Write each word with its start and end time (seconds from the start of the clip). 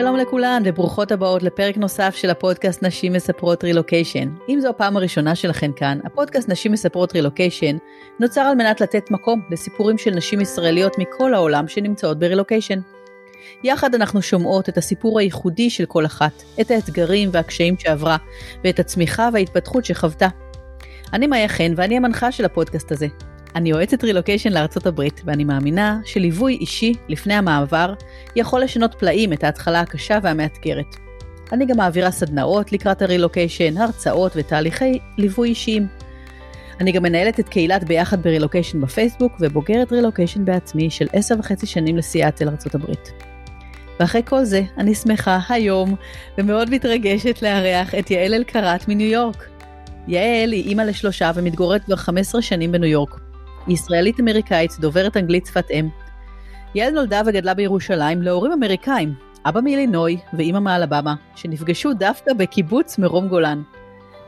שלום 0.00 0.16
לכולן 0.16 0.62
וברוכות 0.64 1.12
הבאות 1.12 1.42
לפרק 1.42 1.76
נוסף 1.76 2.14
של 2.16 2.30
הפודקאסט 2.30 2.82
נשים 2.82 3.12
מספרות 3.12 3.64
רילוקיישן. 3.64 4.28
אם 4.48 4.60
זו 4.60 4.68
הפעם 4.68 4.96
הראשונה 4.96 5.34
שלכן 5.34 5.70
כאן, 5.76 5.98
הפודקאסט 6.04 6.48
נשים 6.48 6.72
מספרות 6.72 7.12
רילוקיישן 7.12 7.76
נוצר 8.20 8.40
על 8.40 8.54
מנת 8.54 8.80
לתת 8.80 9.10
מקום 9.10 9.42
לסיפורים 9.50 9.98
של 9.98 10.10
נשים 10.10 10.40
ישראליות 10.40 10.98
מכל 10.98 11.34
העולם 11.34 11.68
שנמצאות 11.68 12.18
ברילוקיישן. 12.18 12.78
יחד 13.64 13.94
אנחנו 13.94 14.22
שומעות 14.22 14.68
את 14.68 14.78
הסיפור 14.78 15.18
הייחודי 15.18 15.70
של 15.70 15.86
כל 15.86 16.06
אחת, 16.06 16.42
את 16.60 16.70
האתגרים 16.70 17.28
והקשיים 17.32 17.74
שעברה, 17.78 18.16
ואת 18.64 18.78
הצמיחה 18.78 19.28
וההתפתחות 19.32 19.84
שחוותה. 19.84 20.28
אני 21.12 21.26
מאיה 21.26 21.48
חן 21.48 21.72
ואני 21.76 21.96
המנחה 21.96 22.32
של 22.32 22.44
הפודקאסט 22.44 22.92
הזה. 22.92 23.06
אני 23.54 23.70
יועצת 23.70 24.04
רילוקיישן 24.04 24.52
לארצות 24.52 24.86
הברית, 24.86 25.22
ואני 25.24 25.44
מאמינה 25.44 26.00
שליווי 26.04 26.54
אישי 26.54 26.92
לפני 27.08 27.34
המעבר 27.34 27.94
יכול 28.36 28.60
לשנות 28.60 28.94
פלאים 28.94 29.32
את 29.32 29.44
ההתחלה 29.44 29.80
הקשה 29.80 30.18
והמאתגרת. 30.22 30.96
אני 31.52 31.66
גם 31.66 31.76
מעבירה 31.76 32.10
סדנאות 32.10 32.72
לקראת 32.72 33.02
הרילוקיישן, 33.02 33.76
הרצאות 33.76 34.32
ותהליכי 34.36 34.98
ליווי 35.18 35.48
אישיים. 35.48 35.86
אני 36.80 36.92
גם 36.92 37.02
מנהלת 37.02 37.40
את 37.40 37.48
קהילת 37.48 37.84
ביחד 37.84 38.22
ברילוקיישן 38.22 38.80
בפייסבוק 38.80 39.32
ובוגרת 39.40 39.92
רילוקיישן 39.92 40.44
בעצמי 40.44 40.90
של 40.90 41.06
עשר 41.12 41.34
וחצי 41.38 41.66
שנים 41.66 41.96
לסיאטל 41.96 42.48
ארצות 42.48 42.74
הברית. 42.74 43.12
ואחרי 44.00 44.22
כל 44.24 44.44
זה, 44.44 44.62
אני 44.78 44.94
שמחה 44.94 45.38
היום 45.48 45.94
ומאוד 46.38 46.70
מתרגשת 46.70 47.42
לארח 47.42 47.94
את 47.94 48.10
יעל 48.10 48.34
אלקרת 48.34 48.88
מניו 48.88 49.10
יורק. 49.10 49.48
יעל 50.08 50.52
היא 50.52 50.68
אימא 50.68 50.82
לשלושה 50.82 51.30
ומתגוררת 51.34 51.84
כבר 51.84 51.96
15 51.96 52.42
שנים 52.42 52.72
בניו 52.72 52.90
יורק. 52.90 53.29
היא 53.66 53.74
ישראלית 53.74 54.20
אמריקאית, 54.20 54.70
דוברת 54.80 55.16
אנגלית 55.16 55.46
שפת 55.46 55.70
אם. 55.70 55.88
יעל 56.74 56.92
נולדה 56.92 57.22
וגדלה 57.26 57.54
בירושלים 57.54 58.22
להורים 58.22 58.52
אמריקאים, 58.52 59.14
אבא 59.44 59.60
מאילינוי 59.60 60.16
ואימא 60.32 60.58
מאלבמה, 60.58 61.14
שנפגשו 61.36 61.92
דווקא 61.94 62.32
בקיבוץ 62.32 62.98
מרום 62.98 63.28
גולן. 63.28 63.62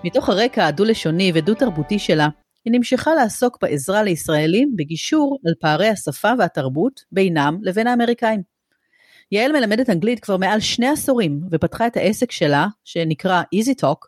מתוך 0.05 0.29
הרקע 0.29 0.67
הדו-לשוני 0.67 1.33
ודו-תרבותי 1.35 1.99
שלה, 1.99 2.29
היא 2.65 2.73
נמשכה 2.73 3.15
לעסוק 3.15 3.59
בעזרה 3.63 4.03
לישראלים 4.03 4.73
בגישור 4.77 5.39
על 5.47 5.55
פערי 5.61 5.89
השפה 5.89 6.33
והתרבות 6.39 7.01
בינם 7.13 7.59
לבין 7.63 7.87
האמריקאים. 7.87 8.43
יעל 9.33 9.53
מלמדת 9.53 9.91
אנגלית 9.91 10.21
כבר 10.21 10.37
מעל 10.37 10.61
שני 10.61 10.89
עשורים, 10.89 11.41
ופתחה 11.51 11.87
את 11.87 11.97
העסק 11.97 12.31
שלה, 12.31 12.67
שנקרא 12.85 13.43
Easy 13.55 13.83
Talk, 13.83 14.07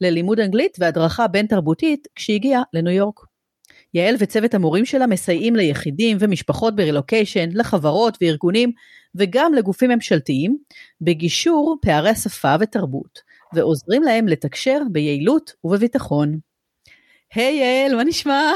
ללימוד 0.00 0.40
אנגלית 0.40 0.76
והדרכה 0.80 1.28
בין 1.28 1.46
תרבותית 1.46 2.08
כשהגיעה 2.14 2.62
לניו 2.72 2.92
יורק. 2.92 3.29
יעל 3.94 4.14
וצוות 4.18 4.54
המורים 4.54 4.84
שלה 4.84 5.06
מסייעים 5.06 5.56
ליחידים 5.56 6.16
ומשפחות 6.20 6.76
ברילוקיישן, 6.76 7.48
לחברות 7.52 8.18
וארגונים, 8.20 8.72
וגם 9.14 9.54
לגופים 9.54 9.90
ממשלתיים, 9.90 10.58
בגישור 11.00 11.76
פערי 11.82 12.14
שפה 12.14 12.54
ותרבות, 12.60 13.18
ועוזרים 13.52 14.02
להם 14.02 14.28
לתקשר 14.28 14.78
ביעילות 14.92 15.52
ובביטחון. 15.64 16.38
היי 17.34 17.60
hey, 17.60 17.64
יעל, 17.64 17.96
מה 17.96 18.04
נשמע? 18.04 18.52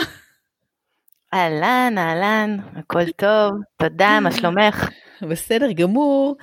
אהלן, 1.34 1.94
אהלן, 1.98 2.56
הכל 2.76 3.10
טוב, 3.10 3.50
תודה, 3.76 4.20
מה 4.20 4.32
שלומך? 4.32 4.88
בסדר 5.24 5.72
גמור. 5.72 6.36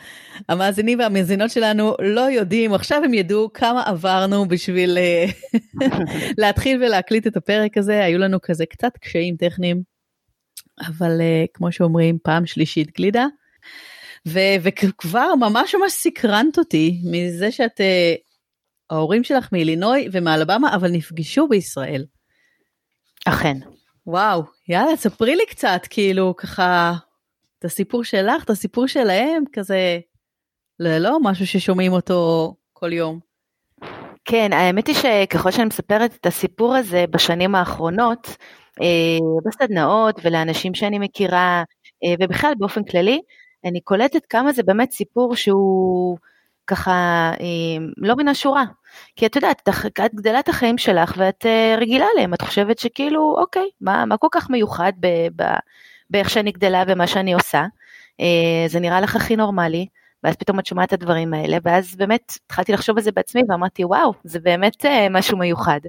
המאזינים 0.49 0.99
והמאזינות 0.99 1.51
שלנו 1.51 1.95
לא 1.99 2.21
יודעים, 2.21 2.73
עכשיו 2.73 3.01
הם 3.03 3.13
ידעו 3.13 3.49
כמה 3.53 3.83
עברנו 3.83 4.47
בשביל 4.47 4.97
אה, 4.97 5.25
להתחיל 6.41 6.83
ולהקליט 6.83 7.27
את 7.27 7.37
הפרק 7.37 7.77
הזה, 7.77 8.03
היו 8.03 8.19
לנו 8.19 8.41
כזה 8.41 8.65
קצת 8.65 8.97
קשיים 8.97 9.35
טכניים, 9.35 9.81
אבל 10.87 11.19
uh, 11.19 11.47
כמו 11.53 11.71
שאומרים, 11.71 12.17
פעם 12.23 12.45
שלישית 12.45 12.97
גלידה. 12.97 13.25
ו- 14.27 14.55
וכבר 14.61 15.35
ממש 15.35 15.75
ממש 15.75 15.91
סקרנת 15.91 16.57
אותי 16.57 17.01
מזה 17.03 17.51
שאת, 17.51 17.79
uh, 17.79 18.31
ההורים 18.91 19.23
שלך 19.23 19.49
מאילינוי 19.51 20.07
ומאלבמה, 20.11 20.75
אבל 20.75 20.91
נפגשו 20.91 21.47
בישראל. 21.47 22.05
אכן. 23.25 23.57
וואו, 24.07 24.43
יאללה, 24.67 24.95
ספרי 24.95 25.35
לי 25.35 25.43
קצת, 25.49 25.81
כאילו, 25.89 26.35
ככה, 26.37 26.93
את 27.61 27.65
הסיפור 27.65 28.03
שלך, 28.03 28.43
את 28.43 28.49
הסיפור 28.49 28.87
שלהם, 28.87 29.43
כזה, 29.53 29.99
לא 30.79 31.17
משהו 31.21 31.47
ששומעים 31.47 31.93
אותו 31.93 32.53
כל 32.73 32.93
יום. 32.93 33.19
כן, 34.25 34.53
האמת 34.53 34.87
היא 34.87 34.95
שככל 34.95 35.51
שאני 35.51 35.65
מספרת 35.65 36.15
את 36.15 36.25
הסיפור 36.25 36.75
הזה 36.75 37.05
בשנים 37.09 37.55
האחרונות, 37.55 38.37
אה, 38.81 39.17
בסדנאות 39.45 40.19
ולאנשים 40.23 40.73
שאני 40.73 40.99
מכירה, 40.99 41.63
אה, 42.03 42.13
ובכלל 42.19 42.53
באופן 42.57 42.83
כללי, 42.83 43.21
אני 43.65 43.81
קולטת 43.81 44.25
כמה 44.25 44.51
זה 44.51 44.63
באמת 44.63 44.91
סיפור 44.91 45.35
שהוא 45.35 46.17
ככה 46.67 46.91
אה, 47.39 47.85
לא 47.97 48.15
מן 48.15 48.27
השורה. 48.27 48.63
כי 49.15 49.25
את 49.25 49.35
יודעת, 49.35 49.69
את 50.05 50.13
גדלה 50.15 50.39
את 50.39 50.49
החיים 50.49 50.77
שלך 50.77 51.13
ואת 51.17 51.45
רגילה 51.77 52.07
להם, 52.17 52.33
את 52.33 52.41
חושבת 52.41 52.79
שכאילו, 52.79 53.35
אוקיי, 53.37 53.69
מה, 53.81 54.05
מה 54.05 54.17
כל 54.17 54.27
כך 54.31 54.49
מיוחד 54.49 54.93
ב, 54.99 55.07
ב, 55.35 55.43
באיך 56.11 56.29
שאני 56.29 56.51
גדלה 56.51 56.83
ומה 56.87 57.07
שאני 57.07 57.33
עושה, 57.33 57.65
אה, 58.19 58.67
זה 58.67 58.79
נראה 58.79 59.01
לך 59.01 59.15
הכי 59.15 59.35
נורמלי, 59.35 59.85
ואז 60.23 60.35
פתאום 60.35 60.59
את 60.59 60.65
שומעת 60.65 60.87
את 60.87 60.93
הדברים 60.93 61.33
האלה, 61.33 61.57
ואז 61.63 61.95
באמת 61.95 62.33
התחלתי 62.45 62.71
לחשוב 62.71 62.97
על 62.97 63.03
זה 63.03 63.11
בעצמי 63.11 63.41
ואמרתי, 63.49 63.85
וואו, 63.85 64.13
זה 64.23 64.39
באמת 64.39 64.85
אה, 64.85 65.07
משהו 65.09 65.37
מיוחד. 65.37 65.79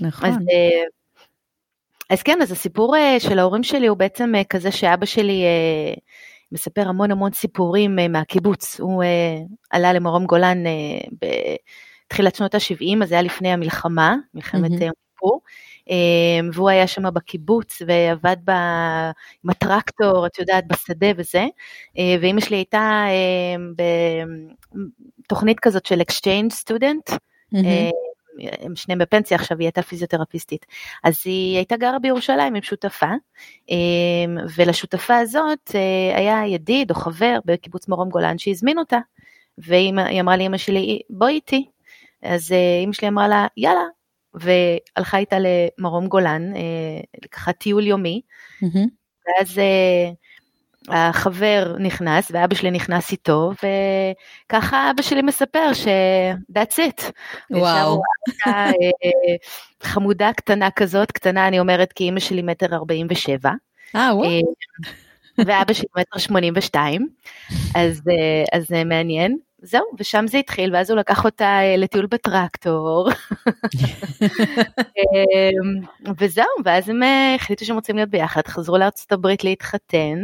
נכון. 0.00 0.28
אז, 0.28 0.34
אה, 0.34 0.84
אז 2.10 2.22
כן, 2.22 2.42
אז 2.42 2.52
הסיפור 2.52 2.96
של 3.18 3.38
ההורים 3.38 3.62
שלי 3.62 3.86
הוא 3.86 3.96
בעצם 3.98 4.32
כזה 4.50 4.70
שאבא 4.70 5.06
שלי 5.06 5.44
מספר 6.52 6.88
המון 6.88 7.10
המון 7.10 7.32
סיפורים 7.32 7.98
מהקיבוץ. 8.08 8.80
הוא 8.80 9.04
עלה 9.70 9.92
למרום 9.92 10.26
גולן 10.26 10.58
בתחילת 12.06 12.34
שנות 12.34 12.54
ה-70, 12.54 13.02
אז 13.02 13.08
זה 13.08 13.14
היה 13.14 13.22
לפני 13.22 13.52
המלחמה, 13.52 14.16
מלחמת 14.34 14.70
יום 14.70 14.92
כיפור. 15.14 15.40
אמ, 15.88 16.50
והוא 16.52 16.68
היה 16.68 16.86
שם 16.86 17.14
בקיבוץ 17.14 17.82
ועבד 17.86 18.36
ב, 18.44 18.50
עם 19.44 19.50
הטרקטור, 19.50 20.26
את 20.26 20.38
יודעת, 20.38 20.66
בשדה 20.66 21.06
וזה, 21.16 21.46
אה, 21.98 22.16
ואימא 22.20 22.40
שלי 22.40 22.56
הייתה 22.56 23.04
אמ, 23.10 23.74
בתוכנית 25.24 25.60
כזאת 25.60 25.86
של 25.86 26.00
exchange 26.00 26.52
student, 26.52 27.14
mm-hmm. 27.14 27.58
הם 28.60 28.76
שניהם 28.76 28.98
בפנסיה 28.98 29.36
עכשיו, 29.36 29.58
היא 29.58 29.66
הייתה 29.66 29.82
פיזיותרפיסטית. 29.82 30.66
אז 31.04 31.22
היא 31.24 31.56
הייתה 31.56 31.76
גרה 31.76 31.98
בירושלים 31.98 32.54
עם 32.54 32.62
שותפה, 32.62 33.10
אמ, 33.68 34.36
ולשותפה 34.56 35.16
הזאת 35.16 35.70
אה, 35.74 36.18
היה 36.18 36.46
ידיד 36.46 36.90
או 36.90 36.96
חבר 36.96 37.38
בקיבוץ 37.44 37.88
מרום 37.88 38.08
גולן 38.08 38.38
שהזמין 38.38 38.78
אותה, 38.78 38.98
והיא 39.58 40.20
אמרה 40.20 40.36
לאמא 40.36 40.56
שלי, 40.56 41.00
בואי 41.10 41.32
איתי. 41.32 41.66
אז 42.22 42.54
אמא 42.84 42.92
שלי 42.92 43.08
אמרה 43.08 43.28
לה, 43.28 43.46
יאללה, 43.56 43.84
והלכה 44.34 45.18
איתה 45.18 45.36
למרום 45.38 46.06
גולן, 46.06 46.54
אה, 46.56 47.20
ככה 47.30 47.52
טיול 47.52 47.86
יומי, 47.86 48.20
mm-hmm. 48.64 48.88
ואז 49.26 49.58
אה, 49.58 51.08
החבר 51.08 51.76
נכנס 51.78 52.30
ואבא 52.30 52.54
שלי 52.54 52.70
נכנס 52.70 53.12
איתו, 53.12 53.50
וככה 53.52 54.90
אבא 54.90 55.02
שלי 55.02 55.22
מספר 55.22 55.72
ש- 55.72 55.86
that's 56.58 56.78
it. 56.78 57.10
וואו. 57.50 58.00
אה, 58.46 58.70
חמודה 59.82 60.30
קטנה 60.36 60.70
כזאת, 60.70 61.12
קטנה 61.12 61.48
אני 61.48 61.58
אומרת 61.58 61.92
כי 61.92 62.04
אימא 62.04 62.20
שלי 62.20 62.42
מטר 62.42 62.74
ארבעים 62.74 63.06
ושבע. 63.10 63.50
אה, 63.96 64.16
וואו. 64.16 64.54
ואבא 65.46 65.72
שלי 65.72 65.88
מטר 65.96 66.18
שמונים 66.18 66.52
ושתיים, 66.56 67.08
אז 67.74 68.02
זה 68.68 68.84
מעניין. 68.84 69.38
זהו, 69.62 69.84
ושם 69.98 70.24
זה 70.26 70.38
התחיל, 70.38 70.74
ואז 70.74 70.90
הוא 70.90 70.98
לקח 70.98 71.24
אותה 71.24 71.44
אה, 71.44 71.76
לטיול 71.76 72.06
בטרקטור. 72.06 73.10
אמ, 74.98 75.80
וזהו, 76.18 76.44
ואז 76.64 76.88
הם 76.88 77.02
אה, 77.02 77.34
החליטו 77.34 77.64
שהם 77.64 77.76
רוצים 77.76 77.96
להיות 77.96 78.08
ביחד, 78.08 78.42
חזרו 78.46 78.78
לארצות 78.78 79.12
הברית 79.12 79.44
להתחתן. 79.44 80.18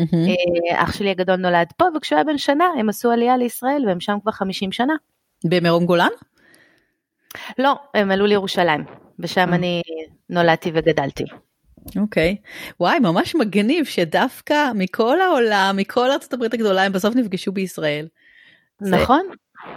אה, 0.00 0.82
אח 0.82 0.92
שלי 0.92 1.10
הגדול 1.10 1.36
נולד 1.36 1.66
פה, 1.76 1.84
וכשהוא 1.96 2.16
היה 2.16 2.24
בן 2.24 2.38
שנה, 2.38 2.64
הם 2.78 2.88
עשו 2.88 3.10
עלייה 3.10 3.36
לישראל, 3.36 3.84
והם 3.86 4.00
שם 4.00 4.16
כבר 4.22 4.32
50 4.32 4.72
שנה. 4.72 4.94
במרום 5.44 5.86
גולן? 5.86 6.08
לא, 7.58 7.74
הם 7.94 8.10
עלו 8.10 8.26
לירושלים, 8.26 8.84
ושם 9.18 9.54
אני 9.54 9.82
נולדתי 10.30 10.70
וגדלתי. 10.74 11.24
אוקיי, 11.96 12.36
okay. 12.40 12.74
וואי 12.80 12.98
ממש 12.98 13.34
מגניב 13.34 13.84
שדווקא 13.84 14.70
מכל 14.74 15.20
העולם 15.20 15.74
מכל 15.78 16.10
ארצות 16.10 16.32
הברית 16.32 16.54
הגדולה 16.54 16.82
הם 16.82 16.92
בסוף 16.92 17.16
נפגשו 17.16 17.52
בישראל. 17.52 18.06
נכון, 18.80 19.26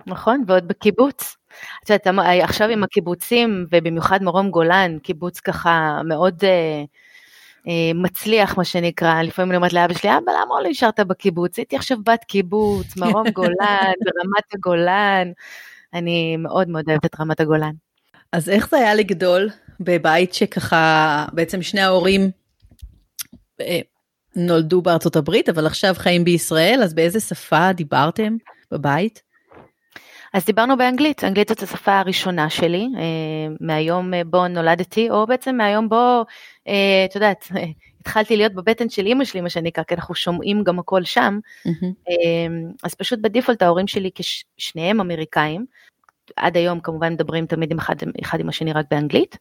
נכון, 0.08 0.44
ועוד 0.48 0.68
בקיבוץ. 0.68 1.38
את 1.84 1.90
יודעת, 1.90 2.08
עכשיו 2.44 2.70
עם 2.70 2.84
הקיבוצים, 2.84 3.66
ובמיוחד 3.72 4.24
מרום 4.24 4.52
גולן, 4.52 5.00
קיבוץ 5.00 5.40
ככה 5.40 6.02
מאוד 6.04 6.44
אה, 6.44 6.84
אה, 7.68 7.92
מצליח, 7.96 8.58
מה 8.58 8.66
שנקרא, 8.66 9.22
לפעמים 9.22 9.52
אני 9.52 9.58
אומרת 9.58 9.74
לאבא 9.74 9.94
שלי, 9.94 10.10
אבא, 10.10 10.32
למה 10.32 10.62
לא 10.64 10.70
נשארת 10.70 11.00
בקיבוץ? 11.00 11.58
הייתי 11.58 11.76
עכשיו 11.76 11.98
בת 12.06 12.24
קיבוץ, 12.24 12.98
מרום 12.98 13.30
גולן, 13.38 13.94
ברמת 14.06 14.54
הגולן. 14.54 15.32
אני 15.94 16.38
מאוד 16.38 16.70
מאוד 16.70 16.86
אוהבת 16.90 17.06
את 17.06 17.20
רמת 17.20 17.40
הגולן. 17.40 17.74
אז 18.32 18.50
איך 18.50 18.70
זה 18.70 18.78
היה 18.78 18.96
לגדול 18.96 19.50
בבית 19.80 20.34
שככה, 20.34 21.26
בעצם 21.34 21.62
שני 21.62 21.82
ההורים 21.82 22.32
אה, 23.62 23.80
נולדו 24.36 24.82
בארצות 24.82 25.16
הברית, 25.16 25.50
אבל 25.50 25.66
עכשיו 25.66 25.94
חיים 25.98 26.24
בישראל, 26.24 26.80
אז 26.84 26.94
באיזה 26.94 27.20
שפה 27.20 27.74
דיברתם? 27.74 28.38
בבית? 28.72 29.28
אז 30.34 30.46
דיברנו 30.46 30.78
באנגלית, 30.78 31.24
אנגלית 31.24 31.50
זאת 31.50 31.64
השפה 31.64 32.00
הראשונה 32.00 32.50
שלי, 32.50 32.88
אה, 32.98 33.56
מהיום 33.62 34.12
בו 34.26 34.48
נולדתי, 34.48 35.10
או 35.10 35.28
בעצם 35.28 35.56
מהיום 35.56 35.90
בו, 35.90 36.26
אה, 36.68 37.06
את 37.06 37.16
יודעת, 37.16 37.48
התחלתי 38.02 38.38
להיות 38.38 38.54
בבטן 38.54 38.90
של 38.90 39.06
אימא 39.06 39.26
שלי, 39.26 39.42
מה 39.42 39.50
שנקרא, 39.50 39.84
כי 39.84 39.96
אנחנו 39.96 40.16
שומעים 40.16 40.64
גם 40.64 40.80
הכל 40.80 41.04
שם, 41.04 41.40
mm-hmm. 41.68 42.14
אז 42.84 42.96
פשוט 42.96 43.20
בדיפולט 43.20 43.62
ההורים 43.62 43.88
שלי 43.88 44.10
כשניהם 44.16 45.00
אמריקאים, 45.00 45.66
עד 46.36 46.58
היום 46.58 46.80
כמובן 46.80 47.14
מדברים 47.14 47.46
תמיד 47.46 47.72
עם 47.72 47.78
אחד, 47.78 47.96
אחד 48.22 48.40
עם 48.40 48.50
השני 48.50 48.74
רק 48.74 48.86
באנגלית, 48.92 49.38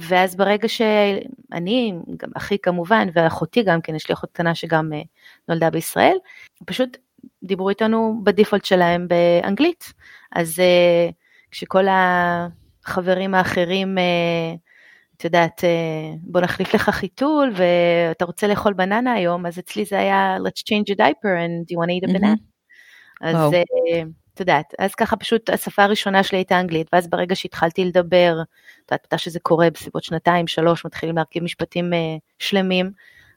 ואז 0.00 0.36
ברגע 0.36 0.68
שאני, 0.68 1.94
גם 2.16 2.28
אחי 2.36 2.58
כמובן, 2.58 3.08
ואחותי 3.12 3.62
גם 3.62 3.80
כן, 3.80 3.94
יש 3.94 4.08
לי 4.08 4.12
אחות 4.12 4.30
קטנה 4.32 4.54
שגם 4.54 4.92
נולדה 5.48 5.70
בישראל, 5.70 6.16
פשוט 6.66 6.96
דיברו 7.42 7.68
איתנו 7.68 8.20
בדיפולט 8.24 8.64
שלהם 8.64 9.08
באנגלית. 9.08 9.92
אז 10.32 10.58
uh, 10.58 11.12
כשכל 11.50 11.84
החברים 11.90 13.34
האחרים, 13.34 13.98
uh, 13.98 14.58
את 15.16 15.24
יודעת, 15.24 15.60
uh, 15.60 16.18
בוא 16.22 16.40
נחליף 16.40 16.74
לך 16.74 16.90
חיתול 16.90 17.52
ואתה 17.54 18.24
רוצה 18.24 18.46
לאכול 18.46 18.72
בננה 18.72 19.12
היום, 19.12 19.46
אז 19.46 19.58
אצלי 19.58 19.84
זה 19.84 19.98
היה 19.98 20.36
let's 20.36 20.60
change 20.60 20.94
a 20.94 20.98
diaper 20.98 21.34
and 21.46 21.64
do 21.64 21.74
you 21.74 21.78
want 21.78 21.88
to 21.88 22.06
eat 22.06 22.10
a 22.10 22.12
banana. 22.12 22.36
אז 23.20 23.36
uh, 23.36 24.06
את 24.34 24.40
יודעת, 24.40 24.74
אז 24.78 24.94
ככה 24.94 25.16
פשוט 25.16 25.50
השפה 25.50 25.82
הראשונה 25.84 26.22
שלי 26.22 26.38
הייתה 26.38 26.60
אנגלית, 26.60 26.86
ואז 26.92 27.08
ברגע 27.08 27.36
שהתחלתי 27.36 27.84
לדבר, 27.84 28.36
את 28.84 28.90
יודעת, 28.90 29.06
מתי 29.06 29.18
שזה 29.18 29.40
קורה 29.40 29.70
בסביבות 29.70 30.04
שנתיים, 30.04 30.46
שלוש, 30.46 30.84
מתחילים 30.84 31.16
להרכיב 31.16 31.42
משפטים 31.42 31.92
uh, 31.92 31.96
שלמים, 32.38 32.90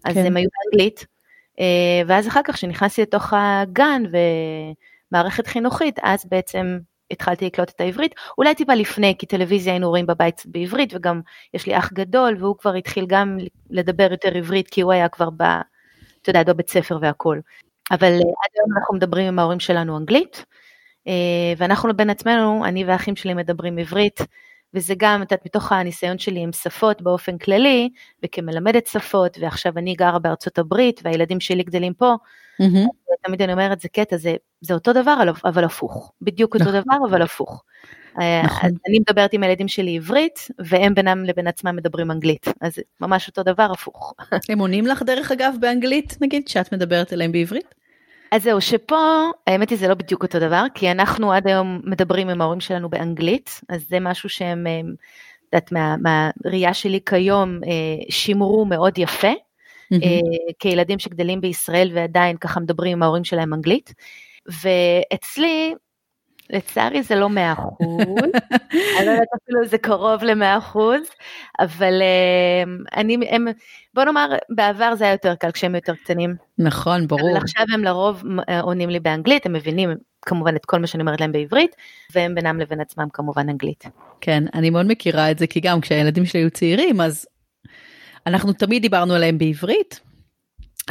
אז 0.05 0.13
כן. 0.13 0.25
הם 0.25 0.37
היו 0.37 0.47
באנגלית. 0.53 1.05
אה, 1.59 2.01
ואז 2.07 2.27
אחר 2.27 2.41
כך 2.43 2.53
כשנכנסתי 2.53 3.01
לתוך 3.01 3.33
הגן 3.35 4.03
ומערכת 5.11 5.47
חינוכית, 5.47 5.99
אז 6.03 6.25
בעצם 6.25 6.77
התחלתי 7.11 7.45
לקלוט 7.45 7.69
את 7.69 7.81
העברית, 7.81 8.15
אולי 8.37 8.55
טיפה 8.55 8.73
לפני, 8.73 9.15
כי 9.19 9.25
טלוויזיה 9.25 9.73
היינו 9.73 9.89
רואים 9.89 10.05
בבית 10.05 10.43
בעברית, 10.45 10.93
וגם 10.93 11.21
יש 11.53 11.65
לי 11.67 11.77
אח 11.77 11.93
גדול, 11.93 12.35
והוא 12.39 12.57
כבר 12.57 12.73
התחיל 12.73 13.05
גם 13.07 13.37
לדבר 13.69 14.07
יותר 14.11 14.37
עברית, 14.37 14.67
כי 14.67 14.81
הוא 14.81 14.91
היה 14.91 15.09
כבר 15.09 15.29
ב... 15.29 15.43
אתה 16.21 16.29
יודע, 16.29 16.43
בבית 16.43 16.69
ספר 16.69 16.97
והכול. 17.01 17.41
אבל 17.91 18.07
אה, 18.07 18.17
עד 18.17 18.51
היום 18.55 18.77
אנחנו 18.77 18.95
מדברים 18.95 19.27
עם 19.27 19.39
ההורים 19.39 19.59
שלנו 19.59 19.97
אנגלית, 19.97 20.45
אה, 21.07 21.13
ואנחנו 21.57 21.93
בין 21.97 22.09
עצמנו, 22.09 22.65
אני 22.65 22.85
והאחים 22.85 23.15
שלי 23.15 23.33
מדברים 23.33 23.77
עברית, 23.77 24.19
וזה 24.73 24.93
גם, 24.97 25.21
את 25.21 25.31
יודעת, 25.31 25.45
מתוך 25.45 25.71
הניסיון 25.71 26.17
שלי 26.17 26.39
עם 26.39 26.51
שפות 26.51 27.01
באופן 27.01 27.37
כללי, 27.37 27.89
וכמלמדת 28.23 28.87
שפות, 28.87 29.37
ועכשיו 29.41 29.77
אני 29.77 29.95
גרה 29.95 30.19
בארצות 30.19 30.57
הברית, 30.57 31.01
והילדים 31.03 31.39
שלי 31.39 31.63
גדלים 31.63 31.93
פה, 31.93 32.15
mm-hmm. 32.61 32.87
תמיד 33.23 33.41
אני 33.41 33.53
אומרת, 33.53 33.79
זה 33.79 33.89
קטע, 33.89 34.17
זה, 34.17 34.35
זה 34.61 34.73
אותו 34.73 34.93
דבר, 34.93 35.23
אבל 35.45 35.63
הפוך. 35.63 36.11
בדיוק 36.21 36.53
אותו 36.53 36.65
נכון. 36.65 36.81
דבר, 36.81 37.09
אבל 37.09 37.21
הפוך. 37.21 37.63
אה, 38.19 38.41
נכון. 38.43 38.69
אני 38.89 38.99
מדברת 38.99 39.33
עם 39.33 39.43
הילדים 39.43 39.67
שלי 39.67 39.95
עברית, 39.95 40.47
והם 40.59 40.95
בינם 40.95 41.23
לבין 41.23 41.47
עצמם 41.47 41.75
מדברים 41.75 42.11
אנגלית. 42.11 42.45
אז 42.61 42.79
ממש 43.01 43.27
אותו 43.27 43.43
דבר, 43.43 43.71
הפוך. 43.71 44.13
הם 44.49 44.59
עונים 44.59 44.87
לך 44.87 45.03
דרך 45.03 45.31
אגב 45.31 45.53
באנגלית, 45.59 46.17
נגיד, 46.21 46.47
שאת 46.47 46.73
מדברת 46.73 47.13
אליהם 47.13 47.31
בעברית? 47.31 47.75
אז 48.31 48.43
זהו, 48.43 48.61
שפה, 48.61 49.29
האמת 49.47 49.69
היא 49.69 49.77
זה 49.77 49.87
לא 49.87 49.93
בדיוק 49.93 50.23
אותו 50.23 50.39
דבר, 50.39 50.65
כי 50.73 50.91
אנחנו 50.91 51.31
עד 51.31 51.47
היום 51.47 51.81
מדברים 51.83 52.29
עם 52.29 52.41
ההורים 52.41 52.59
שלנו 52.59 52.89
באנגלית, 52.89 53.61
אז 53.69 53.85
זה 53.89 53.99
משהו 53.99 54.29
שהם, 54.29 54.67
אה, 54.67 54.79
את 54.79 55.53
יודעת, 55.53 55.71
מה, 55.71 55.95
מהראייה 55.97 56.73
שלי 56.73 56.99
כיום, 57.05 57.59
אה, 57.63 58.05
שימרו 58.09 58.65
מאוד 58.65 58.97
יפה, 58.97 59.31
mm-hmm. 59.93 59.97
כילדים 60.59 60.99
שגדלים 60.99 61.41
בישראל 61.41 61.91
ועדיין 61.93 62.37
ככה 62.37 62.59
מדברים 62.59 62.91
עם 62.91 63.03
ההורים 63.03 63.23
שלהם 63.23 63.53
אנגלית. 63.53 63.93
ואצלי, 64.47 65.75
לצערי 66.49 67.03
זה 67.03 67.15
לא 67.15 67.29
מאה 67.29 67.53
אחוז, 67.53 68.31
אני 68.71 69.05
לא 69.05 69.11
יודעת 69.11 69.27
אפילו 69.43 69.65
זה 69.65 69.77
קרוב 69.77 70.23
למאה 70.23 70.57
אחוז, 70.57 71.01
אבל 71.59 72.01
אני, 72.95 73.17
הם, 73.29 73.47
בוא 73.93 74.03
נאמר, 74.03 74.29
בעבר 74.49 74.95
זה 74.95 75.03
היה 75.03 75.13
יותר 75.13 75.35
קל 75.35 75.51
כשהם 75.51 75.75
יותר 75.75 75.95
קטנים. 75.95 76.35
נכון, 76.57 77.07
ברור. 77.07 77.31
אבל 77.31 77.37
עכשיו 77.37 77.65
הם 77.73 77.83
לרוב 77.83 78.23
עונים 78.61 78.89
לי 78.89 78.99
באנגלית, 78.99 79.45
הם 79.45 79.53
מבינים 79.53 79.95
כמובן 80.21 80.55
את 80.55 80.65
כל 80.65 80.79
מה 80.79 80.87
שאני 80.87 81.01
אומרת 81.01 81.21
להם 81.21 81.31
בעברית, 81.31 81.75
והם 82.13 82.35
בינם 82.35 82.59
לבין 82.59 82.81
עצמם 82.81 83.07
כמובן 83.13 83.49
אנגלית. 83.49 83.83
כן, 84.21 84.43
אני 84.53 84.69
מאוד 84.69 84.85
מכירה 84.87 85.31
את 85.31 85.39
זה, 85.39 85.47
כי 85.47 85.59
גם 85.59 85.81
כשהילדים 85.81 86.25
שלי 86.25 86.39
היו 86.39 86.51
צעירים, 86.51 87.01
אז 87.01 87.27
אנחנו 88.27 88.53
תמיד 88.53 88.81
דיברנו 88.81 89.13
עליהם 89.13 89.37
בעברית, 89.37 89.99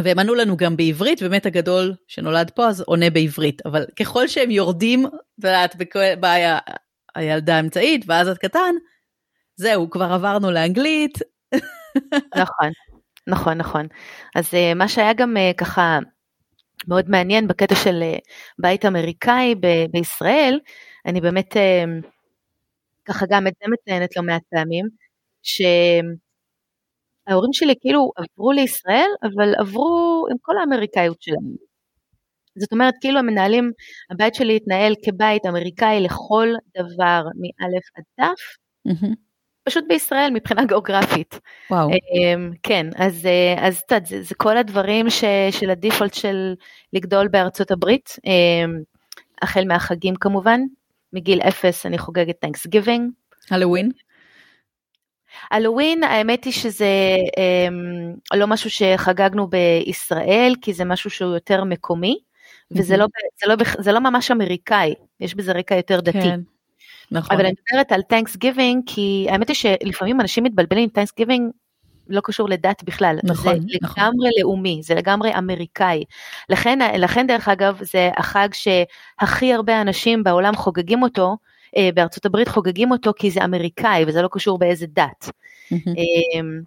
והם 0.02 0.18
ענו 0.18 0.34
לנו 0.34 0.56
גם 0.56 0.76
בעברית, 0.76 1.22
באמת 1.22 1.46
הגדול 1.46 1.94
שנולד 2.08 2.50
פה 2.50 2.68
אז 2.68 2.80
עונה 2.80 3.10
בעברית, 3.10 3.66
אבל 3.66 3.86
ככל 3.98 4.28
שהם 4.28 4.50
יורדים, 4.50 5.06
את 5.06 5.44
יודעת, 5.44 5.76
באה 6.20 6.58
הילדה 7.14 7.56
האמצעית 7.56 8.04
ואז 8.06 8.28
את 8.28 8.38
קטן, 8.38 8.74
זהו, 9.56 9.90
כבר 9.90 10.12
עברנו 10.12 10.50
לאנגלית. 10.50 11.18
נכון, 12.42 12.70
נכון, 13.26 13.58
נכון. 13.58 13.86
אז 14.34 14.54
אה, 14.54 14.74
מה 14.74 14.88
שהיה 14.88 15.12
גם 15.12 15.36
אה, 15.36 15.50
ככה 15.56 15.98
מאוד 16.88 17.10
מעניין 17.10 17.48
בקטע 17.48 17.74
של 17.74 18.02
אה, 18.02 18.16
בית 18.58 18.84
אמריקאי 18.84 19.54
ב- 19.54 19.86
בישראל, 19.90 20.60
אני 21.06 21.20
באמת 21.20 21.56
ככה 23.04 23.26
גם 23.30 23.46
את 23.46 23.52
זה 23.62 23.70
מציינת 23.72 24.16
לא 24.16 24.22
מעט 24.22 24.42
פעמים, 24.50 24.88
ש... 25.42 25.62
ההורים 27.26 27.52
שלי 27.52 27.74
כאילו 27.80 28.10
עברו 28.16 28.52
לישראל, 28.52 29.10
אבל 29.22 29.54
עברו 29.58 30.26
עם 30.30 30.36
כל 30.42 30.52
האמריקאיות 30.58 31.22
שלהם. 31.22 31.66
זאת 32.58 32.72
אומרת, 32.72 32.94
כאילו 33.00 33.18
המנהלים, 33.18 33.72
הבית 34.10 34.34
שלי 34.34 34.56
התנהל 34.56 34.94
כבית 35.04 35.46
אמריקאי 35.46 36.00
לכל 36.00 36.48
דבר, 36.76 37.22
מאלף 37.40 37.84
עד 37.96 38.04
תף, 38.16 38.42
mm-hmm. 38.88 39.14
פשוט 39.64 39.84
בישראל 39.88 40.30
מבחינה 40.34 40.64
גיאוגרפית. 40.64 41.40
וואו. 41.70 41.88
אמ, 41.90 42.52
כן, 42.62 42.86
אז, 42.96 43.26
אה, 43.26 43.66
אז 43.66 43.82
זה, 44.04 44.22
זה 44.22 44.34
כל 44.34 44.56
הדברים 44.56 45.10
ש, 45.10 45.24
של 45.50 45.70
הדיפולט 45.70 46.14
של 46.14 46.54
לגדול 46.92 47.28
בארצות 47.28 47.70
הברית, 47.70 48.16
אמ, 48.24 48.80
החל 49.42 49.64
מהחגים 49.64 50.14
כמובן, 50.14 50.60
מגיל 51.12 51.40
אפס 51.40 51.86
אני 51.86 51.98
חוגגת 51.98 52.36
טנקס 52.40 52.66
גיבינג. 52.66 53.10
הלואוין? 53.50 53.90
הלואוין 55.50 56.04
האמת 56.04 56.44
היא 56.44 56.52
שזה 56.52 57.16
אה, 57.38 57.68
לא 58.38 58.46
משהו 58.46 58.70
שחגגנו 58.70 59.46
בישראל 59.46 60.54
כי 60.62 60.72
זה 60.72 60.84
משהו 60.84 61.10
שהוא 61.10 61.34
יותר 61.34 61.64
מקומי 61.64 62.18
וזה 62.70 62.94
mm-hmm. 62.94 62.98
לא, 62.98 63.06
זה 63.40 63.46
לא, 63.48 63.54
זה 63.78 63.92
לא 63.92 64.00
ממש 64.00 64.30
אמריקאי, 64.30 64.94
יש 65.20 65.34
בזה 65.34 65.52
רקע 65.52 65.74
יותר 65.74 66.00
דתי. 66.00 66.22
כן, 66.22 66.40
נכון. 67.10 67.36
אבל 67.36 67.46
אני 67.46 67.54
מדברת 67.70 67.92
על 67.92 68.02
Thanksgiving 68.02 68.82
כי 68.86 69.26
האמת 69.30 69.48
היא 69.48 69.56
שלפעמים 69.56 70.20
אנשים 70.20 70.44
מתבלבלים 70.44 70.82
עם 70.82 70.88
Thanksgiving 70.88 71.50
לא 72.08 72.20
קשור 72.24 72.48
לדת 72.48 72.82
בכלל, 72.82 73.18
נכון, 73.24 73.60
זה 73.60 73.78
נכון. 73.82 74.04
לגמרי 74.04 74.28
לאומי, 74.40 74.80
זה 74.82 74.94
לגמרי 74.94 75.38
אמריקאי. 75.38 76.04
לכן, 76.48 76.78
לכן 76.98 77.26
דרך 77.26 77.48
אגב 77.48 77.78
זה 77.82 78.10
החג 78.16 78.48
שהכי 78.52 79.52
הרבה 79.52 79.80
אנשים 79.80 80.24
בעולם 80.24 80.56
חוגגים 80.56 81.02
אותו, 81.02 81.36
בארצות 81.94 82.26
הברית 82.26 82.48
חוגגים 82.48 82.90
אותו 82.90 83.12
כי 83.16 83.30
זה 83.30 83.44
אמריקאי 83.44 84.04
וזה 84.06 84.22
לא 84.22 84.28
קשור 84.32 84.58
באיזה 84.58 84.86
דת. 84.86 85.30
אמ, 85.72 86.60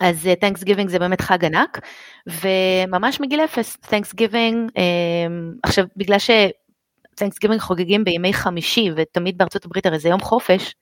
אז 0.00 0.28
Thanks 0.40 0.62
uh, 0.62 0.64
giving 0.64 0.90
זה 0.90 0.98
באמת 0.98 1.20
חג 1.20 1.44
ענק, 1.44 1.80
וממש 2.26 3.20
מגיל 3.20 3.40
אפס, 3.40 3.76
Thanksgiving, 3.76 4.70
um, 4.70 5.58
עכשיו 5.62 5.84
בגלל 5.96 6.18
ש 6.18 7.38
Thanksgiving 7.38 7.60
חוגגים 7.60 8.04
בימי 8.04 8.32
חמישי, 8.32 8.90
ותמיד 8.96 9.38
בארצות 9.38 9.64
הברית 9.64 9.86
הרי 9.86 9.98
זה 9.98 10.08
יום 10.08 10.20
חופש, 10.20 10.74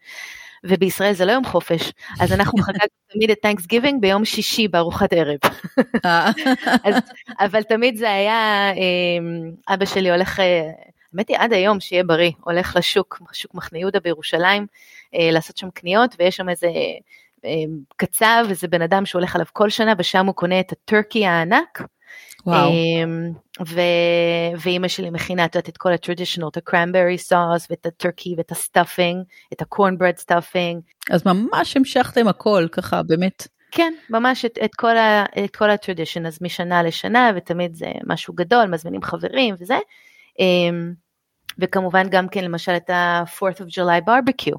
ובישראל 0.65 1.13
זה 1.13 1.25
לא 1.25 1.33
יום 1.33 1.45
חופש, 1.45 1.93
אז 2.21 2.33
אנחנו 2.33 2.63
חגגנו 2.63 2.87
תמיד 3.13 3.31
את 3.31 3.39
Thanksgiving 3.43 4.01
ביום 4.01 4.25
שישי 4.25 4.69
בארוחת 4.69 5.13
ערב. 5.13 5.39
אה. 6.05 6.31
אז, 6.85 6.95
אבל 7.41 7.63
תמיד 7.63 7.97
זה 7.97 8.11
היה, 8.11 8.73
um, 8.73 9.75
אבא 9.75 9.85
שלי 9.85 10.11
הולך... 10.11 10.41
האמת 11.13 11.29
היא 11.29 11.37
עד 11.39 11.53
היום 11.53 11.81
שיהיה 11.81 12.05
בריא, 12.05 12.31
הולך 12.45 12.77
לשוק, 12.77 13.23
שוק 13.33 13.55
מחנה 13.55 13.79
יהודה 13.79 14.01
בירושלים, 14.01 14.67
אה, 15.15 15.31
לעשות 15.33 15.57
שם 15.57 15.71
קניות 15.71 16.17
ויש 16.19 16.37
שם 16.37 16.49
איזה 16.49 16.67
אה, 17.45 17.51
קצב, 17.97 18.47
איזה 18.49 18.69
בן 18.69 18.83
אדם 18.83 19.07
שהולך 19.07 19.35
עליו 19.35 19.47
כל 19.53 19.71
שנה 19.71 19.95
ושם 19.99 20.27
הוא 20.27 20.35
קונה 20.35 20.61
את 20.61 20.73
ה 20.73 20.80
turkey 20.80 21.27
הענק. 21.27 21.83
וואו. 22.47 22.73
ו... 23.67 23.81
ואימא 24.59 24.89
שלי 24.89 25.11
מכינה 25.11 25.45
את, 25.45 25.57
את 25.57 25.77
כל 25.77 25.93
ה 25.93 25.97
traditional, 25.97 26.49
את 26.49 26.57
ה 26.57 26.63
cranberry 26.63 27.19
sauce 27.19 27.67
ואת 27.71 27.87
ה 27.87 27.93
turkey 27.93 28.35
ואת 28.39 28.53
ה 28.53 28.60
stuffing, 28.60 29.23
את 29.53 29.63
ה 29.63 29.68
cornbread 29.68 30.17
stuffing. 30.17 30.81
אז 31.11 31.27
ממש 31.27 31.77
המשכתם 31.77 32.29
הכל 32.29 32.67
ככה 32.73 33.03
באמת. 33.03 33.49
כן, 33.71 33.95
ממש 34.11 34.45
את, 34.45 34.59
את 34.65 34.75
כל, 34.75 34.97
ה, 34.97 35.25
את 35.45 35.57
כל 35.57 35.71
ה 35.71 35.76
tradition, 35.76 36.27
אז 36.27 36.39
משנה 36.43 36.83
לשנה 36.83 37.31
ותמיד 37.37 37.75
זה 37.75 37.87
משהו 38.07 38.35
גדול, 38.35 38.67
מזמינים 38.67 39.03
חברים 39.03 39.55
וזה. 39.59 39.79
וכמובן 41.59 42.09
גם 42.11 42.29
כן 42.29 42.45
למשל 42.45 42.73
את 42.77 42.91
ה-4th 42.91 43.61
of 43.61 43.69
July 43.75 44.09
barbecue. 44.09 44.59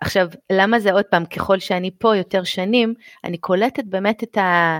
עכשיו, 0.00 0.28
למה 0.52 0.80
זה 0.80 0.92
עוד 0.92 1.04
פעם, 1.04 1.24
ככל 1.24 1.58
שאני 1.58 1.90
פה 1.98 2.16
יותר 2.16 2.44
שנים, 2.44 2.94
אני 3.24 3.38
קולטת 3.38 3.84
באמת 3.84 4.22
את, 4.22 4.36
ה, 4.36 4.78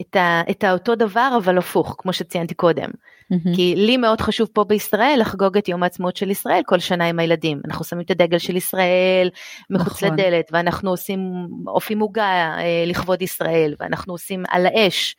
את, 0.00 0.16
ה, 0.16 0.42
את 0.50 0.64
האותו 0.64 0.94
דבר, 0.94 1.38
אבל 1.38 1.58
הפוך, 1.58 1.96
כמו 1.98 2.12
שציינתי 2.12 2.54
קודם. 2.54 2.90
Mm-hmm. 2.90 3.56
כי 3.56 3.74
לי 3.76 3.96
מאוד 3.96 4.20
חשוב 4.20 4.48
פה 4.52 4.64
בישראל 4.64 5.18
לחגוג 5.20 5.56
את 5.56 5.68
יום 5.68 5.82
העצמאות 5.82 6.16
של 6.16 6.30
ישראל 6.30 6.62
כל 6.66 6.78
שנה 6.78 7.08
עם 7.08 7.18
הילדים. 7.18 7.60
אנחנו 7.64 7.84
שמים 7.84 8.02
את 8.02 8.10
הדגל 8.10 8.38
של 8.38 8.56
ישראל 8.56 9.30
מחוץ 9.70 10.02
נכון. 10.02 10.18
לדלת, 10.18 10.50
ואנחנו 10.52 10.90
עושים 10.90 12.00
עוגה 12.00 12.56
אה, 12.58 12.84
לכבוד 12.86 13.22
ישראל, 13.22 13.74
ואנחנו 13.80 14.14
עושים 14.14 14.42
על 14.48 14.66
האש. 14.66 15.16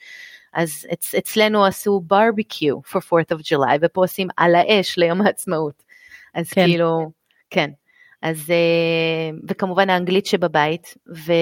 אז 0.54 0.88
אצ, 0.94 1.16
אצלנו 1.16 1.66
עשו 1.66 2.02
ברביקיו 2.08 2.76
for 2.80 3.00
4th 3.00 3.36
of 3.36 3.40
July, 3.40 3.78
ופה 3.82 4.02
עושים 4.02 4.28
על 4.38 4.56
האש 4.56 4.98
ליום 4.98 5.22
העצמאות. 5.22 5.84
אז 6.34 6.50
כן. 6.50 6.66
כאילו, 6.66 7.12
כן. 7.50 7.70
אז, 8.22 8.50
אה, 8.50 9.38
וכמובן 9.48 9.90
האנגלית 9.90 10.26
שבבית, 10.26 10.98
ו... 11.16 11.34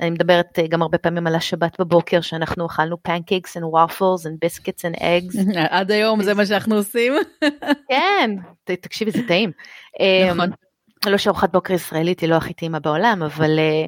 אני 0.00 0.10
מדברת 0.10 0.58
אה, 0.58 0.66
גם 0.66 0.82
הרבה 0.82 0.98
פעמים 0.98 1.26
על 1.26 1.34
השבת 1.34 1.80
בבוקר 1.80 2.20
שאנחנו 2.20 2.66
אכלנו 2.66 2.96
pancakes 3.08 3.56
and 3.56 3.62
waffles 3.62 4.24
and 4.24 4.46
biscuits 4.46 4.82
and 4.92 5.00
eggs. 5.00 5.58
עד 5.70 5.90
היום 5.90 6.22
זה 6.22 6.34
מה 6.34 6.46
שאנחנו 6.46 6.74
עושים. 6.74 7.12
כן, 7.88 8.30
תקשיבי 8.64 9.10
זה 9.10 9.18
טעים. 9.28 9.52
נכון. 10.30 10.50
אמ, 11.06 11.10
לא 11.12 11.16
שארוחת 11.16 11.52
בוקר 11.52 11.74
ישראלית 11.74 12.20
היא 12.20 12.28
לא 12.28 12.34
הכי 12.34 12.54
טעימה 12.54 12.80
בעולם, 12.80 13.22
אבל 13.22 13.58
אה, 13.58 13.84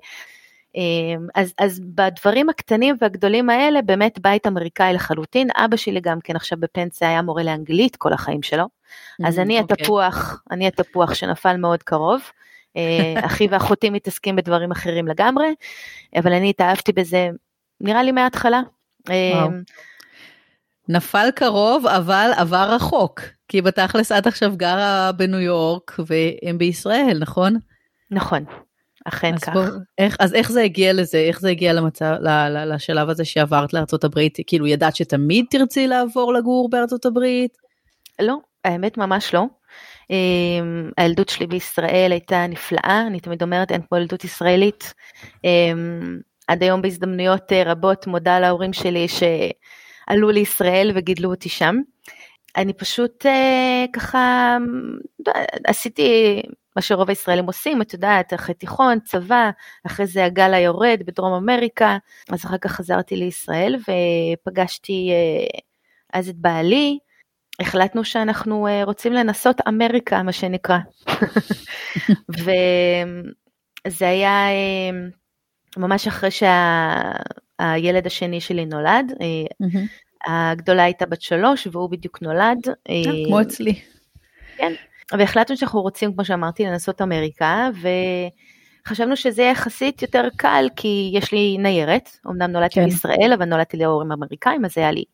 אז, 1.35 1.52
אז 1.59 1.81
בדברים 1.85 2.49
הקטנים 2.49 2.97
והגדולים 3.00 3.50
האלה 3.50 3.83
באמת 3.83 4.19
בית 4.19 4.47
אמריקאי 4.47 4.93
לחלוטין, 4.93 5.49
אבא 5.57 5.76
שלי 5.76 6.00
גם 6.00 6.19
כן 6.25 6.37
עכשיו 6.37 6.59
בפנסיה 6.61 7.09
היה 7.09 7.23
מורה 7.23 7.43
לאנגלית 7.43 7.97
כל 7.97 8.12
החיים 8.12 8.43
שלו, 8.43 8.64
אז 9.25 9.38
אני 9.38 9.61
אוקיי. 9.61 9.76
התפוח, 9.81 10.43
אני 10.50 10.66
התפוח 10.66 11.14
שנפל 11.14 11.57
מאוד 11.57 11.83
קרוב. 11.83 12.23
אה, 12.76 13.14
אחי 13.26 13.47
ואחותי 13.50 13.90
מתעסקים 13.90 14.37
בדברים 14.37 14.71
אחרים 14.71 15.09
לגמרי, 15.09 15.54
אבל 16.16 16.33
אני 16.33 16.50
התאהבתי 16.50 16.93
בזה 16.93 17.28
נראה 17.81 18.02
לי 18.02 18.12
מההתחלה. 18.12 18.61
אה, 19.11 19.47
נפל 20.88 21.31
קרוב 21.35 21.87
אבל 21.87 22.31
עבר 22.37 22.75
רחוק, 22.75 23.21
כי 23.49 23.62
בתכלס 23.62 24.12
את 24.12 24.26
עכשיו 24.26 24.57
גרה 24.57 25.12
בניו 25.12 25.40
יורק 25.40 25.97
והם 26.07 26.59
בישראל, 26.59 27.19
נכון? 27.21 27.57
נכון, 28.11 28.45
אכן 29.05 29.35
אז 29.35 29.45
כך. 29.45 29.53
בוא, 29.53 29.65
איך, 29.99 30.17
אז 30.21 30.35
איך 30.35 30.53
זה 30.53 30.63
הגיע 30.63 30.93
לזה, 30.93 31.19
איך 31.19 31.41
זה 31.41 31.49
הגיע 31.49 31.73
למצב, 31.73 32.15
ל, 32.21 32.29
ל, 32.29 32.75
לשלב 32.75 33.09
הזה 33.09 33.25
שעברת 33.25 33.73
לארצות 33.73 34.05
הברית, 34.05 34.39
כאילו 34.47 34.67
ידעת 34.67 34.97
שתמיד 34.97 35.47
תרצי 35.51 35.87
לעבור 35.87 36.35
לגור 36.35 36.71
בארצות 36.71 37.07
הברית? 37.07 37.57
לא, 38.23 38.37
האמת 38.65 38.99
ממש 38.99 39.35
לא. 39.35 39.47
אמ, 40.11 40.91
הילדות 40.97 41.29
שלי 41.29 41.47
בישראל 41.47 42.13
הייתה 42.13 42.47
נפלאה, 42.47 43.05
אני 43.07 43.21
תמיד 43.21 43.43
אומרת 43.43 43.73
אין 43.73 43.81
כמו 43.89 43.99
ילדות 43.99 44.25
ישראלית. 44.25 44.95
אמ, 45.45 46.19
עד 46.49 46.63
היום 46.63 46.83
בהזדמנויות 46.83 47.53
אה, 47.53 47.63
רבות 47.67 48.07
מודה 48.07 48.41
להורים 48.41 48.73
שלי 48.73 49.07
שעלו 49.09 50.31
לישראל 50.31 50.93
וגידלו 50.95 51.31
אותי 51.31 51.49
שם. 51.49 51.77
אני 52.57 52.73
פשוט 52.73 53.27
אה, 53.27 53.85
ככה 53.93 54.57
עשיתי 55.67 56.43
מה 56.76 56.83
שרוב 56.83 57.09
הישראלים 57.09 57.47
עושים, 57.47 57.83
את 57.83 57.93
יודעת, 57.93 58.35
אחרי 58.35 58.54
תיכון, 58.54 59.00
צבא, 59.00 59.50
אחרי 59.87 60.07
זה 60.07 60.25
הגל 60.25 60.54
היורד 60.54 61.02
בדרום 61.07 61.33
אמריקה, 61.33 61.99
אז 62.31 62.45
אחר 62.45 62.59
כך 62.59 62.73
חזרתי 62.73 63.16
לישראל 63.16 63.76
ופגשתי 63.76 65.11
אה, 65.11 65.61
אז 66.12 66.28
את 66.28 66.37
בעלי, 66.37 66.99
החלטנו 67.61 68.04
שאנחנו 68.04 68.66
אה, 68.66 68.85
רוצים 68.85 69.12
לנסות 69.12 69.61
אמריקה, 69.69 70.23
מה 70.23 70.33
שנקרא. 70.33 70.78
וזה 73.87 74.09
היה 74.09 74.49
אה, 74.49 74.90
ממש 75.76 76.07
אחרי 76.07 76.31
שהילד 76.31 78.02
שה... 78.02 78.07
השני 78.07 78.40
שלי 78.40 78.66
נולד. 78.66 79.12
הגדולה 80.26 80.83
הייתה 80.85 81.07
בת 81.07 81.23
שלוש 81.23 81.69
והוא 81.73 81.90
בדיוק 81.90 82.23
נולד. 82.23 82.59
כמו 83.26 83.40
אצלי. 83.40 83.81
כן, 84.57 84.73
והחלטנו 85.13 85.57
שאנחנו 85.57 85.83
רוצים, 85.83 86.15
כמו 86.15 86.25
שאמרתי, 86.25 86.65
לנסות 86.65 87.03
אמריקה, 87.03 87.69
וחשבנו 88.85 89.17
שזה 89.17 89.43
יחסית 89.43 90.03
יותר 90.03 90.29
קל, 90.37 90.69
כי 90.77 91.11
יש 91.15 91.33
לי 91.33 91.57
ניירת, 91.59 92.11
אמנם 92.27 92.51
נולדתי 92.51 92.75
כן. 92.75 92.85
בישראל, 92.85 93.33
אבל 93.39 93.45
נולדתי 93.45 93.77
להורים 93.77 94.13
אמריקאים, 94.13 94.65
אז 94.65 94.79
היה 94.79 94.91
לי 94.91 95.05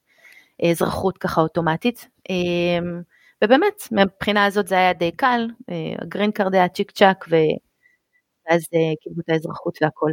אזרחות 0.70 1.18
ככה 1.18 1.40
אוטומטית. 1.40 2.08
אמ, 2.30 3.02
ובאמת, 3.44 3.82
מבחינה 3.92 4.44
הזאת 4.44 4.68
זה 4.68 4.74
היה 4.74 4.92
די 4.92 5.10
קל, 5.12 5.48
אה, 5.70 5.94
ה 6.02 6.07
green 6.07 6.30
card 6.30 6.54
היה 6.54 6.68
צ'יק 6.68 6.90
צ'אק, 6.90 7.24
ואז 7.28 8.62
אה, 8.74 8.94
קיבלו 9.02 9.22
את 9.24 9.28
האזרחות 9.30 9.78
והכל. 9.82 10.10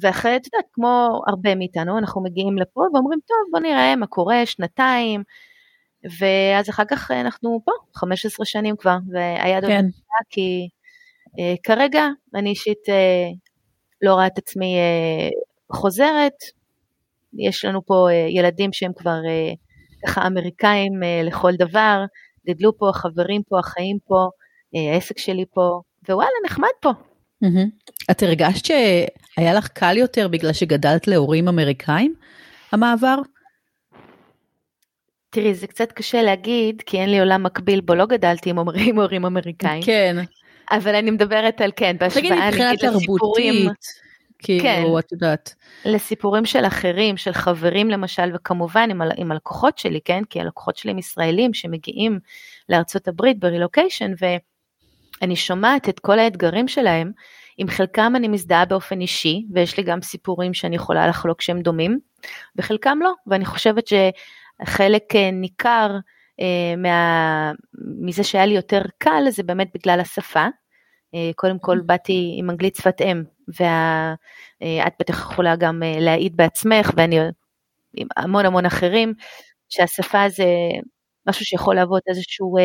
ואחרי, 0.00 0.36
את 0.36 0.46
יודעת, 0.46 0.64
כמו 0.72 1.20
הרבה 1.26 1.54
מאיתנו, 1.54 1.98
אנחנו 1.98 2.22
מגיעים 2.22 2.58
לפה 2.58 2.80
ואומרים, 2.94 3.18
טוב, 3.28 3.36
בוא 3.50 3.60
נראה 3.60 3.96
מה 3.96 4.06
קורה, 4.06 4.46
שנתיים, 4.46 5.22
ואז 6.04 6.70
אחר 6.70 6.82
כך 6.90 7.10
אנחנו 7.10 7.60
פה, 7.64 7.72
15 7.94 8.46
שנים 8.46 8.76
כבר, 8.76 8.96
והיד 9.12 9.64
עוד 9.64 9.72
כן. 9.72 9.84
כי 10.30 10.68
uh, 11.26 11.60
כרגע 11.62 12.06
אני 12.34 12.50
אישית 12.50 12.78
uh, 12.86 13.36
לא 14.02 14.14
רואה 14.14 14.26
את 14.26 14.38
עצמי 14.38 14.76
uh, 14.76 15.76
חוזרת, 15.76 16.34
יש 17.38 17.64
לנו 17.64 17.86
פה 17.86 18.06
uh, 18.10 18.12
ילדים 18.38 18.72
שהם 18.72 18.92
כבר 18.92 19.16
uh, 19.24 19.56
ככה 20.06 20.26
אמריקאים 20.26 20.92
uh, 21.02 21.26
לכל 21.26 21.52
דבר, 21.58 22.04
גדלו 22.48 22.78
פה, 22.78 22.88
החברים 22.88 23.42
פה, 23.48 23.58
החיים 23.58 23.98
פה, 24.06 24.28
uh, 24.74 24.78
העסק 24.94 25.18
שלי 25.18 25.44
פה, 25.54 25.80
ווואלה, 26.08 26.30
נחמד 26.46 26.68
פה. 26.80 26.90
Mm-hmm. 27.44 27.92
את 28.10 28.22
הרגשת 28.22 28.64
שהיה 28.64 29.54
לך 29.54 29.68
קל 29.68 29.96
יותר 29.96 30.28
בגלל 30.28 30.52
שגדלת 30.52 31.08
להורים 31.08 31.48
אמריקאים, 31.48 32.14
המעבר? 32.72 33.18
תראי, 35.30 35.54
זה 35.54 35.66
קצת 35.66 35.92
קשה 35.92 36.22
להגיד, 36.22 36.82
כי 36.86 36.98
אין 37.00 37.10
לי 37.10 37.20
עולם 37.20 37.42
מקביל 37.42 37.80
בו 37.80 37.94
לא 37.94 38.06
גדלתי 38.06 38.50
עם 38.50 38.58
הורים, 38.58 39.00
הורים 39.00 39.24
אמריקאים. 39.24 39.82
כן. 39.82 40.16
אבל 40.70 40.94
אני 40.94 41.10
מדברת 41.10 41.60
על 41.60 41.72
כן, 41.76 41.96
בהשוואה 42.00 42.50
נגיד 42.50 42.84
לסיפורים. 42.84 43.70
כאילו, 44.38 44.62
כן, 44.62 44.82
את 44.98 45.12
יודעת. 45.12 45.54
לסיפורים 45.84 46.44
של 46.44 46.64
אחרים, 46.64 47.16
של 47.16 47.32
חברים 47.32 47.90
למשל, 47.90 48.30
וכמובן 48.34 48.90
עם, 48.90 49.02
עם 49.16 49.32
הלקוחות 49.32 49.78
שלי, 49.78 50.00
כן? 50.04 50.24
כי 50.30 50.40
הלקוחות 50.40 50.76
שלי 50.76 50.90
הם 50.90 50.98
ישראלים 50.98 51.54
שמגיעים 51.54 52.18
לארצות 52.68 53.08
הברית 53.08 53.38
ברילוקיישן, 53.38 54.12
ואני 54.20 55.36
שומעת 55.36 55.88
את 55.88 56.00
כל 56.00 56.18
האתגרים 56.18 56.68
שלהם, 56.68 57.12
עם 57.58 57.68
חלקם 57.68 58.12
אני 58.16 58.28
מזדהה 58.28 58.64
באופן 58.64 59.00
אישי, 59.00 59.46
ויש 59.54 59.76
לי 59.76 59.82
גם 59.82 60.02
סיפורים 60.02 60.54
שאני 60.54 60.76
יכולה 60.76 61.08
לחלוק 61.08 61.40
שהם 61.40 61.60
דומים, 61.60 61.98
וחלקם 62.56 62.98
לא, 63.02 63.12
ואני 63.26 63.44
חושבת 63.44 63.86
שחלק 63.86 64.14
אה, 64.60 65.30
ניכר 65.32 65.98
אה, 66.40 66.76
מה, 66.76 67.52
מזה 68.00 68.24
שהיה 68.24 68.46
לי 68.46 68.54
יותר 68.54 68.82
קל, 68.98 69.22
זה 69.30 69.42
באמת 69.42 69.68
בגלל 69.74 70.00
השפה. 70.00 70.46
אה, 71.14 71.30
קודם 71.36 71.58
כל 71.58 71.80
באתי 71.86 72.34
עם 72.38 72.50
אנגלית 72.50 72.76
שפת 72.76 73.00
אם, 73.00 73.22
ואת 73.48 74.18
אה, 74.62 74.88
בטח 75.00 75.18
יכולה 75.18 75.56
גם 75.56 75.82
להעיד 76.00 76.36
בעצמך, 76.36 76.90
ואני 76.96 77.18
עם 77.96 78.08
המון 78.16 78.46
המון 78.46 78.66
אחרים, 78.66 79.14
שהשפה 79.68 80.28
זה 80.28 80.44
משהו 81.28 81.44
שיכול 81.44 81.74
להוות 81.74 82.02
איזשהו 82.08 82.56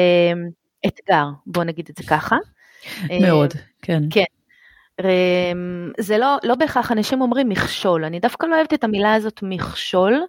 אתגר, 0.87 1.25
בוא 1.45 1.63
נגיד 1.63 1.87
את 1.89 1.97
זה 1.97 2.03
ככה. 2.09 2.37
מאוד, 3.21 3.53
כן. 3.81 4.03
כן. 4.09 4.23
זה 5.99 6.17
לא, 6.17 6.37
לא 6.43 6.55
בהכרח 6.55 6.91
אנשים 6.91 7.21
אומרים 7.21 7.49
מכשול, 7.49 8.05
אני 8.05 8.19
דווקא 8.19 8.45
לא 8.45 8.55
אוהבת 8.55 8.73
את 8.73 8.83
המילה 8.83 9.13
הזאת 9.13 9.39
מכשול. 9.43 10.21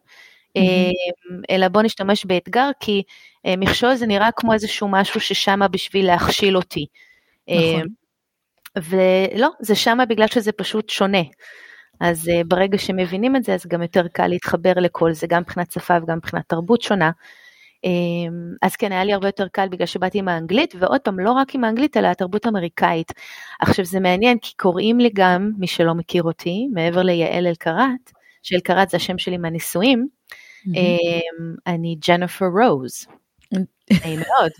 אלא 1.50 1.68
בוא 1.68 1.82
נשתמש 1.82 2.26
באתגר, 2.26 2.70
כי 2.80 3.02
מכשול 3.46 3.94
זה 3.94 4.06
נראה 4.06 4.28
כמו 4.36 4.52
איזשהו 4.52 4.88
משהו 4.88 5.20
ששמה 5.20 5.68
בשביל 5.68 6.06
להכשיל 6.06 6.56
אותי. 6.56 6.86
נכון. 7.48 7.88
ולא, 8.76 9.48
זה 9.60 9.74
שמה 9.74 10.04
בגלל 10.06 10.26
שזה 10.26 10.52
פשוט 10.52 10.90
שונה. 10.90 11.22
אז 12.00 12.28
uh, 12.28 12.46
ברגע 12.46 12.78
שמבינים 12.78 13.36
את 13.36 13.44
זה, 13.44 13.54
אז 13.54 13.66
גם 13.66 13.82
יותר 13.82 14.08
קל 14.08 14.26
להתחבר 14.26 14.72
לכל 14.76 15.12
זה, 15.12 15.26
גם 15.26 15.42
מבחינת 15.42 15.72
שפה 15.72 15.96
וגם 16.02 16.16
מבחינת 16.16 16.44
תרבות 16.48 16.82
שונה. 16.82 17.10
Um, 17.86 18.56
אז 18.62 18.76
כן, 18.76 18.92
היה 18.92 19.04
לי 19.04 19.12
הרבה 19.12 19.28
יותר 19.28 19.48
קל 19.48 19.68
בגלל 19.68 19.86
שבאתי 19.86 20.18
עם 20.18 20.28
האנגלית, 20.28 20.74
ועוד 20.78 21.00
פעם, 21.00 21.20
לא 21.20 21.32
רק 21.32 21.54
עם 21.54 21.64
האנגלית, 21.64 21.96
אלא 21.96 22.08
התרבות 22.08 22.46
האמריקאית. 22.46 23.12
עכשיו, 23.60 23.84
זה 23.84 24.00
מעניין, 24.00 24.38
כי 24.42 24.54
קוראים 24.56 25.00
לי 25.00 25.10
גם, 25.14 25.50
מי 25.58 25.66
שלא 25.66 25.94
מכיר 25.94 26.22
אותי, 26.22 26.66
מעבר 26.72 27.02
ליעל 27.02 27.46
אלקרת, 27.46 28.12
שאלקרת 28.42 28.90
זה 28.90 28.96
השם 28.96 29.18
שלי 29.18 29.36
מהנישואים, 29.36 30.06
mm-hmm. 30.08 30.34
אני 31.66 31.96
ג'נפר 32.08 32.46
רוז. 32.46 33.06
נעים 33.90 34.20
מאוד. 34.20 34.52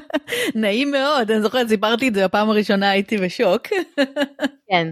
נעים 0.62 0.90
מאוד, 0.90 1.30
אני 1.30 1.42
זוכרת, 1.42 1.68
סיפרתי 1.68 2.08
את 2.08 2.14
זה 2.14 2.24
בפעם 2.24 2.50
הראשונה, 2.50 2.90
הייתי 2.90 3.16
בשוק. 3.16 3.62
כן. 4.70 4.88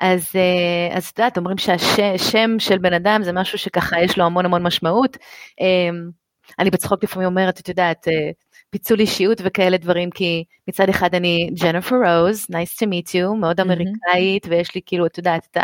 אז 0.00 0.30
אה, 0.34 0.96
אז 0.96 1.06
את 1.06 1.18
יודעת, 1.18 1.38
אומרים 1.38 1.58
שהשם 1.58 2.56
של 2.58 2.78
בן 2.78 2.92
אדם 2.92 3.22
זה 3.22 3.32
משהו 3.32 3.58
שככה 3.58 4.00
יש 4.02 4.18
לו 4.18 4.24
המון 4.24 4.44
המון 4.44 4.62
משמעות. 4.62 5.16
אמ, 5.60 6.10
אני 6.58 6.70
בצחוק 6.70 7.04
לפעמים 7.04 7.28
אומרת, 7.28 7.60
את 7.60 7.68
יודעת, 7.68 8.08
אה, 8.08 8.30
פיצול 8.74 9.00
אישיות 9.00 9.40
וכאלה 9.44 9.76
דברים, 9.76 10.10
כי 10.10 10.44
מצד 10.68 10.88
אחד 10.88 11.14
אני 11.14 11.50
ג'נפר 11.62 11.96
רוז, 11.96 12.46
nice 12.52 12.76
to 12.78 12.86
meet 12.86 13.08
you, 13.08 13.36
מאוד 13.40 13.60
אמריקאית, 13.60 14.46
ויש 14.48 14.74
לי 14.74 14.80
כאילו, 14.86 15.06
את 15.06 15.18
יודעת, 15.18 15.48
את 15.50 15.56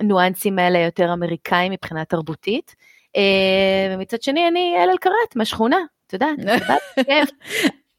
הניואנסים 0.00 0.52
אמ, 0.52 0.58
האלה 0.58 0.78
יותר 0.78 1.12
אמריקאים 1.12 1.72
מבחינה 1.72 2.04
תרבותית. 2.04 2.74
ומצד 3.94 4.22
שני 4.22 4.48
אני 4.48 4.74
יעל 4.78 4.90
אלקראט 4.90 5.36
מהשכונה, 5.36 5.76
את 6.06 6.12
יודעת, 6.12 6.38
כיף. 7.06 7.30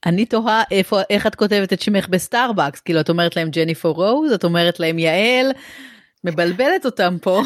אני 0.05 0.25
תוהה 0.25 0.63
איפה, 0.71 0.99
איך 1.09 1.27
את 1.27 1.35
כותבת 1.35 1.73
את 1.73 1.81
שמך 1.81 2.07
ב 2.09 2.15
Starbucks, 2.15 2.79
כאילו 2.79 2.99
את 2.99 3.09
אומרת 3.09 3.35
להם 3.35 3.49
ג'ניפר 3.49 3.95
רוז, 3.95 4.31
את 4.31 4.43
אומרת 4.43 4.79
להם 4.79 4.99
יעל, 4.99 5.51
מבלבלת 6.23 6.85
אותם 6.85 7.17
פה. 7.21 7.41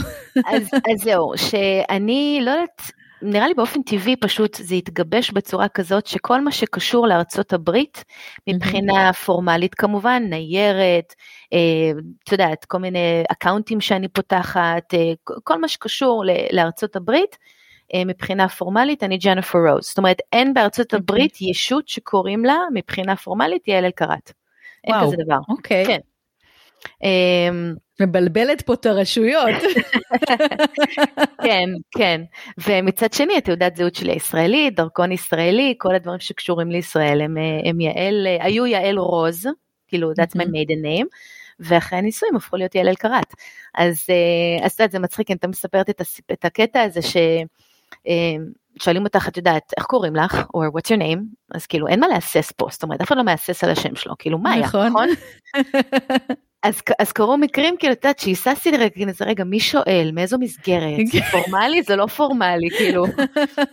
אז, 0.53 0.63
אז 0.73 1.03
זהו, 1.03 1.31
שאני 1.37 2.39
לא 2.41 2.51
יודעת, 2.51 2.91
נראה 3.21 3.47
לי 3.47 3.53
באופן 3.53 3.81
טבעי 3.81 4.15
פשוט 4.15 4.55
זה 4.55 4.75
התגבש 4.75 5.31
בצורה 5.31 5.67
כזאת 5.67 6.07
שכל 6.07 6.41
מה 6.41 6.51
שקשור 6.51 7.07
לארצות 7.07 7.53
הברית, 7.53 8.03
מבחינה 8.47 9.13
פורמלית 9.13 9.75
כמובן, 9.75 10.23
ניירת, 10.29 11.15
אה, 11.53 11.91
את 12.23 12.31
יודעת, 12.31 12.65
כל 12.65 12.77
מיני 12.77 13.23
אקאונטים 13.31 13.81
שאני 13.81 14.07
פותחת, 14.07 14.93
אה, 14.93 15.13
כל 15.43 15.61
מה 15.61 15.67
שקשור 15.67 16.23
לארצות 16.53 16.95
הברית, 16.95 17.37
אה, 17.93 18.05
מבחינה 18.05 18.49
פורמלית 18.49 19.03
אני 19.03 19.17
ג'נפר 19.17 19.59
רוז. 19.69 19.85
זאת 19.87 19.97
אומרת, 19.97 20.17
אין 20.33 20.53
בארצות 20.53 20.93
הברית 20.93 21.41
ישות 21.41 21.87
שקוראים 21.87 22.45
לה 22.45 22.57
מבחינה 22.73 23.15
פורמלית 23.15 23.67
יעל 23.67 23.85
אלקרת. 23.85 24.33
אין 24.83 24.95
כזה 25.01 25.15
דבר. 25.25 25.37
אוקיי. 25.49 25.85
כן. 25.85 25.99
מבלבלת 27.99 28.61
פה 28.61 28.73
את 28.73 28.85
הרשויות. 28.85 29.55
כן, 31.43 31.69
כן. 31.91 32.21
ומצד 32.67 33.13
שני, 33.13 33.37
התעודת 33.37 33.75
זהות 33.75 33.95
שלי 33.95 34.11
הישראלית, 34.11 34.75
דרכון 34.75 35.11
ישראלי, 35.11 35.75
כל 35.77 35.95
הדברים 35.95 36.19
שקשורים 36.19 36.71
לישראל 36.71 37.21
הם, 37.21 37.37
אה, 37.37 37.69
הם 37.69 37.81
יעל, 37.81 38.27
אה, 38.27 38.45
היו 38.45 38.65
יעל 38.65 38.97
רוז, 38.97 39.47
כאילו, 39.87 40.11
that's 40.11 40.37
my 40.37 40.45
maiden 40.45 40.83
name. 40.85 41.07
ואחרי 41.59 41.99
הנישואים 41.99 42.35
הפכו 42.35 42.57
להיות 42.57 42.75
יעל 42.75 42.87
אלקרת. 42.87 43.33
אז 43.75 44.05
את 44.65 44.71
יודעת, 44.79 44.91
זה 44.91 44.99
מצחיק, 44.99 45.31
אני 45.31 45.37
תמיד 45.37 45.51
מספרת 45.51 45.89
את 46.31 46.45
הקטע 46.45 46.81
הזה 46.81 47.01
ש... 47.01 47.17
אמ, 48.07 48.45
שואלים 48.81 49.03
אותך, 49.03 49.27
את 49.27 49.37
יודעת, 49.37 49.73
איך 49.77 49.85
קוראים 49.85 50.15
לך, 50.15 50.45
או 50.53 50.63
what's 50.63 50.91
your 50.91 50.99
name, 50.99 51.19
אז 51.55 51.65
כאילו 51.65 51.87
אין 51.87 51.99
מה 51.99 52.07
להסס 52.07 52.51
פה, 52.51 52.67
זאת 52.71 52.83
אומרת, 52.83 53.01
אף 53.01 53.07
אחד 53.07 53.17
לא 53.17 53.23
מהסס 53.23 53.63
על 53.63 53.69
השם 53.69 53.95
שלו, 53.95 54.15
כאילו 54.19 54.37
מה 54.37 54.51
היה, 54.51 54.65
נכון? 54.65 55.09
אז, 56.63 56.81
אז 56.99 57.11
קרו 57.11 57.37
מקרים, 57.37 57.75
כאילו, 57.79 57.93
את 57.93 58.05
יודעת, 58.05 58.19
שהיססתי 58.19 58.71
לרגע, 58.71 58.89
כאילו, 58.89 59.11
רגע, 59.25 59.43
מי 59.43 59.59
שואל, 59.59 60.11
מאיזו 60.13 60.37
מסגרת, 60.39 61.07
זה 61.11 61.19
פורמלי, 61.31 61.83
זה 61.83 61.95
לא 61.95 62.05
פורמלי, 62.05 62.69
כאילו, 62.77 63.05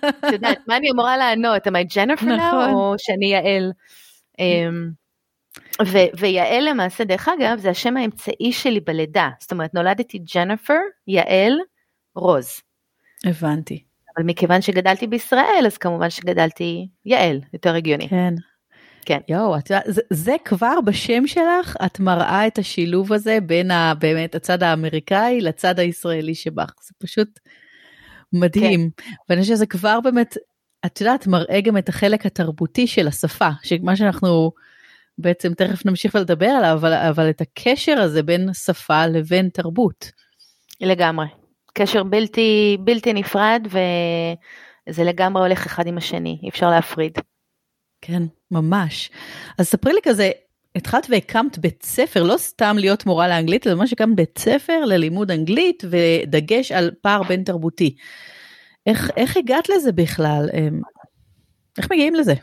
את 0.08 0.32
יודעת, 0.32 0.58
מה 0.66 0.76
אני 0.76 0.90
אמורה 0.90 1.16
לענות, 1.16 1.66
am 1.66 1.70
I 1.70 1.94
Jennifer 1.94 2.24
נכון. 2.24 2.70
או 2.70 2.94
שאני 2.98 3.26
יעל? 3.26 3.72
אמ, 4.38 4.90
ו- 5.86 6.18
ויעל 6.18 6.68
למעשה, 6.68 7.04
דרך 7.04 7.28
אגב, 7.28 7.58
זה 7.58 7.70
השם 7.70 7.96
האמצעי 7.96 8.52
שלי 8.52 8.80
בלידה, 8.80 9.28
זאת 9.40 9.52
אומרת, 9.52 9.74
נולדתי 9.74 10.18
ג'נפר, 10.34 10.78
יעל, 11.08 11.52
רוז. 12.14 12.60
הבנתי. 13.24 13.82
אבל 14.16 14.26
מכיוון 14.26 14.62
שגדלתי 14.62 15.06
בישראל, 15.06 15.62
אז 15.66 15.78
כמובן 15.78 16.10
שגדלתי 16.10 16.88
יעל, 17.04 17.40
יותר 17.52 17.74
הגיוני. 17.74 18.08
כן. 18.08 18.34
כן. 19.06 19.18
יואו, 19.28 19.56
את 19.56 19.66
זה, 19.86 20.00
זה 20.12 20.36
כבר 20.44 20.80
בשם 20.84 21.26
שלך, 21.26 21.76
את 21.86 22.00
מראה 22.00 22.46
את 22.46 22.58
השילוב 22.58 23.12
הזה 23.12 23.38
בין 23.46 23.70
ה, 23.70 23.94
באמת 23.94 24.34
הצד 24.34 24.62
האמריקאי 24.62 25.40
לצד 25.40 25.78
הישראלי 25.78 26.34
שבך. 26.34 26.70
זה 26.82 26.94
פשוט 26.98 27.28
מדהים. 28.32 28.90
כן. 28.96 29.12
ואני 29.28 29.40
חושבת 29.40 29.56
שזה 29.56 29.66
כבר 29.66 30.00
באמת, 30.00 30.36
את 30.86 31.00
יודעת, 31.00 31.26
מראה 31.26 31.60
גם 31.60 31.78
את 31.78 31.88
החלק 31.88 32.26
התרבותי 32.26 32.86
של 32.86 33.08
השפה, 33.08 33.48
שמה 33.62 33.96
שאנחנו 33.96 34.52
בעצם 35.18 35.54
תכף 35.54 35.86
נמשיך 35.86 36.14
ולדבר 36.14 36.46
עליו, 36.46 36.72
אבל, 36.72 36.92
אבל 36.92 37.30
את 37.30 37.40
הקשר 37.40 37.98
הזה 37.98 38.22
בין 38.22 38.52
שפה 38.52 39.06
לבין 39.06 39.48
תרבות. 39.48 40.10
לגמרי. 40.80 41.26
קשר 41.74 42.02
בלתי, 42.02 42.76
בלתי 42.80 43.12
נפרד 43.12 43.66
וזה 43.66 45.04
לגמרי 45.04 45.42
הולך 45.42 45.66
אחד 45.66 45.86
עם 45.86 45.96
השני, 45.96 46.38
אי 46.42 46.48
אפשר 46.48 46.70
להפריד. 46.70 47.18
כן, 48.06 48.22
ממש. 48.50 49.10
אז 49.58 49.66
ספרי 49.66 49.92
לי 49.92 50.00
כזה, 50.02 50.30
התחלת 50.76 51.06
והקמת 51.10 51.58
בית 51.58 51.82
ספר, 51.82 52.22
לא 52.22 52.36
סתם 52.36 52.76
להיות 52.78 53.06
מורה 53.06 53.28
לאנגלית, 53.28 53.66
אלא 53.66 53.74
ממש 53.74 53.92
הקמת 53.92 54.16
בית 54.16 54.38
ספר 54.38 54.84
ללימוד 54.84 55.30
אנגלית 55.30 55.82
ודגש 55.90 56.72
על 56.72 56.90
פער 57.02 57.22
בין 57.22 57.44
תרבותי. 57.44 57.96
איך, 58.86 59.10
איך 59.16 59.36
הגעת 59.36 59.68
לזה 59.68 59.92
בכלל? 59.92 60.48
אמ, 60.54 60.80
איך 61.78 61.92
מגיעים 61.92 62.14
לזה? 62.14 62.34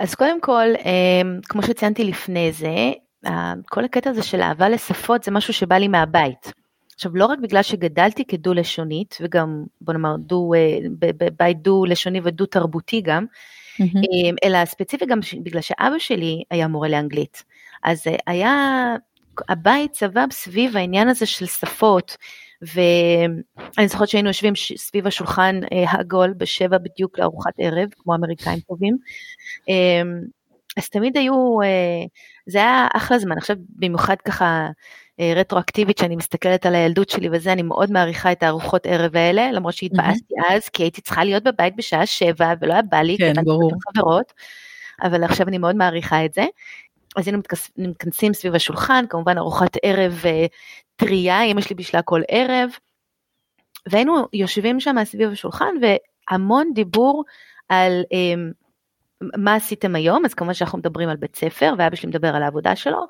אז 0.00 0.14
קודם 0.14 0.40
כל, 0.40 0.66
אמ, 0.84 1.40
כמו 1.48 1.62
שציינתי 1.62 2.04
לפני 2.04 2.52
זה, 2.52 2.92
כל 3.70 3.84
הקטע 3.84 4.10
הזה 4.10 4.22
של 4.22 4.40
אהבה 4.40 4.68
לשפות 4.68 5.24
זה 5.24 5.30
משהו 5.30 5.54
שבא 5.54 5.76
לי 5.76 5.88
מהבית. 5.88 6.52
עכשיו, 6.94 7.16
לא 7.16 7.26
רק 7.26 7.38
בגלל 7.38 7.62
שגדלתי 7.62 8.24
כדו-לשונית, 8.24 9.18
וגם, 9.20 9.64
בוא 9.80 9.94
נאמר, 9.94 10.16
דו, 10.18 10.54
אה, 10.54 10.78
בבית 10.98 11.62
דו-לשוני 11.62 12.20
ודו-תרבותי 12.24 13.00
גם, 13.00 13.26
mm-hmm. 13.80 14.36
אלא 14.44 14.64
ספציפית 14.64 15.08
גם 15.08 15.20
בגלל 15.42 15.60
שאבא 15.60 15.98
שלי 15.98 16.42
היה 16.50 16.68
מורה 16.68 16.88
לאנגלית. 16.88 17.44
אז 17.84 18.06
אה, 18.06 18.16
היה, 18.26 18.94
הבית 19.48 19.94
סבב 19.94 20.26
סביב 20.30 20.76
העניין 20.76 21.08
הזה 21.08 21.26
של 21.26 21.46
שפות, 21.46 22.16
ואני 22.62 23.88
זוכרת 23.88 24.08
שהיינו 24.08 24.28
יושבים 24.28 24.52
סביב 24.76 25.06
השולחן 25.06 25.60
העגול 25.70 26.34
בשבע 26.36 26.78
בדיוק 26.78 27.18
לארוחת 27.18 27.52
ערב, 27.58 27.88
כמו 27.96 28.14
אמריקאים 28.14 28.60
טובים. 28.60 28.96
אז 30.76 30.88
תמיד 30.88 31.16
היו, 31.16 31.58
זה 32.46 32.58
היה 32.58 32.88
אחלה 32.94 33.18
זמן, 33.18 33.38
עכשיו 33.38 33.56
במיוחד 33.68 34.16
ככה 34.24 34.44
אה, 34.44 34.70
רטרואקטיבית 35.36 35.98
שאני 35.98 36.16
מסתכלת 36.16 36.66
על 36.66 36.74
הילדות 36.74 37.10
שלי 37.10 37.28
וזה, 37.32 37.52
אני 37.52 37.62
מאוד 37.62 37.90
מעריכה 37.90 38.32
את 38.32 38.42
הארוחות 38.42 38.86
ערב 38.86 39.16
האלה, 39.16 39.52
למרות 39.52 39.74
שהתבאסתי 39.74 40.34
mm-hmm. 40.34 40.54
אז, 40.54 40.68
כי 40.68 40.82
הייתי 40.82 41.00
צריכה 41.00 41.24
להיות 41.24 41.42
בבית 41.42 41.76
בשעה 41.76 42.06
שבע 42.06 42.52
ולא 42.60 42.72
היה 42.72 42.82
בא 42.82 42.96
לי, 42.96 43.16
כן, 43.18 43.32
ברור. 43.44 43.72
חברות, 43.88 44.32
אבל 45.02 45.24
עכשיו 45.24 45.48
אני 45.48 45.58
מאוד 45.58 45.76
מעריכה 45.76 46.24
את 46.24 46.34
זה. 46.34 46.44
אז 47.16 47.26
היינו 47.26 47.42
מתכנסים 47.78 48.34
סביב 48.34 48.54
השולחן, 48.54 49.04
כמובן 49.10 49.38
ארוחת 49.38 49.76
ערב 49.82 50.22
אה, 50.24 50.46
טריה, 50.96 51.42
אמא 51.42 51.60
שלי 51.60 51.76
בשלה 51.76 52.02
כל 52.02 52.22
ערב, 52.28 52.70
והיינו 53.88 54.26
יושבים 54.32 54.80
שם 54.80 54.96
סביב 55.04 55.30
השולחן 55.32 55.74
והמון 55.82 56.70
דיבור 56.74 57.24
על 57.68 58.02
אה, 58.12 58.42
מה 59.36 59.54
עשיתם 59.54 59.94
היום, 59.94 60.24
אז 60.24 60.34
כמובן 60.34 60.54
שאנחנו 60.54 60.78
מדברים 60.78 61.08
על 61.08 61.16
בית 61.16 61.36
ספר, 61.36 61.74
ואבא 61.78 61.96
שלי 61.96 62.08
מדבר 62.08 62.36
על 62.36 62.42
העבודה 62.42 62.76
שלו, 62.76 62.98
אה, 62.98 63.04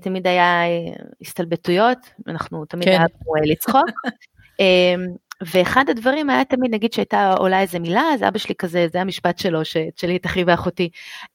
תמיד 0.00 0.26
היה 0.26 0.64
אה, 0.64 0.92
הסתלבטויות, 1.20 1.98
אנחנו 2.28 2.64
תמיד 2.64 2.88
כן. 2.88 2.92
אהבנו 2.92 3.36
אה, 3.36 3.40
לצחוק. 3.44 3.90
אמ, 4.60 5.06
ואחד 5.54 5.84
הדברים 5.90 6.30
היה 6.30 6.44
תמיד, 6.44 6.74
נגיד 6.74 6.92
שהייתה 6.92 7.34
עולה 7.38 7.60
איזה 7.60 7.78
מילה, 7.78 8.02
אז 8.14 8.22
אבא 8.22 8.38
שלי 8.38 8.54
כזה, 8.54 8.86
זה 8.92 9.00
המשפט 9.00 9.38
שלו, 9.38 9.60
שלי 9.96 10.16
את 10.16 10.26
אחי 10.26 10.44
ואחותי. 10.44 10.88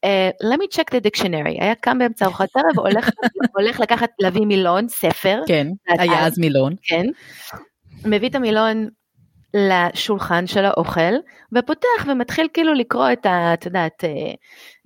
Uh, 0.05 0.45
let 0.45 0.57
me 0.57 0.77
check 0.77 0.95
the 0.95 1.07
dictionary. 1.07 1.61
היה 1.61 1.75
קם 1.75 1.99
באמצע 1.99 2.25
ארוחת 2.25 2.49
ערב, 2.55 2.79
הולך, 2.85 3.09
הולך 3.55 3.79
לקחת, 3.79 4.09
להביא 4.19 4.45
מילון, 4.45 4.87
ספר. 4.87 5.41
כן, 5.47 5.67
היה 5.87 6.25
אז 6.25 6.39
מילון. 6.39 6.73
כן. 6.83 7.05
מביא 8.05 8.29
את 8.29 8.35
המילון 8.35 8.89
לשולחן 9.53 10.47
של 10.47 10.65
האוכל, 10.65 11.13
ופותח 11.53 12.05
ומתחיל 12.07 12.47
כאילו 12.53 12.73
לקרוא 12.73 13.11
את 13.13 13.25
ה... 13.25 13.53
את 13.53 13.65
יודעת, 13.65 14.03
אה, 14.03 14.09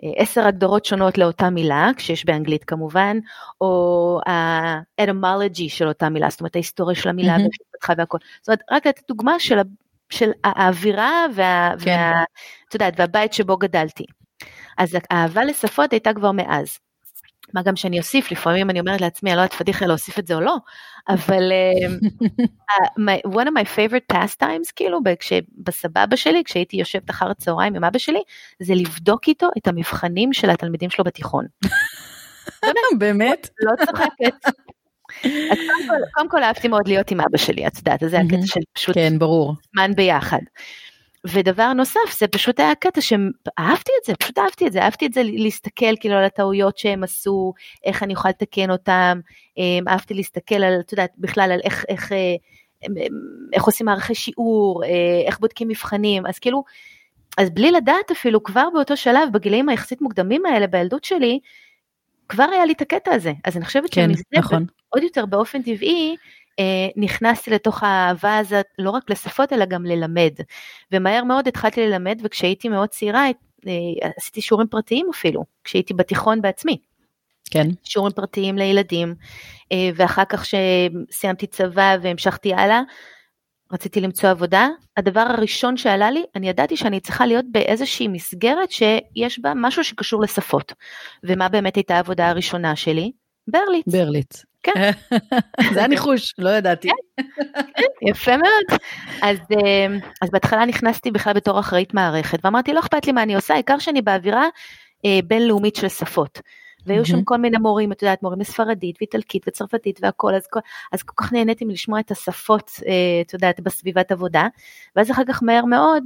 אה, 0.03 0.11
עשר 0.15 0.47
הגדרות 0.47 0.85
שונות 0.85 1.17
לאותה 1.17 1.49
מילה, 1.49 1.89
כשיש 1.97 2.25
באנגלית 2.25 2.63
כמובן, 2.63 3.17
או 3.61 4.19
ה-etymology 4.27 5.69
של 5.69 5.87
אותה 5.87 6.09
מילה, 6.09 6.29
זאת 6.29 6.39
אומרת 6.39 6.55
ההיסטוריה 6.55 6.95
של 6.95 7.09
המילה, 7.09 7.35
mm-hmm. 7.35 7.95
והכל. 7.97 8.17
זאת 8.41 8.47
אומרת, 8.47 8.61
רק 8.71 8.87
לתת 8.87 9.07
דוגמה 9.07 9.39
של, 9.39 9.59
של 10.09 10.31
האווירה 10.43 11.25
וה... 11.35 11.73
כן. 11.79 11.91
וה... 11.91 12.23
את 12.69 12.73
יודעת, 12.73 12.93
והבית 12.97 13.33
שבו 13.33 13.57
גדלתי. 13.57 14.03
אז 14.77 14.97
האהבה 15.11 15.43
לשפות 15.43 15.91
הייתה 15.91 16.13
כבר 16.13 16.31
מאז. 16.31 16.79
מה 17.53 17.61
גם 17.61 17.75
שאני 17.75 17.99
אוסיף, 17.99 18.31
לפעמים 18.31 18.69
אני 18.69 18.79
אומרת 18.79 19.01
לעצמי, 19.01 19.29
אני 19.29 19.37
לא 19.37 19.41
יודעת 19.41 19.53
פדיחה 19.53 19.85
להוסיף 19.85 20.19
את 20.19 20.27
זה 20.27 20.35
או 20.35 20.41
לא, 20.41 20.55
אבל 21.09 21.51
uh, 22.69 23.27
one 23.27 23.45
of 23.45 23.51
my 23.51 23.67
favorite 23.75 24.15
pastimes, 24.15 24.71
כאילו, 24.75 24.99
בסבבה 25.57 26.17
שלי, 26.17 26.43
כשהייתי 26.43 26.77
יושבת 26.77 27.09
אחר 27.09 27.29
הצהריים 27.31 27.75
עם 27.75 27.83
אבא 27.83 27.99
שלי, 27.99 28.21
זה 28.59 28.73
לבדוק 28.75 29.27
איתו 29.27 29.49
את 29.57 29.67
המבחנים 29.67 30.33
של 30.33 30.49
התלמידים 30.49 30.89
שלו 30.89 31.05
בתיכון. 31.05 31.45
באמת? 32.99 33.49
לא 33.59 33.85
צוחקת. 33.85 34.59
אז 35.51 35.57
קודם 36.13 36.29
כל 36.29 36.43
אהבתי 36.43 36.67
מאוד 36.67 36.87
להיות 36.87 37.11
עם 37.11 37.21
אבא 37.21 37.37
שלי, 37.37 37.67
את 37.67 37.77
יודעת, 37.77 37.99
זה 38.07 38.19
הקטע 38.19 38.45
של 38.45 38.59
פשוט 38.73 38.95
כן, 38.95 39.19
ברור. 39.19 39.55
זמן 39.73 39.91
ביחד. 39.95 40.39
ודבר 41.27 41.73
נוסף 41.73 42.19
זה 42.19 42.27
פשוט 42.27 42.59
היה 42.59 42.75
קטע 42.75 43.01
שאהבתי 43.01 43.91
את 44.01 44.05
זה, 44.05 44.13
פשוט 44.19 44.37
אהבתי 44.37 44.67
את 44.67 44.71
זה, 44.71 44.81
אהבתי 44.81 45.05
את 45.05 45.13
זה 45.13 45.21
להסתכל 45.23 45.95
כאילו 45.99 46.15
על 46.15 46.23
הטעויות 46.23 46.77
שהם 46.77 47.03
עשו, 47.03 47.53
איך 47.83 48.03
אני 48.03 48.13
אוכל 48.13 48.29
לתקן 48.29 48.71
אותם, 48.71 49.19
אמ, 49.57 49.87
אהבתי 49.87 50.13
להסתכל 50.13 50.55
על, 50.55 50.79
את 50.79 50.91
יודעת, 50.91 51.11
בכלל 51.17 51.51
על 51.51 51.59
איך, 51.63 51.85
איך, 51.89 52.11
אה, 52.11 52.35
איך 53.53 53.63
עושים 53.63 53.85
מערכי 53.85 54.15
שיעור, 54.15 54.83
אה, 54.83 54.89
איך 55.27 55.39
בודקים 55.39 55.67
מבחנים, 55.67 56.25
אז 56.25 56.39
כאילו, 56.39 56.63
אז 57.37 57.49
בלי 57.49 57.71
לדעת 57.71 58.11
אפילו 58.11 58.43
כבר 58.43 58.67
באותו 58.73 58.97
שלב, 58.97 59.29
בגילאים 59.31 59.69
היחסית 59.69 60.01
מוקדמים 60.01 60.45
האלה 60.45 60.67
בילדות 60.67 61.03
שלי, 61.03 61.39
כבר 62.29 62.45
היה 62.51 62.65
לי 62.65 62.73
את 62.73 62.81
הקטע 62.81 63.11
הזה, 63.13 63.33
אז 63.43 63.57
אני 63.57 63.65
חושבת 63.65 63.89
כן, 63.93 64.07
שמזה, 64.09 64.23
נכון. 64.33 64.65
עוד 64.89 65.03
יותר 65.03 65.25
באופן 65.25 65.61
טבעי, 65.61 66.15
נכנסתי 66.95 67.51
לתוך 67.51 67.83
האהבה 67.83 68.37
הזאת 68.37 68.65
לא 68.79 68.89
רק 68.89 69.09
לשפות 69.09 69.53
אלא 69.53 69.65
גם 69.65 69.85
ללמד. 69.85 70.33
ומהר 70.91 71.23
מאוד 71.23 71.47
התחלתי 71.47 71.87
ללמד 71.87 72.19
וכשהייתי 72.23 72.69
מאוד 72.69 72.89
צעירה 72.89 73.25
עשיתי 74.17 74.41
שיעורים 74.41 74.67
פרטיים 74.67 75.07
אפילו, 75.11 75.43
כשהייתי 75.63 75.93
בתיכון 75.93 76.41
בעצמי. 76.41 76.77
כן. 77.51 77.67
שיעורים 77.83 78.13
פרטיים 78.13 78.57
לילדים, 78.57 79.15
ואחר 79.95 80.23
כך 80.29 80.45
שסיימתי 80.45 81.47
צבא 81.47 81.97
והמשכתי 82.01 82.53
הלאה, 82.53 82.81
רציתי 83.71 84.01
למצוא 84.01 84.29
עבודה, 84.29 84.67
הדבר 84.97 85.19
הראשון 85.19 85.77
שעלה 85.77 86.11
לי, 86.11 86.23
אני 86.35 86.49
ידעתי 86.49 86.77
שאני 86.77 86.99
צריכה 86.99 87.25
להיות 87.25 87.45
באיזושהי 87.51 88.07
מסגרת 88.07 88.71
שיש 88.71 89.39
בה 89.39 89.53
משהו 89.55 89.83
שקשור 89.83 90.21
לשפות. 90.21 90.73
ומה 91.23 91.49
באמת 91.49 91.75
הייתה 91.75 91.95
העבודה 91.95 92.29
הראשונה 92.29 92.75
שלי? 92.75 93.11
ברליץ. 93.47 93.87
ברליץ. 93.87 94.43
כן. 94.63 94.91
זה 95.73 95.79
היה 95.79 95.87
ניחוש, 95.87 96.33
לא 96.37 96.49
ידעתי. 96.49 96.89
כן, 97.75 98.07
יפה 98.09 98.37
מאוד. 98.37 98.79
אז, 99.21 99.37
אה, 99.51 99.87
אז 100.21 100.29
בהתחלה 100.31 100.65
נכנסתי 100.65 101.11
בכלל 101.11 101.33
בתור 101.33 101.59
אחראית 101.59 101.93
מערכת, 101.93 102.39
ואמרתי, 102.43 102.73
לא 102.73 102.79
אכפת 102.79 103.05
לי 103.05 103.11
מה 103.11 103.23
אני 103.23 103.35
עושה, 103.35 103.53
העיקר 103.53 103.79
שאני 103.79 104.01
באווירה 104.01 104.45
אה, 105.05 105.19
בינלאומית 105.27 105.75
של 105.75 105.89
שפות. 105.89 106.41
והיו 106.85 107.05
שם 107.05 107.23
כל 107.23 107.37
מיני 107.37 107.57
מורים, 107.57 107.91
את 107.91 108.01
יודעת, 108.01 108.23
מורים 108.23 108.39
לספרדית 108.39 108.95
ואיטלקית 109.01 109.47
וצרפתית 109.47 109.99
והכל, 110.01 110.35
אז, 110.35 110.47
אז 110.91 111.03
כל 111.03 111.13
כך 111.17 111.33
נהניתי 111.33 111.65
מלשמוע 111.65 111.99
את 111.99 112.11
השפות, 112.11 112.71
אה, 112.87 113.21
את 113.21 113.33
יודעת, 113.33 113.59
בסביבת 113.59 114.11
עבודה, 114.11 114.47
ואז 114.95 115.11
אחר 115.11 115.21
כך 115.27 115.43
מהר 115.43 115.65
מאוד, 115.65 116.03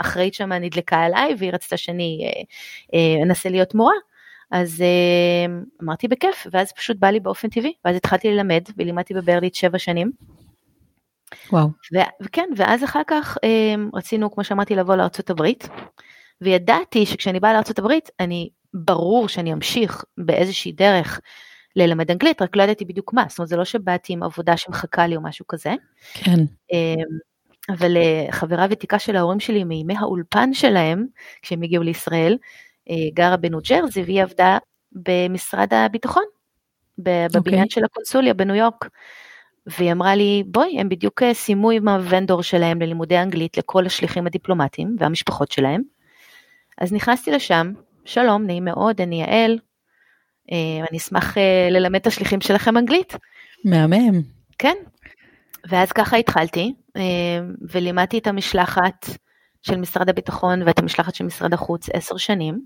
האחראית 0.00 0.34
שם 0.34 0.52
נדלקה 0.52 0.96
עליי 0.96 1.34
והיא 1.38 1.52
רצתה 1.52 1.76
שאני 1.76 2.32
אנסה 3.22 3.48
להיות 3.48 3.74
מורה. 3.74 3.94
אז 4.52 4.84
אמרתי 5.82 6.08
בכיף, 6.08 6.46
ואז 6.52 6.72
פשוט 6.72 6.96
בא 6.96 7.08
לי 7.08 7.20
באופן 7.20 7.48
טבעי, 7.48 7.72
ואז 7.84 7.96
התחלתי 7.96 8.30
ללמד, 8.30 8.62
ולימדתי 8.76 9.14
בברלית 9.14 9.54
שבע 9.54 9.78
שנים. 9.78 10.12
וואו. 11.52 11.68
וכן, 12.20 12.48
ואז 12.56 12.84
אחר 12.84 13.02
כך 13.06 13.38
רצינו, 13.94 14.30
כמו 14.30 14.44
שאמרתי, 14.44 14.74
לבוא 14.74 14.96
לארצות 14.96 15.30
הברית, 15.30 15.68
וידעתי 16.40 17.06
שכשאני 17.06 17.40
באה 17.40 17.52
לארצות 17.52 17.78
הברית, 17.78 18.10
אני 18.20 18.50
ברור 18.74 19.28
שאני 19.28 19.52
אמשיך 19.52 20.04
באיזושהי 20.18 20.72
דרך 20.72 21.20
ללמד 21.76 22.10
אנגלית, 22.10 22.42
רק 22.42 22.56
לא 22.56 22.62
ידעתי 22.62 22.84
בדיוק 22.84 23.12
מה, 23.12 23.24
זאת 23.28 23.38
אומרת 23.38 23.48
זה 23.48 23.56
לא 23.56 23.64
שבאתי 23.64 24.12
עם 24.12 24.22
עבודה 24.22 24.56
שמחכה 24.56 25.06
לי 25.06 25.16
או 25.16 25.22
משהו 25.22 25.46
כזה. 25.46 25.74
כן. 26.14 26.40
אמ, 26.72 27.04
אבל 27.68 27.96
אה, 27.96 28.26
חברה 28.30 28.66
ותיקה 28.70 28.98
של 28.98 29.16
ההורים 29.16 29.40
שלי 29.40 29.64
מימי 29.64 29.94
האולפן 29.98 30.54
שלהם, 30.54 31.06
כשהם 31.42 31.62
הגיעו 31.62 31.82
לישראל, 31.82 32.36
גרה 33.14 33.36
בניו 33.36 33.60
ג'רזי 33.68 34.02
והיא 34.02 34.22
עבדה 34.22 34.58
במשרד 34.92 35.74
הביטחון, 35.74 36.24
בבניין 36.98 37.32
okay. 37.32 37.38
אוקיי. 37.38 37.64
של 37.70 37.84
הקונסוליה 37.84 38.34
בניו 38.34 38.54
יורק. 38.54 38.88
והיא 39.66 39.92
אמרה 39.92 40.14
לי, 40.14 40.42
בואי, 40.46 40.80
הם 40.80 40.88
בדיוק 40.88 41.22
אה, 41.22 41.34
סיימו 41.34 41.70
עם 41.70 41.88
הוונדור 41.88 42.42
שלהם 42.42 42.82
ללימודי 42.82 43.18
אנגלית 43.18 43.58
לכל 43.58 43.86
השליחים 43.86 44.26
הדיפלומטיים 44.26 44.96
והמשפחות 44.98 45.52
שלהם. 45.52 45.82
אז 46.78 46.92
נכנסתי 46.92 47.30
לשם, 47.30 47.72
שלום, 48.04 48.46
נעים 48.46 48.64
מאוד, 48.64 49.00
אני 49.00 49.20
יעל, 49.20 49.58
אה, 50.52 50.86
אני 50.90 50.98
אשמח 50.98 51.38
אה, 51.38 51.68
ללמד 51.70 52.00
את 52.00 52.06
השליחים 52.06 52.40
שלכם 52.40 52.76
אנגלית. 52.76 53.16
מהמם. 53.64 54.22
כן, 54.58 54.74
ואז 55.68 55.92
ככה 55.92 56.16
התחלתי, 56.16 56.74
אה, 56.96 57.02
ולימדתי 57.70 58.18
את 58.18 58.26
המשלחת 58.26 59.06
של 59.62 59.76
משרד 59.76 60.08
הביטחון 60.08 60.62
ואת 60.62 60.78
המשלחת 60.78 61.14
של 61.14 61.24
משרד 61.24 61.54
החוץ 61.54 61.88
עשר 61.92 62.16
שנים, 62.16 62.60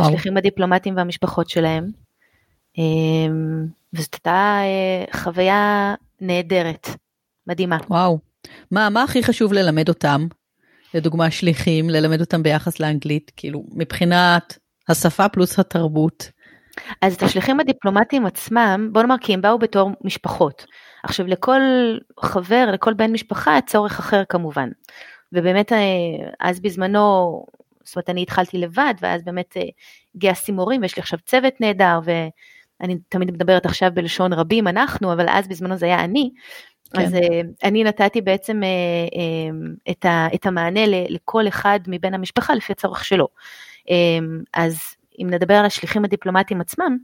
את 0.00 0.06
השליחים 0.06 0.36
הדיפלומטיים 0.36 0.96
והמשפחות 0.96 1.50
שלהם, 1.50 1.88
וזאת 3.92 4.14
הייתה 4.14 4.60
חוויה 5.12 5.94
נהדרת, 6.20 6.88
מדהימה. 7.46 7.78
וואו. 7.88 8.18
מה, 8.70 8.88
מה 8.90 9.02
הכי 9.02 9.22
חשוב 9.22 9.52
ללמד 9.52 9.88
אותם? 9.88 10.26
לדוגמה 10.94 11.30
שליחים, 11.30 11.90
ללמד 11.90 12.20
אותם 12.20 12.42
ביחס 12.42 12.80
לאנגלית, 12.80 13.32
כאילו 13.36 13.64
מבחינת 13.72 14.58
השפה 14.88 15.28
פלוס 15.28 15.58
התרבות. 15.58 16.30
אז 17.02 17.14
את 17.14 17.22
השליחים 17.22 17.60
הדיפלומטיים 17.60 18.26
עצמם, 18.26 18.88
בוא 18.92 19.02
נאמר 19.02 19.14
כי 19.20 19.34
הם 19.34 19.40
באו 19.40 19.58
בתור 19.58 19.90
משפחות. 20.04 20.66
עכשיו 21.04 21.26
לכל 21.26 21.60
חבר, 22.20 22.70
לכל 22.72 22.94
בן 22.94 23.12
משפחה, 23.12 23.58
צורך 23.66 23.98
אחר 23.98 24.22
כמובן. 24.28 24.68
ובאמת 25.32 25.72
אה, 25.72 25.78
אז 26.40 26.60
בזמנו, 26.60 27.44
זאת 27.90 27.96
אומרת 27.96 28.10
אני 28.10 28.22
התחלתי 28.22 28.58
לבד, 28.58 28.94
ואז 29.00 29.24
באמת 29.24 29.56
אה, 29.56 29.62
גייסתי 30.16 30.52
מורים, 30.52 30.82
ויש 30.82 30.96
לי 30.96 31.00
עכשיו 31.00 31.18
צוות 31.24 31.60
נהדר, 31.60 31.98
ואני 32.04 32.98
תמיד 33.08 33.30
מדברת 33.30 33.66
עכשיו 33.66 33.90
בלשון 33.94 34.32
רבים 34.32 34.68
אנחנו, 34.68 35.12
אבל 35.12 35.28
אז 35.28 35.48
בזמנו 35.48 35.76
זה 35.76 35.86
היה 35.86 36.04
אני. 36.04 36.30
כן. 36.94 37.00
אז 37.00 37.14
uh, 37.14 37.18
אני 37.64 37.84
נתתי 37.84 38.20
בעצם 38.20 38.60
um, 38.62 39.90
את, 39.90 40.04
ה, 40.04 40.28
את 40.34 40.46
המענה 40.46 40.80
לכל 40.86 41.48
אחד 41.48 41.80
מבין 41.86 42.14
המשפחה 42.14 42.54
לפי 42.54 42.72
הצורך 42.72 43.04
שלו. 43.04 43.28
אז 44.54 44.80
אם 45.22 45.26
נדבר 45.30 45.54
על 45.54 45.66
השליחים 45.66 46.04
הדיפלומטיים 46.04 46.60
עצמם, 46.60 46.98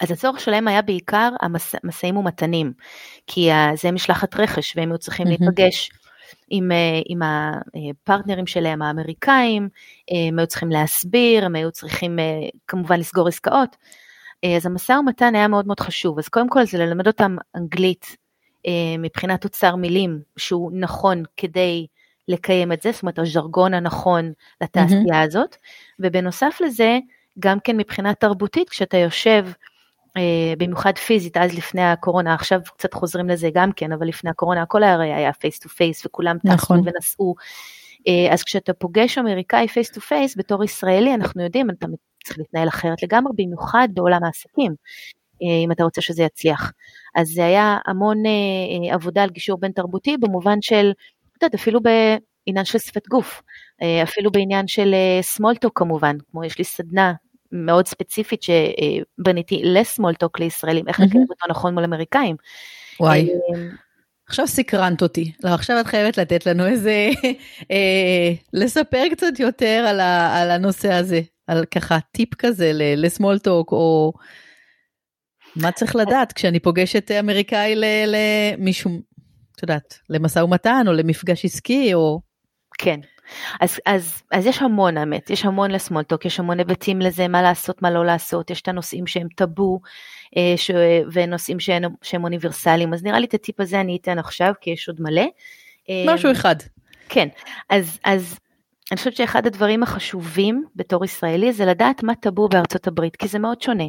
אז 0.00 0.10
הצורך 0.10 0.40
שלהם 0.40 0.68
היה 0.68 0.82
בעיקר 0.82 1.30
המשאים 1.84 2.16
ומתנים, 2.16 2.72
כי 3.26 3.48
זה 3.74 3.90
משלחת 3.90 4.36
רכש 4.36 4.76
והם 4.76 4.90
היו 4.90 4.98
צריכים 4.98 5.26
mm-hmm. 5.26 5.30
להיפגש 5.40 5.90
עם, 6.48 6.70
עם 7.06 7.20
הפרטנרים 7.22 8.46
שלהם 8.46 8.82
האמריקאים, 8.82 9.68
הם 10.10 10.38
היו 10.38 10.46
צריכים 10.46 10.70
להסביר, 10.70 11.44
הם 11.44 11.54
היו 11.54 11.72
צריכים 11.72 12.18
כמובן 12.66 13.00
לסגור 13.00 13.28
עסקאות, 13.28 13.76
אז 14.56 14.66
המשא 14.66 14.92
ומתן 14.92 15.34
היה 15.34 15.48
מאוד 15.48 15.66
מאוד 15.66 15.80
חשוב, 15.80 16.18
אז 16.18 16.28
קודם 16.28 16.48
כל 16.48 16.64
זה 16.64 16.78
ללמד 16.78 17.06
אותם 17.06 17.36
אנגלית 17.56 18.16
אה, 18.66 18.98
מבחינת 18.98 19.44
אוצר 19.44 19.76
מילים 19.76 20.20
שהוא 20.36 20.70
נכון 20.74 21.22
כדי 21.36 21.86
לקיים 22.28 22.72
את 22.72 22.82
זה, 22.82 22.92
זאת 22.92 23.02
אומרת 23.02 23.18
הז'רגון 23.18 23.74
הנכון 23.74 24.32
לתעשייה 24.60 25.22
mm-hmm. 25.22 25.26
הזאת, 25.26 25.56
ובנוסף 26.00 26.58
לזה, 26.64 26.98
גם 27.38 27.58
כן 27.64 27.76
מבחינה 27.76 28.14
תרבותית, 28.14 28.70
כשאתה 28.70 28.96
יושב, 28.96 29.46
אה, 29.46 29.52
במיוחד 30.58 30.98
פיזית, 30.98 31.36
אז 31.36 31.54
לפני 31.54 31.82
הקורונה, 31.82 32.34
עכשיו 32.34 32.60
קצת 32.76 32.94
חוזרים 32.94 33.28
לזה 33.28 33.48
גם 33.54 33.72
כן, 33.72 33.92
אבל 33.92 34.06
לפני 34.06 34.30
הקורונה 34.30 34.62
הכל 34.62 34.82
הרי 34.82 35.12
היה 35.12 35.32
face 35.32 35.58
to 35.58 35.68
face 35.68 36.06
וכולם 36.06 36.36
נכון. 36.44 36.82
טסו 36.82 36.90
ונסעו, 36.94 37.34
אה, 38.08 38.34
אז 38.34 38.42
כשאתה 38.42 38.72
פוגש 38.72 39.18
אמריקאי 39.18 39.68
face 39.68 39.90
to 39.90 40.00
face 40.00 40.36
בתור 40.36 40.64
ישראלי, 40.64 41.14
אנחנו 41.14 41.42
יודעים, 41.42 41.70
אתה 41.70 41.86
צריך 42.24 42.38
להתנהל 42.38 42.68
אחרת 42.68 43.02
לגמרי, 43.02 43.32
במיוחד 43.36 43.88
בעולם 43.94 44.24
העסקים. 44.24 44.74
אה, 45.42 45.64
אם 45.64 45.72
אתה 45.72 45.84
רוצה 45.84 46.00
שזה 46.00 46.22
יצליח. 46.22 46.72
אז 47.14 47.28
זה 47.28 47.44
היה 47.44 47.78
המון 47.86 48.26
אה, 48.26 48.30
אה, 48.88 48.94
עבודה 48.94 49.22
על 49.22 49.30
גישור 49.30 49.58
בין 49.58 49.72
תרבותי 49.72 50.16
במובן 50.16 50.56
של, 50.60 50.92
את 51.36 51.42
יודעת, 51.42 51.54
אפילו 51.54 51.80
בעניין 51.80 52.64
של 52.64 52.78
שפת 52.78 53.08
גוף, 53.08 53.42
אפילו 54.02 54.30
בעניין 54.30 54.66
של 54.66 54.94
סמולטוק 55.22 55.78
כמובן, 55.78 56.16
כמו 56.30 56.44
יש 56.44 56.58
לי 56.58 56.64
סדנה 56.64 57.12
מאוד 57.52 57.86
ספציפית 57.86 58.42
שבניתי 58.42 59.62
לסמולטוק 59.64 60.40
לישראלים, 60.40 60.88
איך 60.88 61.00
לקיים 61.00 61.26
אותו 61.30 61.46
נכון 61.50 61.74
מול 61.74 61.84
אמריקאים. 61.84 62.36
וואי. 63.00 63.28
עכשיו 64.26 64.46
סקרנת 64.46 65.02
אותי, 65.02 65.32
לא 65.44 65.50
עכשיו 65.50 65.80
את 65.80 65.86
חייבת 65.86 66.18
לתת 66.18 66.46
לנו 66.46 66.66
איזה, 66.66 67.10
אה, 67.70 68.32
לספר 68.52 69.02
קצת 69.10 69.38
יותר 69.40 69.86
על, 69.88 70.00
ה, 70.00 70.40
על 70.42 70.50
הנושא 70.50 70.92
הזה, 70.92 71.20
על 71.46 71.64
ככה 71.64 71.98
טיפ 72.12 72.34
כזה 72.34 72.70
לסמולטוק 72.74 73.72
או 73.72 74.12
מה 75.56 75.72
צריך 75.72 75.96
לדעת 75.96 76.32
כשאני 76.32 76.60
פוגשת 76.60 77.10
אמריקאי 77.10 77.74
למישהו, 78.06 78.90
את 79.56 79.62
יודעת, 79.62 79.98
למשא 80.10 80.38
ומתן 80.38 80.84
או 80.86 80.92
למפגש 80.92 81.44
עסקי 81.44 81.94
או... 81.94 82.20
כן. 82.78 83.00
אז, 83.60 83.80
אז, 83.86 84.22
אז 84.30 84.46
יש 84.46 84.62
המון 84.62 84.96
האמת, 84.96 85.30
יש 85.30 85.44
המון 85.44 85.70
לסמולטוק, 85.70 86.26
יש 86.26 86.40
המון 86.40 86.58
היבטים 86.58 87.00
לזה, 87.00 87.28
מה 87.28 87.42
לעשות, 87.42 87.82
מה 87.82 87.90
לא 87.90 88.06
לעשות, 88.06 88.50
יש 88.50 88.60
את 88.60 88.68
הנושאים 88.68 89.06
שהם 89.06 89.28
טאבו 89.36 89.80
אה, 90.36 90.54
ש... 90.56 90.70
ונושאים 91.12 91.60
שהם, 91.60 91.82
שהם 92.02 92.24
אוניברסליים, 92.24 92.94
אז 92.94 93.04
נראה 93.04 93.18
לי 93.18 93.26
את 93.26 93.34
הטיפ 93.34 93.60
הזה 93.60 93.80
אני 93.80 93.98
אתן 94.02 94.18
עכשיו, 94.18 94.52
כי 94.60 94.70
יש 94.70 94.88
עוד 94.88 95.00
מלא. 95.00 95.26
משהו 96.06 96.26
אה, 96.26 96.32
אחד. 96.32 96.56
כן, 97.08 97.28
אז, 97.70 97.98
אז 98.04 98.38
אני 98.90 98.98
חושבת 98.98 99.16
שאחד 99.16 99.46
הדברים 99.46 99.82
החשובים 99.82 100.64
בתור 100.76 101.04
ישראלי 101.04 101.52
זה 101.52 101.64
לדעת 101.64 102.02
מה 102.02 102.14
טאבו 102.14 102.48
בארצות 102.48 102.86
הברית, 102.86 103.16
כי 103.16 103.28
זה 103.28 103.38
מאוד 103.38 103.62
שונה. 103.62 103.84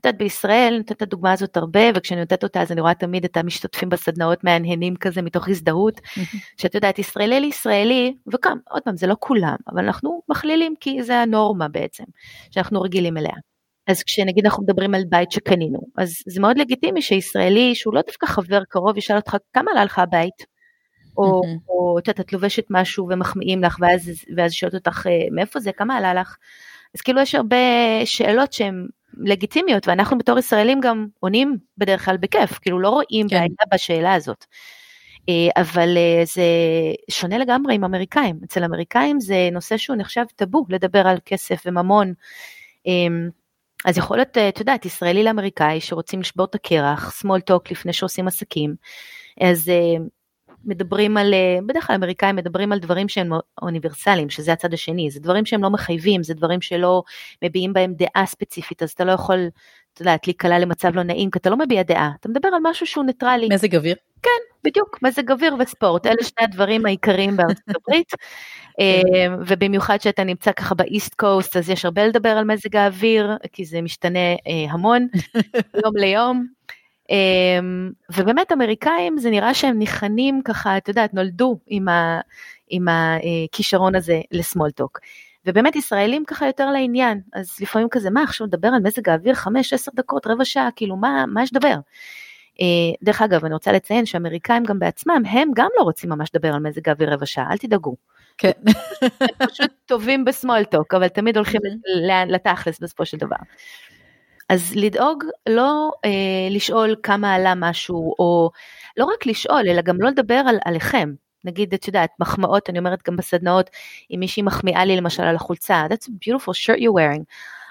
את 0.00 0.04
יודעת, 0.04 0.18
בישראל, 0.18 0.68
אני 0.68 0.78
נותנת 0.78 0.96
את 0.96 1.02
הדוגמה 1.02 1.32
הזאת 1.32 1.56
הרבה, 1.56 1.80
וכשאני 1.94 2.20
נותנת 2.20 2.42
אותה 2.44 2.62
אז 2.62 2.72
אני 2.72 2.80
רואה 2.80 2.94
תמיד 2.94 3.24
את 3.24 3.36
המשתתפים 3.36 3.88
בסדנאות 3.88 4.44
מהנהנים 4.44 4.96
כזה 4.96 5.22
מתוך 5.22 5.48
הזדהות, 5.48 6.00
שאת 6.60 6.74
יודעת, 6.74 6.98
ישראלי 6.98 7.40
לישראלי, 7.40 8.14
וגם, 8.26 8.58
עוד 8.70 8.82
פעם, 8.82 8.96
זה 8.96 9.06
לא 9.06 9.16
כולם, 9.20 9.56
אבל 9.72 9.84
אנחנו 9.84 10.22
מכלילים 10.28 10.74
כי 10.80 11.02
זה 11.02 11.16
הנורמה 11.16 11.68
בעצם, 11.68 12.04
שאנחנו 12.50 12.80
רגילים 12.82 13.16
אליה. 13.16 13.34
אז 13.86 14.02
כשנגיד 14.02 14.44
אנחנו 14.44 14.62
מדברים 14.62 14.94
על 14.94 15.02
בית 15.08 15.32
שקנינו, 15.32 15.78
אז 15.98 16.22
זה 16.26 16.40
מאוד 16.40 16.58
לגיטימי 16.58 17.02
שישראלי 17.02 17.74
שהוא 17.74 17.94
לא 17.94 18.00
דווקא 18.06 18.26
חבר 18.26 18.60
קרוב 18.68 18.98
ישאל 18.98 19.16
אותך 19.16 19.36
כמה 19.52 19.70
עלה 19.70 19.84
לך 19.84 19.98
הבית, 19.98 20.55
או, 21.18 21.42
mm-hmm. 21.42 21.68
או 21.68 21.98
את 21.98 22.08
יודעת, 22.08 22.26
את 22.26 22.32
לובשת 22.32 22.64
משהו 22.70 23.08
ומחמיאים 23.10 23.62
לך, 23.62 23.76
ואז, 23.80 24.10
ואז 24.36 24.52
שואלת 24.52 24.74
אותך 24.74 25.06
אה, 25.06 25.26
מאיפה 25.30 25.60
זה, 25.60 25.72
כמה 25.72 25.96
עלה 25.96 26.14
לך. 26.14 26.36
אז 26.94 27.00
כאילו 27.00 27.20
יש 27.20 27.34
הרבה 27.34 27.56
שאלות 28.04 28.52
שהן 28.52 28.86
לגיטימיות, 29.18 29.88
ואנחנו 29.88 30.18
בתור 30.18 30.38
ישראלים 30.38 30.80
גם 30.80 31.06
עונים 31.20 31.58
בדרך 31.78 32.04
כלל 32.04 32.16
בכיף, 32.16 32.58
כאילו 32.58 32.80
לא 32.80 32.88
רואים 32.88 33.28
כן. 33.28 33.36
בעיה 33.36 33.48
בשאלה 33.74 34.14
הזאת. 34.14 34.44
אה, 35.28 35.62
אבל 35.62 35.96
אה, 35.96 36.22
זה 36.24 36.42
שונה 37.10 37.38
לגמרי 37.38 37.74
עם 37.74 37.84
אמריקאים, 37.84 38.40
אצל 38.44 38.64
אמריקאים 38.64 39.20
זה 39.20 39.48
נושא 39.52 39.76
שהוא 39.76 39.96
נחשב 39.96 40.24
טאבו 40.36 40.64
לדבר 40.68 41.06
על 41.06 41.18
כסף 41.24 41.62
וממון. 41.66 42.12
אמ, 42.86 43.28
אז 43.84 43.98
יכול 43.98 44.16
להיות, 44.16 44.38
את 44.38 44.60
יודעת, 44.60 44.84
ישראלי 44.84 45.24
לאמריקאי 45.24 45.80
שרוצים 45.80 46.20
לשבור 46.20 46.44
את 46.44 46.54
הקרח, 46.54 47.22
small 47.22 47.52
talk 47.52 47.70
לפני 47.70 47.92
שעושים 47.92 48.28
עסקים, 48.28 48.74
אז 49.40 49.70
מדברים 50.66 51.16
על, 51.16 51.34
אה, 51.34 51.58
בדרך 51.66 51.86
כלל 51.86 51.96
אמריקאים 51.96 52.36
מדברים 52.36 52.72
על 52.72 52.78
דברים 52.78 53.08
שהם 53.08 53.32
אוניברסליים, 53.62 54.30
שזה 54.30 54.52
הצד 54.52 54.74
השני, 54.74 55.10
זה 55.10 55.20
דברים 55.20 55.46
שהם 55.46 55.62
לא 55.62 55.70
מחייבים, 55.70 56.22
זה 56.22 56.34
דברים 56.34 56.60
שלא 56.60 57.02
מביעים 57.44 57.72
בהם 57.72 57.94
דעה 57.94 58.26
ספציפית, 58.26 58.82
אז 58.82 58.90
אתה 58.90 59.04
לא 59.04 59.12
יכול, 59.12 59.48
את 59.94 60.00
יודעת, 60.00 60.26
להיקלע 60.26 60.58
למצב 60.58 60.94
לא 60.94 61.02
נעים, 61.02 61.30
כי 61.30 61.38
אתה 61.38 61.50
לא 61.50 61.56
מביע 61.56 61.82
דעה, 61.82 62.10
אתה 62.20 62.28
מדבר 62.28 62.48
על 62.48 62.60
משהו 62.62 62.86
שהוא 62.86 63.04
ניטרלי. 63.04 63.48
מזג 63.52 63.76
אוויר? 63.76 63.96
כן, 64.22 64.30
בדיוק, 64.64 64.98
מזג 65.02 65.30
אוויר 65.30 65.54
וספורט, 65.58 66.06
אלה 66.06 66.22
שני 66.22 66.44
הדברים 66.44 66.86
העיקריים 66.86 67.36
בארצות 67.36 67.76
הברית, 67.76 68.12
אה, 68.80 69.34
ובמיוחד 69.46 70.00
שאתה 70.00 70.24
נמצא 70.24 70.52
ככה 70.52 70.74
ב 70.74 70.82
East 70.82 71.14
Coast, 71.14 71.56
אז 71.56 71.70
יש 71.70 71.84
הרבה 71.84 72.06
לדבר 72.06 72.28
על 72.28 72.44
מזג 72.44 72.76
האוויר, 72.76 73.36
כי 73.52 73.64
זה 73.64 73.82
משתנה 73.82 74.32
אה, 74.32 74.66
המון, 74.70 75.06
יום 75.84 75.96
ליום. 75.96 76.55
אמ, 77.10 77.90
ובאמת 78.16 78.52
אמריקאים 78.52 79.18
זה 79.18 79.30
נראה 79.30 79.54
שהם 79.54 79.78
ניחנים 79.78 80.42
ככה, 80.44 80.76
את 80.76 80.88
יודעת, 80.88 81.14
נולדו 81.14 81.58
עם, 81.66 81.88
ה, 81.88 82.20
עם 82.68 82.86
הכישרון 82.88 83.94
הזה 83.94 84.20
לסמולטוק. 84.32 84.98
ובאמת 85.46 85.76
ישראלים 85.76 86.24
ככה 86.24 86.46
יותר 86.46 86.70
לעניין, 86.70 87.20
אז 87.32 87.56
לפעמים 87.60 87.88
כזה, 87.90 88.10
מה 88.10 88.22
עכשיו 88.22 88.46
נדבר 88.46 88.68
על 88.68 88.82
מזג 88.82 89.08
האוויר 89.08 89.34
5-10 89.34 89.48
דקות, 89.94 90.26
רבע 90.26 90.44
שעה, 90.44 90.68
כאילו 90.76 90.96
מה, 90.96 91.24
מה 91.28 91.42
יש 91.42 91.50
לדבר? 91.54 91.74
אה, 92.60 92.94
דרך 93.02 93.22
אגב, 93.22 93.44
אני 93.44 93.54
רוצה 93.54 93.72
לציין 93.72 94.06
שאמריקאים 94.06 94.64
גם 94.64 94.78
בעצמם, 94.78 95.22
הם 95.28 95.50
גם 95.54 95.68
לא 95.78 95.82
רוצים 95.82 96.10
ממש 96.10 96.30
לדבר 96.34 96.54
על 96.54 96.60
מזג 96.60 96.88
האוויר 96.88 97.12
רבע 97.12 97.26
שעה, 97.26 97.52
אל 97.52 97.56
תדאגו. 97.56 97.96
כן. 98.38 98.50
הם 99.20 99.48
פשוט 99.48 99.70
טובים 99.86 100.24
בסמולטוק, 100.24 100.94
אבל 100.94 101.08
תמיד 101.08 101.36
הולכים 101.36 101.60
לתכלס 102.26 102.80
בסופו 102.80 103.06
של 103.06 103.16
דבר. 103.16 103.36
אז 104.48 104.72
לדאוג 104.76 105.24
לא 105.48 105.90
אה, 106.04 106.10
לשאול 106.50 106.96
כמה 107.02 107.34
עלה 107.34 107.54
משהו, 107.56 108.14
או 108.18 108.50
לא 108.96 109.04
רק 109.04 109.26
לשאול, 109.26 109.68
אלא 109.68 109.82
גם 109.82 110.00
לא 110.00 110.08
לדבר 110.08 110.42
על, 110.48 110.58
עליכם. 110.64 111.14
נגיד, 111.44 111.74
את 111.74 111.86
יודעת, 111.86 112.10
מחמאות, 112.20 112.70
אני 112.70 112.78
אומרת 112.78 112.98
גם 113.08 113.16
בסדנאות, 113.16 113.70
אם 114.10 114.20
מישהי 114.20 114.42
מחמיאה 114.42 114.84
לי 114.84 114.96
למשל 114.96 115.22
על 115.22 115.36
החולצה, 115.36 115.86
that's 115.90 116.06
a 116.06 116.10
beautiful 116.10 116.52
shirt 116.52 116.78
you're 116.78 116.96
wearing. 116.96 117.24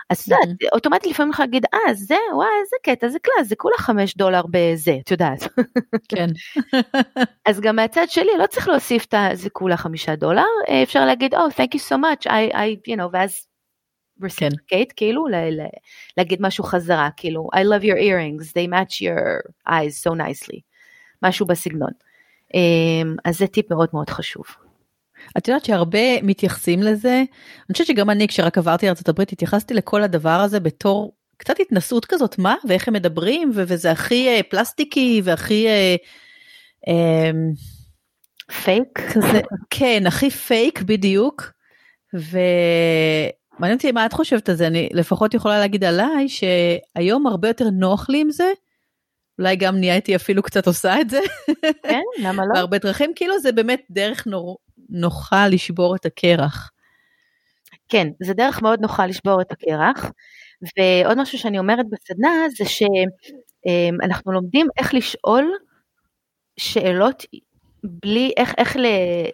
אז 0.09 0.19
את 0.19 0.27
יודעת, 0.27 0.49
mm-hmm. 0.49 0.69
אוטומטית 0.73 1.11
לפעמים 1.11 1.31
יכולה 1.31 1.45
להגיד, 1.45 1.65
אה, 1.73 1.93
זה, 1.93 2.15
וואי, 2.33 2.47
איזה 2.61 2.75
קטע, 2.83 3.07
זה 3.07 3.19
קלאס, 3.19 3.47
זה 3.47 3.55
כולה 3.55 3.77
חמש 3.77 4.17
דולר 4.17 4.41
בזה, 4.49 4.97
את 5.03 5.11
יודעת. 5.11 5.47
כן. 6.09 6.27
אז 7.49 7.59
גם 7.59 7.75
מהצד 7.75 8.05
שלי 8.09 8.31
לא 8.39 8.47
צריך 8.47 8.67
להוסיף 8.67 9.05
את. 9.05 9.13
זה 9.33 9.49
כולה 9.49 9.77
חמישה 9.77 10.15
דולר, 10.15 10.45
אה, 10.69 10.83
אפשר 10.83 11.05
להגיד, 11.05 11.35
oh, 11.35 11.38
thank 11.38 11.77
you 11.77 11.81
so 11.89 11.95
much, 11.97 12.27
I, 12.27 12.53
I, 12.53 12.91
you 12.91 12.97
know, 12.97 13.09
ואז 13.13 13.47
reciprocate, 14.21 14.67
כן. 14.67 14.84
כאילו, 14.95 15.25
להגיד 16.17 16.41
משהו 16.41 16.63
חזרה, 16.63 17.10
כאילו, 17.17 17.49
I 17.56 17.60
love 17.60 17.84
your 17.84 17.97
earrings, 17.97 18.47
they 18.51 18.69
match 18.69 19.01
your 19.01 19.51
eyes 19.69 20.08
so 20.08 20.12
nicely, 20.12 20.60
משהו 21.23 21.45
בסגנון. 21.45 21.91
אמ, 22.54 23.15
אז 23.25 23.38
זה 23.38 23.47
טיפ 23.47 23.71
מאוד 23.71 23.89
מאוד 23.93 24.10
חשוב. 24.10 24.45
את 25.38 25.47
יודעת 25.47 25.65
שהרבה 25.65 26.21
מתייחסים 26.21 26.84
לזה, 26.84 27.17
אני 27.17 27.73
חושבת 27.73 27.88
שגם 27.88 28.10
אני 28.10 28.28
כשרק 28.28 28.58
עברתי 28.58 28.86
לארה"ב 28.86 29.21
התייחסתי 29.21 29.73
לכל 29.73 30.04
הדבר 30.04 30.30
הזה 30.30 30.60
בתור 30.60 31.13
קצת 31.38 31.60
התנסות 31.60 32.06
כזאת, 32.06 32.39
מה 32.39 32.56
ואיך 32.67 32.88
הם 32.88 32.93
מדברים 32.93 33.51
ו- 33.56 33.63
וזה 33.67 33.91
הכי 33.91 34.39
uh, 34.39 34.43
פלסטיקי 34.49 35.21
והכי... 35.23 35.67
Uh, 35.67 36.89
um, 36.89 37.60
fake? 38.63 38.99
כזה, 39.13 39.41
כן, 39.69 40.04
הכי 40.08 40.30
פייק 40.30 40.82
בדיוק. 40.82 41.51
ו... 42.15 42.39
מעניין 43.59 43.77
אותי 43.77 43.91
מה 43.91 44.05
את 44.05 44.13
חושבת 44.13 44.49
על 44.49 44.55
זה, 44.55 44.67
אני 44.67 44.89
לפחות 44.93 45.33
יכולה 45.33 45.59
להגיד 45.59 45.83
עליי 45.83 46.27
שהיום 46.29 47.27
הרבה 47.27 47.47
יותר 47.47 47.69
נוח 47.69 48.09
לי 48.09 48.21
עם 48.21 48.31
זה. 48.31 48.51
אולי 49.39 49.55
גם 49.55 49.75
נהייתי 49.77 50.15
אפילו 50.15 50.43
קצת 50.43 50.67
עושה 50.67 51.01
את 51.01 51.09
זה. 51.09 51.19
כן, 51.83 52.01
למה 52.19 52.43
לא? 52.45 52.53
בהרבה 52.53 52.77
דרכים, 52.77 53.11
כאילו 53.15 53.39
זה 53.39 53.51
באמת 53.51 53.81
דרך 53.89 54.27
נור... 54.27 54.57
נוחה 54.89 55.47
לשבור 55.47 55.95
את 55.95 56.05
הקרח. 56.05 56.71
כן, 57.89 58.07
זה 58.23 58.33
דרך 58.33 58.61
מאוד 58.61 58.81
נוחה 58.81 59.05
לשבור 59.05 59.41
את 59.41 59.51
הקרח. 59.51 60.11
ועוד 60.77 61.17
משהו 61.21 61.37
שאני 61.37 61.59
אומרת 61.59 61.85
בסדנה 61.89 62.29
זה 62.57 62.65
שאנחנו 62.65 64.31
לומדים 64.31 64.67
איך 64.77 64.93
לשאול 64.93 65.51
שאלות 66.57 67.23
בלי, 67.89 68.32
איך, 68.38 68.54
איך 68.58 68.78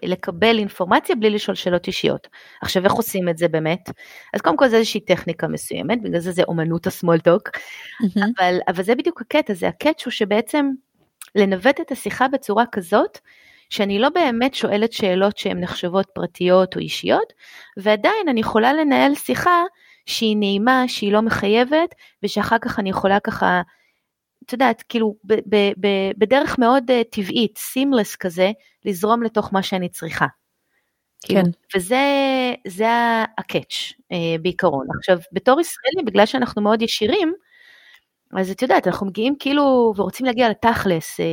לקבל 0.03 0.57
אינפורמציה 0.57 1.15
בלי 1.15 1.29
לשאול 1.29 1.55
שאלות 1.55 1.87
אישיות. 1.87 2.27
עכשיו 2.61 2.83
איך 2.83 2.93
עושים 2.93 3.29
את 3.29 3.37
זה 3.37 3.47
באמת? 3.47 3.89
אז 4.33 4.41
קודם 4.41 4.57
כל 4.57 4.67
זה 4.67 4.77
איזושהי 4.77 4.99
טכניקה 4.99 5.47
מסוימת, 5.47 6.01
בגלל 6.01 6.19
זה 6.19 6.31
זה 6.31 6.43
אומנות 6.43 6.87
הסמולטוק, 6.87 7.49
mm-hmm. 7.49 8.19
אבל, 8.37 8.57
אבל 8.67 8.83
זה 8.83 8.95
בדיוק 8.95 9.21
הקטע, 9.21 9.53
זה 9.53 9.67
הקטע 9.67 10.03
הוא 10.05 10.11
שבעצם 10.11 10.69
לנווט 11.35 11.81
את 11.81 11.91
השיחה 11.91 12.27
בצורה 12.27 12.63
כזאת, 12.71 13.17
שאני 13.69 13.99
לא 13.99 14.09
באמת 14.09 14.53
שואלת 14.53 14.93
שאלות 14.93 15.37
שהן 15.37 15.59
נחשבות 15.59 16.05
פרטיות 16.13 16.75
או 16.75 16.79
אישיות, 16.79 17.33
ועדיין 17.77 18.29
אני 18.29 18.39
יכולה 18.39 18.73
לנהל 18.73 19.15
שיחה 19.15 19.63
שהיא 20.05 20.37
נעימה, 20.37 20.83
שהיא 20.87 21.13
לא 21.13 21.21
מחייבת, 21.21 21.95
ושאחר 22.23 22.57
כך 22.61 22.79
אני 22.79 22.89
יכולה 22.89 23.19
ככה 23.19 23.61
את 24.51 24.53
יודעת, 24.53 24.83
כאילו 24.89 25.15
ב- 25.23 25.33
ב- 25.33 25.71
ב- 25.79 26.11
בדרך 26.17 26.59
מאוד 26.59 26.91
uh, 26.91 26.93
טבעית, 27.11 27.57
סימלס 27.57 28.15
כזה, 28.15 28.51
לזרום 28.85 29.23
לתוך 29.23 29.53
מה 29.53 29.63
שאני 29.63 29.89
צריכה. 29.89 30.25
כאילו, 31.21 31.41
כן. 31.41 31.77
וזה 31.77 32.85
הקאץ' 33.37 33.93
uh, 34.13 34.41
בעיקרון. 34.41 34.87
עכשיו, 34.97 35.17
בתור 35.31 35.61
ישראלים, 35.61 36.05
בגלל 36.05 36.25
שאנחנו 36.25 36.61
מאוד 36.61 36.81
ישירים, 36.81 37.33
אז 38.31 38.51
את 38.51 38.61
יודעת, 38.61 38.87
אנחנו 38.87 39.07
מגיעים 39.07 39.35
כאילו 39.39 39.93
ורוצים 39.95 40.25
להגיע 40.25 40.49
לתכלס, 40.49 41.19
uh, 41.19 41.23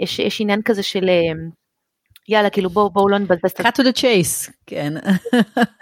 יש, 0.00 0.18
יש 0.18 0.40
עניין 0.40 0.62
כזה 0.62 0.82
של 0.82 1.04
uh, 1.04 1.54
יאללה, 2.28 2.50
כאילו 2.50 2.70
בואו 2.70 2.90
בוא 2.90 3.10
לא 3.10 3.18
נבזבז 3.18 3.50
את... 3.50 3.60
cut 3.60 3.80
to 3.80 3.84
the 3.84 3.96
chase, 3.96 4.52
כן. 4.66 4.96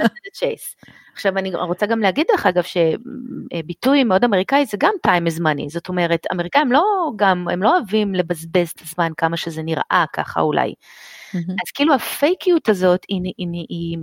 cut 0.03 0.05
to 0.05 0.23
the 0.27 0.39
chase. 0.41 0.91
עכשיו 1.19 1.39
אני 1.39 1.55
רוצה 1.55 1.87
גם 1.87 2.01
להגיד 2.01 2.27
דרך 2.33 2.47
אגב 2.47 2.63
שביטוי 2.63 4.05
מאוד 4.05 4.25
אמריקאי 4.25 4.67
זה 4.67 4.77
גם 4.81 4.93
time 5.07 5.29
is 5.29 5.41
money, 5.41 5.69
זאת 5.69 5.89
אומרת 5.89 6.27
אמריקאים 6.33 6.73
לא 6.73 6.83
גם, 7.17 7.49
הם 7.53 7.63
לא 7.63 7.77
אוהבים 7.77 8.15
לבזבז 8.15 8.71
את 8.77 8.81
הזמן 8.81 9.13
כמה 9.17 9.37
שזה 9.37 9.63
נראה 9.63 10.05
ככה 10.13 10.41
אולי. 10.41 10.75
Mm-hmm. 10.75 11.37
אז 11.37 11.71
כאילו 11.75 11.95
הפייקיות 11.95 12.69
הזאת 12.69 13.01
היא, 13.09 13.21
היא, 13.25 13.33
היא, 13.39 13.67
היא, 13.69 13.99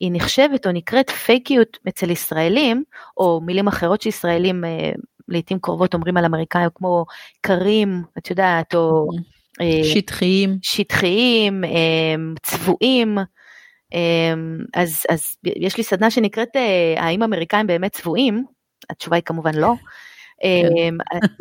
היא 0.00 0.10
נחשבת 0.12 0.66
או 0.66 0.72
נקראת 0.72 1.10
פייקיות 1.10 1.78
אצל 1.88 2.10
ישראלים, 2.10 2.84
או 3.16 3.40
מילים 3.40 3.68
אחרות 3.68 4.02
שישראלים 4.02 4.64
אה, 4.64 4.92
לעיתים 5.28 5.58
קרובות 5.58 5.94
אומרים 5.94 6.16
על 6.16 6.24
אמריקאים 6.24 6.68
כמו 6.74 7.04
קרים, 7.40 8.02
את 8.18 8.30
יודעת, 8.30 8.74
או... 8.74 9.06
Mm-hmm. 9.12 9.41
שטחיים. 9.84 10.56
שטחיים, 10.62 11.64
צבועים. 12.42 13.18
אמ, 13.92 14.58
אז, 14.74 15.06
אז 15.10 15.36
יש 15.44 15.76
לי 15.76 15.82
סדנה 15.82 16.10
שנקראת 16.10 16.56
אה, 16.56 16.94
האם 17.02 17.22
אמריקאים 17.22 17.66
באמת 17.66 17.92
צבועים? 17.92 18.44
התשובה 18.90 19.16
היא 19.16 19.24
כמובן 19.24 19.54
לא. 19.54 19.74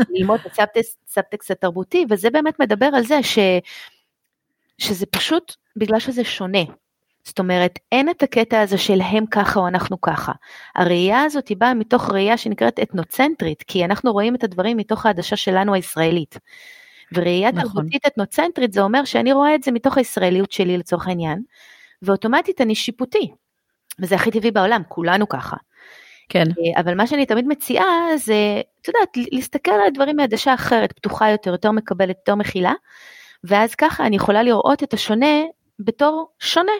ללמוד 0.09 0.39
את 0.45 0.77
הסאבטקסט 1.07 1.51
התרבותי, 1.51 2.05
וזה 2.09 2.29
באמת 2.29 2.59
מדבר 2.59 2.85
על 2.85 3.03
זה 3.03 3.23
ש, 3.23 3.39
שזה 4.77 5.05
פשוט 5.05 5.55
בגלל 5.75 5.99
שזה 5.99 6.23
שונה. 6.23 6.63
זאת 7.23 7.39
אומרת, 7.39 7.79
אין 7.91 8.09
את 8.09 8.23
הקטע 8.23 8.61
הזה 8.61 8.77
של 8.77 9.01
הם 9.01 9.25
ככה 9.25 9.59
או 9.59 9.67
אנחנו 9.67 10.01
ככה. 10.01 10.31
הראייה 10.75 11.23
הזאת 11.23 11.47
היא 11.47 11.57
באה 11.57 11.73
מתוך 11.73 12.09
ראייה 12.09 12.37
שנקראת 12.37 12.79
אתנוצנטרית, 12.79 13.63
כי 13.67 13.85
אנחנו 13.85 14.11
רואים 14.11 14.35
את 14.35 14.43
הדברים 14.43 14.77
מתוך 14.77 15.05
העדשה 15.05 15.35
שלנו 15.35 15.73
הישראלית. 15.73 16.37
וראייה 17.13 17.51
נכון. 17.51 17.63
תרבותית 17.63 18.05
אתנוצנטרית 18.07 18.73
זה 18.73 18.81
אומר 18.81 19.05
שאני 19.05 19.33
רואה 19.33 19.55
את 19.55 19.63
זה 19.63 19.71
מתוך 19.71 19.97
הישראליות 19.97 20.51
שלי 20.51 20.77
לצורך 20.77 21.07
העניין, 21.07 21.41
ואוטומטית 22.01 22.61
אני 22.61 22.75
שיפוטי. 22.75 23.31
וזה 23.99 24.15
הכי 24.15 24.31
טבעי 24.31 24.51
בעולם, 24.51 24.81
כולנו 24.87 25.29
ככה. 25.29 25.57
כן. 26.29 26.43
אה, 26.43 26.81
אבל 26.81 26.95
מה 26.95 27.07
שאני 27.07 27.25
תמיד 27.25 27.47
מציעה 27.47 28.17
זה, 28.17 28.61
את 28.81 28.87
יודעת, 28.87 29.17
להסתכל 29.31 29.71
על 29.71 29.81
הדברים 29.87 30.15
מעדשה 30.15 30.53
אחרת, 30.53 30.91
פתוחה 30.91 31.29
יותר, 31.29 31.51
יותר 31.51 31.71
מקבלת, 31.71 32.17
יותר 32.17 32.35
מכילה, 32.35 32.73
ואז 33.43 33.75
ככה 33.75 34.05
אני 34.05 34.15
יכולה 34.15 34.43
לראות 34.43 34.83
את 34.83 34.93
השונה 34.93 35.41
בתור 35.79 36.31
שונה. 36.39 36.71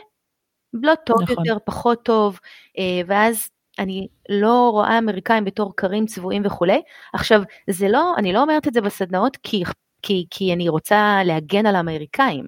לא 0.74 0.96
טוב 0.96 1.22
נכון. 1.22 1.46
יותר, 1.46 1.58
פחות 1.65 2.04
טוב, 2.04 2.39
אה, 2.78 3.02
ואז 3.08 3.50
אני 3.80 4.08
לא 4.30 4.70
רואה 4.70 4.98
אמריקאים 4.98 5.46
בתור 5.46 5.76
קרים 5.76 6.06
צבועים 6.06 6.41
וכולי. 6.46 6.82
עכשיו, 7.13 7.41
זה 7.70 7.88
לא, 7.88 8.13
אני 8.17 8.34
לא 8.34 8.41
אומרת 8.41 8.67
את 8.67 8.74
זה 8.74 8.82
בסדנאות 8.82 9.38
כי, 9.44 9.63
כי, 10.02 10.26
כי 10.30 10.54
אני 10.54 10.70
רוצה 10.70 11.22
להגן 11.26 11.66
על 11.66 11.76
האמריקאים. 11.76 12.46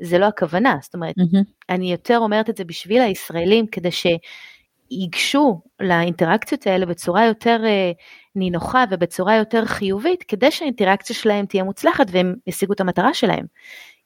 זה 0.00 0.18
לא 0.18 0.26
הכוונה, 0.26 0.76
זאת 0.82 0.94
אומרת, 0.94 1.14
mm-hmm. 1.18 1.44
אני 1.68 1.92
יותר 1.92 2.18
אומרת 2.18 2.50
את 2.50 2.56
זה 2.56 2.64
בשביל 2.64 3.02
הישראלים, 3.02 3.66
כדי 3.66 3.90
ייגשו 4.90 5.60
לאינטראקציות 5.80 6.66
האלה 6.66 6.86
בצורה 6.86 7.26
יותר 7.26 7.60
אה, 7.64 7.92
נינוחה 8.36 8.84
ובצורה 8.90 9.36
יותר 9.36 9.64
חיובית, 9.64 10.22
כדי 10.22 10.50
שהאינטראקציה 10.50 11.16
שלהם 11.16 11.46
תהיה 11.46 11.64
מוצלחת 11.64 12.06
והם 12.10 12.34
ישיגו 12.46 12.72
את 12.72 12.80
המטרה 12.80 13.14
שלהם. 13.14 13.46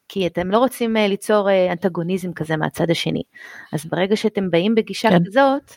כי 0.08 0.26
אתם 0.26 0.50
לא 0.50 0.58
רוצים 0.58 0.96
אה, 0.96 1.08
ליצור 1.08 1.50
אה, 1.50 1.72
אנטגוניזם 1.72 2.32
כזה 2.32 2.56
מהצד 2.56 2.90
השני. 2.90 3.22
אז 3.72 3.86
ברגע 3.86 4.16
שאתם 4.16 4.50
באים 4.50 4.74
בגישה 4.74 5.10
כן. 5.10 5.24
כזאת, 5.24 5.74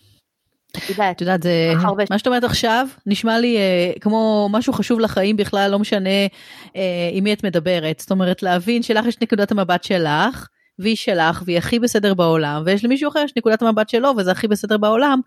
את 0.77 0.89
יודעת, 0.89 1.15
את 1.15 1.21
יודעת, 1.21 1.43
זה, 1.43 1.73
מה 2.09 2.17
שאת 2.17 2.27
אומרת 2.27 2.43
עכשיו 2.43 2.87
נשמע 3.05 3.39
לי 3.39 3.57
אה, 3.57 3.91
כמו 4.01 4.49
משהו 4.51 4.73
חשוב 4.73 4.99
לחיים 4.99 5.37
בכלל, 5.37 5.71
לא 5.71 5.79
משנה 5.79 6.27
אה, 6.75 7.09
עם 7.11 7.23
מי 7.23 7.33
את 7.33 7.43
מדברת. 7.43 7.99
זאת 7.99 8.11
אומרת, 8.11 8.43
להבין 8.43 8.83
שלך 8.83 9.05
יש 9.05 9.15
נקודת 9.21 9.51
המבט 9.51 9.83
שלך, 9.83 10.47
והיא 10.79 10.95
שלך, 10.95 11.43
והיא 11.45 11.57
הכי 11.57 11.79
בסדר 11.79 12.13
בעולם, 12.13 12.61
ויש 12.65 12.85
למישהו 12.85 13.09
אחר 13.09 13.19
יש 13.19 13.31
נקודת 13.37 13.61
המבט 13.61 13.89
שלו, 13.89 14.11
וזה 14.17 14.31
הכי 14.31 14.47
בסדר 14.47 14.77
בעולם, 14.77 15.19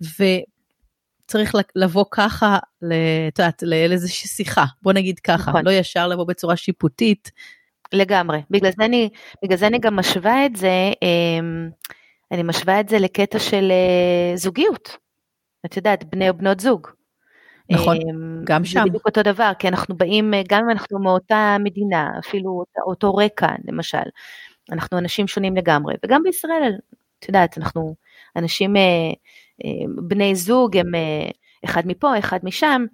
וצריך 0.00 1.54
לבוא 1.76 2.04
ככה, 2.10 2.58
את 3.28 3.38
יודעת, 3.38 3.62
לאיזושהי 3.62 4.28
שיחה, 4.28 4.64
בוא 4.82 4.92
נגיד 4.92 5.18
ככה, 5.18 5.50
נכון. 5.50 5.64
לא 5.64 5.70
ישר 5.70 6.08
לבוא 6.08 6.24
בצורה 6.24 6.56
שיפוטית. 6.56 7.30
לגמרי, 7.92 8.42
בגלל 8.50 8.70
זה 8.78 8.84
אני, 8.84 9.08
בגלל 9.44 9.58
זה 9.58 9.66
אני 9.66 9.78
גם 9.78 9.96
משווה 9.96 10.46
את 10.46 10.56
זה, 10.56 10.92
אמ, 11.02 11.70
אני 12.32 12.42
משווה 12.42 12.80
את 12.80 12.88
זה 12.88 12.98
לקטע 12.98 13.38
של 13.38 13.70
אה, 13.70 14.36
זוגיות. 14.36 14.96
את 15.66 15.76
יודעת, 15.76 16.04
בני 16.04 16.28
או 16.28 16.34
בנות 16.34 16.60
זוג. 16.60 16.88
נכון, 17.70 17.96
אמ, 17.96 18.40
גם 18.44 18.64
שם. 18.64 18.80
זה 18.80 18.88
בדיוק 18.88 19.06
אותו 19.06 19.22
דבר, 19.22 19.52
כי 19.58 19.68
אנחנו 19.68 19.96
באים, 19.96 20.34
אה, 20.34 20.42
גם 20.48 20.64
אם 20.64 20.70
אנחנו 20.70 20.98
מאותה 20.98 21.56
מדינה, 21.60 22.10
אפילו 22.18 22.64
אותו 22.86 23.14
רקע, 23.14 23.48
למשל, 23.64 23.98
אנחנו 24.72 24.98
אנשים 24.98 25.28
שונים 25.28 25.56
לגמרי, 25.56 25.94
וגם 26.04 26.22
בישראל, 26.22 26.72
את 27.18 27.28
יודעת, 27.28 27.58
אנחנו 27.58 27.94
אנשים, 28.36 28.76
אה, 28.76 29.12
בני 29.96 30.34
זוג, 30.34 30.76
הם 30.76 30.92
אחד 31.64 31.82
מפה, 31.86 32.18
אחד 32.18 32.38
משם, 32.42 32.86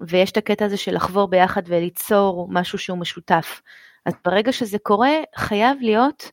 ויש 0.00 0.30
את 0.30 0.36
הקטע 0.36 0.64
הזה 0.64 0.76
של 0.76 0.94
לחבור 0.94 1.28
ביחד 1.28 1.62
וליצור 1.66 2.48
משהו 2.50 2.78
שהוא 2.78 2.98
משותף. 2.98 3.60
אז 4.06 4.12
ברגע 4.24 4.52
שזה 4.52 4.78
קורה, 4.78 5.10
חייב 5.36 5.78
להיות, 5.80 6.22
אה, 6.24 6.30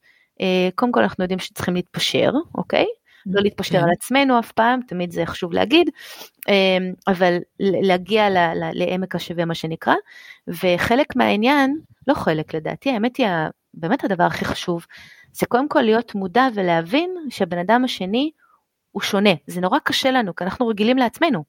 קודם 0.76 0.92
כל 0.92 1.02
אנחנו 1.02 1.24
יודעים 1.24 1.40
שצריכים 1.40 1.76
להתפשר, 1.76 2.32
אוקיי? 2.56 2.86
לא 3.26 3.42
להתפשר 3.42 3.80
כן. 3.80 3.84
על 3.84 3.90
עצמנו 3.92 4.40
אף 4.40 4.52
פעם, 4.52 4.80
תמיד 4.88 5.12
זה 5.12 5.26
חשוב 5.26 5.54
להגיד, 5.54 5.90
אה, 6.50 6.78
אבל 7.08 7.38
להגיע 7.60 8.28
לעמק 8.74 9.16
השווה 9.16 9.46
מה 9.46 9.56
שנקרא, 9.56 9.94
וחלק 10.48 11.16
מהעניין, 11.16 11.80
לא 12.08 12.14
חלק 12.14 12.54
לדעתי, 12.54 12.92
האמת 12.92 13.18
היא 13.18 13.28
באמת 13.74 14.04
הדבר 14.04 14.24
הכי 14.24 14.46
חשוב, 14.46 14.86
זה 15.34 15.46
קודם 15.46 15.70
כל 15.70 15.82
להיות 15.82 16.16
מודע 16.16 16.48
ולהבין 16.54 17.16
שהבן 17.30 17.58
אדם 17.58 17.84
השני 17.84 18.32
הוא 18.92 19.02
שונה, 19.02 19.34
זה 19.48 19.62
נורא 19.62 19.80
קשה 19.84 20.12
לנו, 20.12 20.36
כי 20.36 20.44
אנחנו 20.44 20.68
רגילים 20.68 20.98
לעצמנו, 20.98 21.44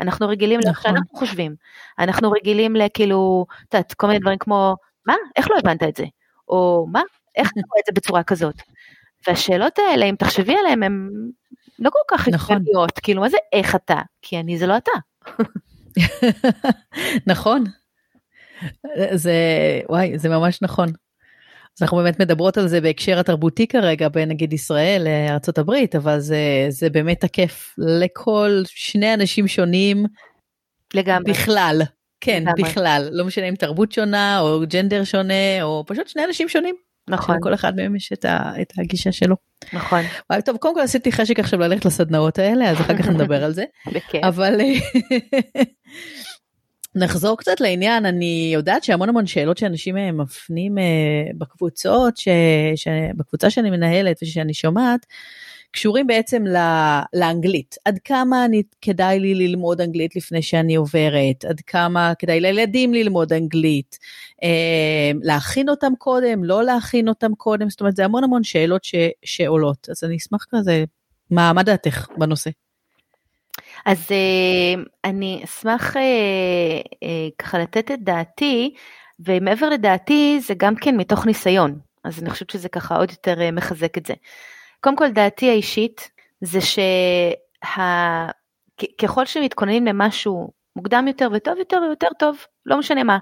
אנחנו 0.00 0.28
רגילים 0.28 0.60
נכון. 0.60 0.68
לאיך 0.68 0.82
שאנחנו 0.82 1.18
חושבים, 1.18 1.54
אנחנו 1.98 2.30
רגילים 2.30 2.76
לכאילו, 2.76 3.46
את 3.68 3.74
יודעת, 3.74 3.94
כל 3.94 4.06
מיני 4.06 4.18
דברים 4.18 4.38
כמו, 4.38 4.76
מה? 5.06 5.14
איך 5.36 5.50
לא 5.50 5.56
הבנת 5.58 5.82
את 5.82 5.96
זה? 5.96 6.04
או 6.48 6.86
מה? 6.92 7.02
איך 7.36 7.52
אתה 7.52 7.60
רואה 7.70 7.80
את 7.80 7.86
זה 7.86 7.92
בצורה 7.94 8.22
כזאת? 8.22 8.54
והשאלות 9.26 9.78
האלה, 9.78 10.06
אם 10.06 10.14
תחשבי 10.18 10.54
עליהן, 10.56 10.82
הן 10.82 11.10
לא 11.78 11.90
כל 11.90 12.16
כך 12.16 12.28
נכון. 12.28 12.56
התקדמיות, 12.56 12.98
כאילו, 12.98 13.20
מה 13.20 13.28
זה 13.28 13.36
איך 13.52 13.74
אתה? 13.74 14.00
כי 14.22 14.38
אני 14.38 14.58
זה 14.58 14.66
לא 14.66 14.76
אתה. 14.76 14.90
נכון. 17.32 17.64
זה, 19.14 19.34
וואי, 19.88 20.18
זה 20.18 20.28
ממש 20.28 20.62
נכון. 20.62 20.88
אז 21.78 21.82
אנחנו 21.82 21.96
באמת 21.96 22.20
מדברות 22.20 22.58
על 22.58 22.68
זה 22.68 22.80
בהקשר 22.80 23.18
התרבותי 23.18 23.66
כרגע 23.66 24.08
בין 24.08 24.28
נגיד 24.28 24.52
ישראל 24.52 25.02
לארה"ב, 25.04 25.72
אבל 25.96 26.20
זה, 26.20 26.66
זה 26.68 26.90
באמת 26.90 27.20
תקף 27.20 27.74
לכל 27.78 28.62
שני 28.66 29.14
אנשים 29.14 29.48
שונים 29.48 30.06
לגמרי. 30.94 31.32
בכלל. 31.32 31.82
כן, 32.20 32.42
לגמרי. 32.42 32.62
בכלל, 32.62 33.08
לא 33.12 33.24
משנה 33.24 33.48
אם 33.48 33.54
תרבות 33.54 33.92
שונה 33.92 34.40
או 34.40 34.60
ג'נדר 34.68 35.04
שונה 35.04 35.62
או 35.62 35.84
פשוט 35.86 36.08
שני 36.08 36.24
אנשים 36.24 36.48
שונים. 36.48 36.87
נכון. 37.08 37.36
כל 37.40 37.54
אחד 37.54 37.76
מהם 37.76 37.96
יש 37.96 38.12
את, 38.12 38.24
ה, 38.24 38.52
את 38.60 38.72
הגישה 38.78 39.12
שלו. 39.12 39.36
נכון. 39.72 40.00
וואי, 40.30 40.42
טוב, 40.42 40.56
קודם 40.56 40.74
כל 40.74 40.80
עשיתי 40.80 41.12
חשק 41.12 41.38
עכשיו 41.40 41.60
ללכת 41.60 41.84
לסדנאות 41.84 42.38
האלה, 42.38 42.70
אז 42.70 42.80
אחר 42.80 42.98
כך 42.98 43.08
נדבר 43.08 43.44
על 43.44 43.52
זה. 43.52 43.64
בכיף. 43.94 44.24
אבל 44.24 44.60
נחזור 46.94 47.38
קצת 47.38 47.60
לעניין, 47.60 48.06
אני 48.06 48.50
יודעת 48.54 48.84
שהמון 48.84 49.08
המון 49.08 49.26
שאלות 49.26 49.58
שאנשים 49.58 49.96
אה, 49.96 50.12
מפנים 50.12 50.78
אה, 50.78 50.84
בקבוצות, 51.38 52.16
ש, 52.16 52.28
ש, 52.76 52.88
בקבוצה 53.16 53.50
שאני 53.50 53.70
מנהלת 53.70 54.16
ושאני 54.22 54.54
שומעת, 54.54 55.06
קשורים 55.70 56.06
בעצם 56.06 56.44
לאנגלית. 57.14 57.74
עד 57.84 57.98
כמה 58.04 58.44
אני, 58.44 58.62
כדאי 58.82 59.20
לי 59.20 59.34
ללמוד 59.34 59.80
אנגלית 59.80 60.16
לפני 60.16 60.42
שאני 60.42 60.74
עוברת, 60.74 61.44
עד 61.44 61.60
כמה 61.60 62.12
כדאי 62.18 62.40
לילדים 62.40 62.94
ללמוד 62.94 63.32
אנגלית, 63.32 63.98
אה, 64.42 65.10
להכין 65.22 65.68
אותם 65.68 65.92
קודם, 65.98 66.44
לא 66.44 66.64
להכין 66.64 67.08
אותם 67.08 67.34
קודם, 67.34 67.70
זאת 67.70 67.80
אומרת 67.80 67.96
זה 67.96 68.04
המון 68.04 68.24
המון 68.24 68.44
שאלות 68.44 68.84
ש, 68.84 68.94
שעולות, 69.24 69.88
אז 69.90 70.04
אני 70.04 70.16
אשמח 70.16 70.46
כזה, 70.50 70.84
מה, 71.30 71.52
מה 71.52 71.62
דעתך 71.62 72.08
בנושא? 72.16 72.50
אז 73.86 74.06
אה, 74.10 74.82
אני 75.04 75.40
אשמח 75.44 75.96
אה, 75.96 76.02
אה, 77.02 77.28
ככה 77.38 77.58
לתת 77.58 77.90
את 77.90 78.02
דעתי, 78.02 78.74
ומעבר 79.20 79.68
לדעתי 79.68 80.40
זה 80.40 80.54
גם 80.56 80.76
כן 80.76 80.96
מתוך 80.96 81.26
ניסיון, 81.26 81.78
אז 82.04 82.22
אני 82.22 82.30
חושבת 82.30 82.50
שזה 82.50 82.68
ככה 82.68 82.96
עוד 82.96 83.10
יותר 83.10 83.50
מחזק 83.52 83.98
את 83.98 84.06
זה. 84.06 84.14
קודם 84.80 84.96
כל 84.96 85.10
דעתי 85.10 85.50
האישית 85.50 86.10
זה 86.40 86.60
שככל 86.60 88.34
שה... 89.24 89.32
שמתכוננים 89.32 89.86
למשהו 89.86 90.50
מוקדם 90.76 91.04
יותר 91.08 91.28
וטוב 91.32 91.58
יותר 91.58 91.78
ויותר 91.86 92.08
טוב, 92.18 92.36
לא 92.66 92.78
משנה 92.78 93.04
מה, 93.04 93.18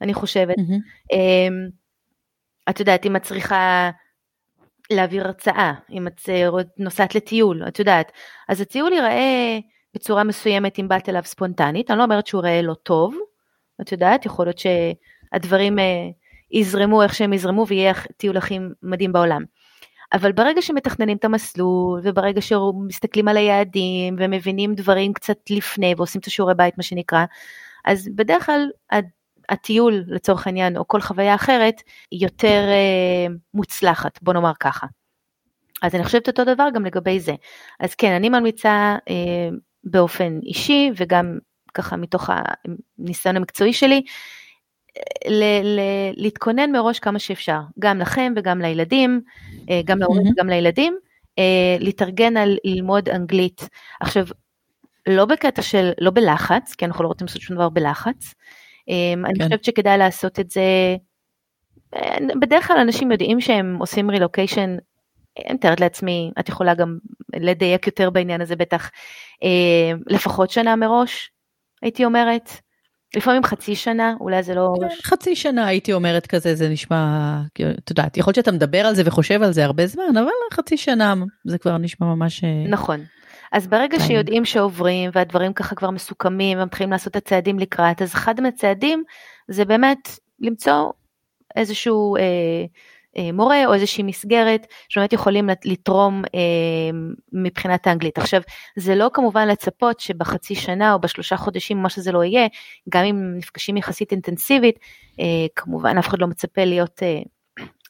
אני 0.00 0.14
חושבת. 0.14 0.56
Mm-hmm. 0.56 1.16
את 2.70 2.80
יודעת, 2.80 3.06
אם 3.06 3.16
את 3.16 3.22
צריכה 3.22 3.90
להעביר 4.90 5.26
הרצאה, 5.26 5.72
אם 5.90 6.06
את 6.06 6.20
נוסעת 6.78 7.14
לטיול, 7.14 7.62
את 7.68 7.78
יודעת, 7.78 8.12
אז 8.48 8.60
הטיול 8.60 8.92
ייראה 8.92 9.58
בצורה 9.94 10.24
מסוימת 10.24 10.78
אם 10.78 10.88
באת 10.88 11.08
אליו 11.08 11.22
ספונטנית, 11.24 11.90
אני 11.90 11.98
לא 11.98 12.04
אומרת 12.04 12.26
שהוא 12.26 12.44
ייראה 12.46 12.62
לא 12.62 12.74
טוב, 12.74 13.16
את 13.80 13.92
יודעת, 13.92 14.26
יכול 14.26 14.46
להיות 14.46 14.58
שהדברים 14.58 15.78
אה, 15.78 16.08
יזרמו 16.50 17.02
איך 17.02 17.14
שהם 17.14 17.32
יזרמו 17.32 17.66
ויהיה 17.66 17.92
טיול 18.16 18.36
הכי 18.36 18.58
מדהים 18.82 19.12
בעולם. 19.12 19.42
אבל 20.12 20.32
ברגע 20.32 20.62
שמתכננים 20.62 21.16
את 21.16 21.24
המסלול, 21.24 22.00
וברגע 22.04 22.40
שמסתכלים 22.40 23.28
על 23.28 23.36
היעדים, 23.36 24.16
ומבינים 24.18 24.74
דברים 24.74 25.12
קצת 25.12 25.38
לפני, 25.50 25.94
ועושים 25.96 26.20
את 26.20 26.26
השיעורי 26.26 26.54
בית, 26.54 26.76
מה 26.76 26.82
שנקרא, 26.82 27.24
אז 27.84 28.08
בדרך 28.14 28.46
כלל 28.46 28.70
הטיול, 29.48 30.04
לצורך 30.06 30.46
העניין, 30.46 30.76
או 30.76 30.88
כל 30.88 31.00
חוויה 31.00 31.34
אחרת, 31.34 31.82
היא 32.10 32.24
יותר 32.24 32.68
אה, 32.68 33.34
מוצלחת, 33.54 34.18
בוא 34.22 34.32
נאמר 34.32 34.52
ככה. 34.60 34.86
אז 35.82 35.94
אני 35.94 36.04
חושבת 36.04 36.28
אותו 36.28 36.44
דבר 36.44 36.68
גם 36.74 36.84
לגבי 36.84 37.20
זה. 37.20 37.34
אז 37.80 37.94
כן, 37.94 38.12
אני 38.12 38.28
ממליצה 38.28 38.96
אה, 39.08 39.48
באופן 39.84 40.38
אישי, 40.42 40.90
וגם 40.96 41.38
ככה 41.74 41.96
מתוך 41.96 42.30
הניסיון 42.98 43.36
המקצועי 43.36 43.72
שלי, 43.72 44.02
ל- 45.28 45.62
ל- 45.78 46.12
להתכונן 46.16 46.72
מראש 46.72 46.98
כמה 46.98 47.18
שאפשר, 47.18 47.60
גם 47.78 47.98
לכם 47.98 48.32
וגם 48.36 48.60
לילדים, 48.60 49.20
אה, 49.70 49.80
גם 49.84 49.98
להורים. 49.98 50.26
וגם 50.26 50.48
לילדים, 50.48 50.98
אה, 51.38 51.76
להתארגן 51.80 52.36
על 52.36 52.56
ללמוד 52.64 53.08
אנגלית. 53.08 53.68
עכשיו, 54.00 54.26
לא 55.08 55.24
בקטע 55.24 55.62
של, 55.62 55.90
לא 56.00 56.10
בלחץ, 56.10 56.74
כי 56.74 56.84
אנחנו 56.84 57.04
לא 57.04 57.08
רוצים 57.08 57.26
לעשות 57.26 57.42
שום 57.42 57.56
דבר 57.56 57.68
בלחץ. 57.68 58.34
אה, 58.88 59.14
כן. 59.14 59.24
אני 59.24 59.44
חושבת 59.44 59.64
שכדאי 59.64 59.98
לעשות 59.98 60.40
את 60.40 60.50
זה, 60.50 60.96
בדרך 62.40 62.66
כלל 62.66 62.76
אנשים 62.78 63.12
יודעים 63.12 63.40
שהם 63.40 63.76
עושים 63.78 64.10
רילוקיישן, 64.10 64.76
אני 65.46 65.54
מתארת 65.54 65.80
לעצמי, 65.80 66.30
את 66.40 66.48
יכולה 66.48 66.74
גם 66.74 66.98
לדייק 67.36 67.86
יותר 67.86 68.10
בעניין 68.10 68.40
הזה 68.40 68.56
בטח, 68.56 68.90
לפחות 70.06 70.50
שנה 70.50 70.76
מראש, 70.76 71.30
הייתי 71.82 72.04
אומרת. 72.04 72.50
לפעמים 73.16 73.42
חצי 73.42 73.74
שנה, 73.74 74.14
אולי 74.20 74.42
זה 74.42 74.54
לא... 74.54 74.72
כן, 74.80 74.86
חצי 75.02 75.36
שנה 75.36 75.66
הייתי 75.66 75.92
אומרת 75.92 76.26
כזה, 76.26 76.54
זה 76.54 76.68
נשמע, 76.68 77.40
את 77.54 77.90
יודעת, 77.90 78.16
יכול 78.16 78.30
להיות 78.30 78.34
שאתה 78.46 78.52
מדבר 78.52 78.78
על 78.78 78.94
זה 78.94 79.02
וחושב 79.06 79.42
על 79.42 79.52
זה 79.52 79.64
הרבה 79.64 79.86
זמן, 79.86 80.16
אבל 80.16 80.28
חצי 80.52 80.76
שנה 80.76 81.14
זה 81.44 81.58
כבר 81.58 81.78
נשמע 81.78 82.06
ממש... 82.06 82.44
אה, 82.44 82.64
נכון. 82.68 83.00
אז 83.52 83.66
ברגע 83.66 84.00
שיודעים 84.00 84.44
שעוברים 84.44 85.10
והדברים 85.14 85.52
ככה 85.52 85.74
כבר 85.74 85.90
מסוכמים 85.90 86.58
ומתחילים 86.60 86.90
לעשות 86.90 87.10
את 87.10 87.16
הצעדים 87.16 87.58
לקראת, 87.58 88.02
אז 88.02 88.14
אחד 88.14 88.40
מהצעדים 88.40 89.04
זה 89.48 89.64
באמת 89.64 90.08
למצוא 90.40 90.90
איזשהו 91.56 92.16
אה, 92.16 92.20
אה, 92.22 92.64
מורה 93.32 93.66
או 93.66 93.74
איזושהי 93.74 94.04
מסגרת 94.04 94.66
שבאמת 94.88 95.12
יכולים 95.12 95.48
לתרום 95.64 96.22
אה, 96.34 96.40
מבחינת 97.32 97.86
האנגלית. 97.86 98.18
עכשיו, 98.18 98.40
זה 98.76 98.94
לא 98.94 99.10
כמובן 99.12 99.48
לצפות 99.48 100.00
שבחצי 100.00 100.54
שנה 100.54 100.92
או 100.92 100.98
בשלושה 100.98 101.36
חודשים, 101.36 101.82
מה 101.82 101.90
שזה 101.90 102.12
לא 102.12 102.24
יהיה, 102.24 102.48
גם 102.88 103.04
אם 103.04 103.38
נפגשים 103.38 103.76
יחסית 103.76 104.12
אינטנסיבית, 104.12 104.78
אה, 105.20 105.46
כמובן 105.56 105.98
אף 105.98 106.08
אחד 106.08 106.18
לא 106.18 106.26
מצפה 106.26 106.64
להיות 106.64 107.02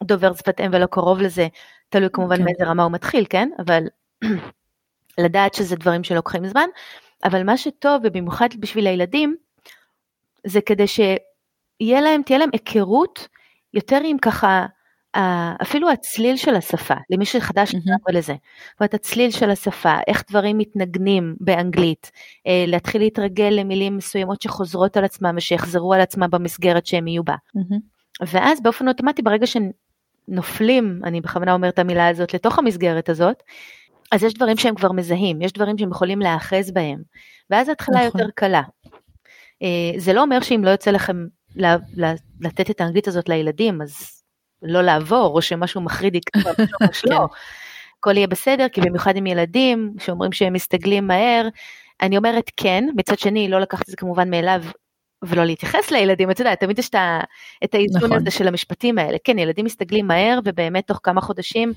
דובר 0.05 0.35
שפת 0.35 0.61
אם 0.61 0.71
ולא 0.73 0.87
קרוב 0.87 1.21
לזה, 1.21 1.49
תלוי 1.89 2.09
כמובן 2.13 2.37
כן. 2.37 2.45
באיזה 2.45 2.65
רמה 2.65 2.83
הוא 2.83 2.93
מתחיל, 2.93 3.25
כן? 3.31 3.49
אבל 3.59 3.83
לדעת 5.25 5.55
שזה 5.55 5.77
דברים 5.77 6.05
שלוקחים 6.05 6.47
זמן, 6.47 6.69
אבל 7.25 7.43
מה 7.43 7.57
שטוב, 7.57 8.03
ובמיוחד 8.05 8.49
בשביל 8.61 8.87
הילדים, 8.87 9.37
זה 10.47 10.61
כדי 10.61 10.87
שיהיה 10.87 12.01
להם, 12.01 12.23
תהיה 12.23 12.39
להם 12.39 12.51
היכרות 12.53 13.29
יותר 13.75 14.01
עם 14.05 14.19
ככה, 14.19 14.67
אפילו 15.63 15.91
הצליל 15.91 16.37
של 16.37 16.55
השפה, 16.55 16.95
למי 17.11 17.25
שחדש 17.25 17.75
mm-hmm. 17.75 18.13
לזה, 18.13 18.35
זאת 18.71 18.81
אומרת 18.81 18.95
הצליל 18.95 19.31
של 19.31 19.51
השפה, 19.51 19.95
איך 20.07 20.25
דברים 20.31 20.59
מתנגנים 20.59 21.37
באנגלית, 21.41 22.11
אה, 22.47 22.65
להתחיל 22.67 23.01
להתרגל 23.01 23.49
למילים 23.51 23.97
מסוימות 23.97 24.43
שחוזרות 24.43 24.97
על 24.97 25.05
עצמם 25.05 25.35
ושיחזרו 25.37 25.95
על 25.95 26.01
עצמם 26.01 26.29
במסגרת 26.31 26.87
שהם 26.87 27.09
יהיו 27.09 27.25
בה. 27.25 27.35
Mm-hmm. 27.35 28.27
ואז 28.27 28.63
באופן 28.63 28.89
אוטומטי 28.89 29.23
ברגע 29.23 29.47
שנופלים, 29.47 31.01
אני 31.05 31.21
בכוונה 31.21 31.53
אומרת 31.53 31.75
את 31.75 31.79
המילה 31.79 32.09
הזאת, 32.09 32.35
לתוך 32.35 32.59
המסגרת 32.59 33.09
הזאת, 33.09 33.43
אז 34.13 34.23
יש 34.23 34.35
דברים 34.35 34.57
שהם 34.57 34.75
כבר 34.75 34.93
מזהים, 34.93 35.43
יש 35.43 35.53
דברים 35.53 35.79
שהם 35.79 35.91
יכולים 35.91 36.21
להאחז 36.21 36.71
בהם, 36.71 37.03
ואז 37.51 37.69
ההתחלה 37.69 38.07
נכון. 38.07 38.21
יותר 38.21 38.33
קלה. 38.35 38.63
אה, 39.63 39.99
זה 39.99 40.13
לא 40.13 40.23
אומר 40.23 40.41
שאם 40.41 40.65
לא 40.65 40.71
יוצא 40.71 40.91
לכם 40.91 41.27
לתת 42.41 42.71
את 42.71 42.81
האנגלית 42.81 43.09
הזאת 43.09 43.29
לילדים, 43.29 43.83
אז 43.83 44.16
לא 44.67 44.83
לעבור, 44.83 45.37
או 45.37 45.43
שמשהו 45.43 45.81
מחריד 45.81 46.15
יקרה, 46.15 46.53
ממש 46.81 47.05
לא. 47.05 47.17
כן. 47.17 47.23
הכל 47.99 48.17
יהיה 48.17 48.27
בסדר, 48.27 48.69
כי 48.69 48.81
במיוחד 48.81 49.17
עם 49.17 49.27
ילדים 49.27 49.95
שאומרים 49.99 50.33
שהם 50.33 50.53
מסתגלים 50.53 51.07
מהר, 51.07 51.49
אני 52.03 52.17
אומרת 52.17 52.51
כן, 52.57 52.85
מצד 52.97 53.19
שני 53.19 53.49
לא 53.49 53.61
לקחת 53.61 53.83
את 53.83 53.87
זה 53.87 53.97
כמובן 53.97 54.31
מאליו 54.31 54.63
ולא 55.25 55.45
להתייחס 55.45 55.91
לילדים, 55.91 56.31
אתה 56.31 56.41
יודע, 56.41 56.55
תמיד 56.55 56.79
יש 56.79 56.91
את 57.65 57.75
האיזון 57.75 58.05
נכון. 58.05 58.17
הזה 58.17 58.31
של 58.31 58.49
המשפטים 58.49 58.99
האלה. 58.99 59.17
כן, 59.25 59.39
ילדים 59.39 59.65
מסתגלים 59.65 60.07
מהר, 60.07 60.39
ובאמת 60.45 60.87
תוך 60.87 61.01
כמה 61.03 61.21
חודשים, 61.21 61.73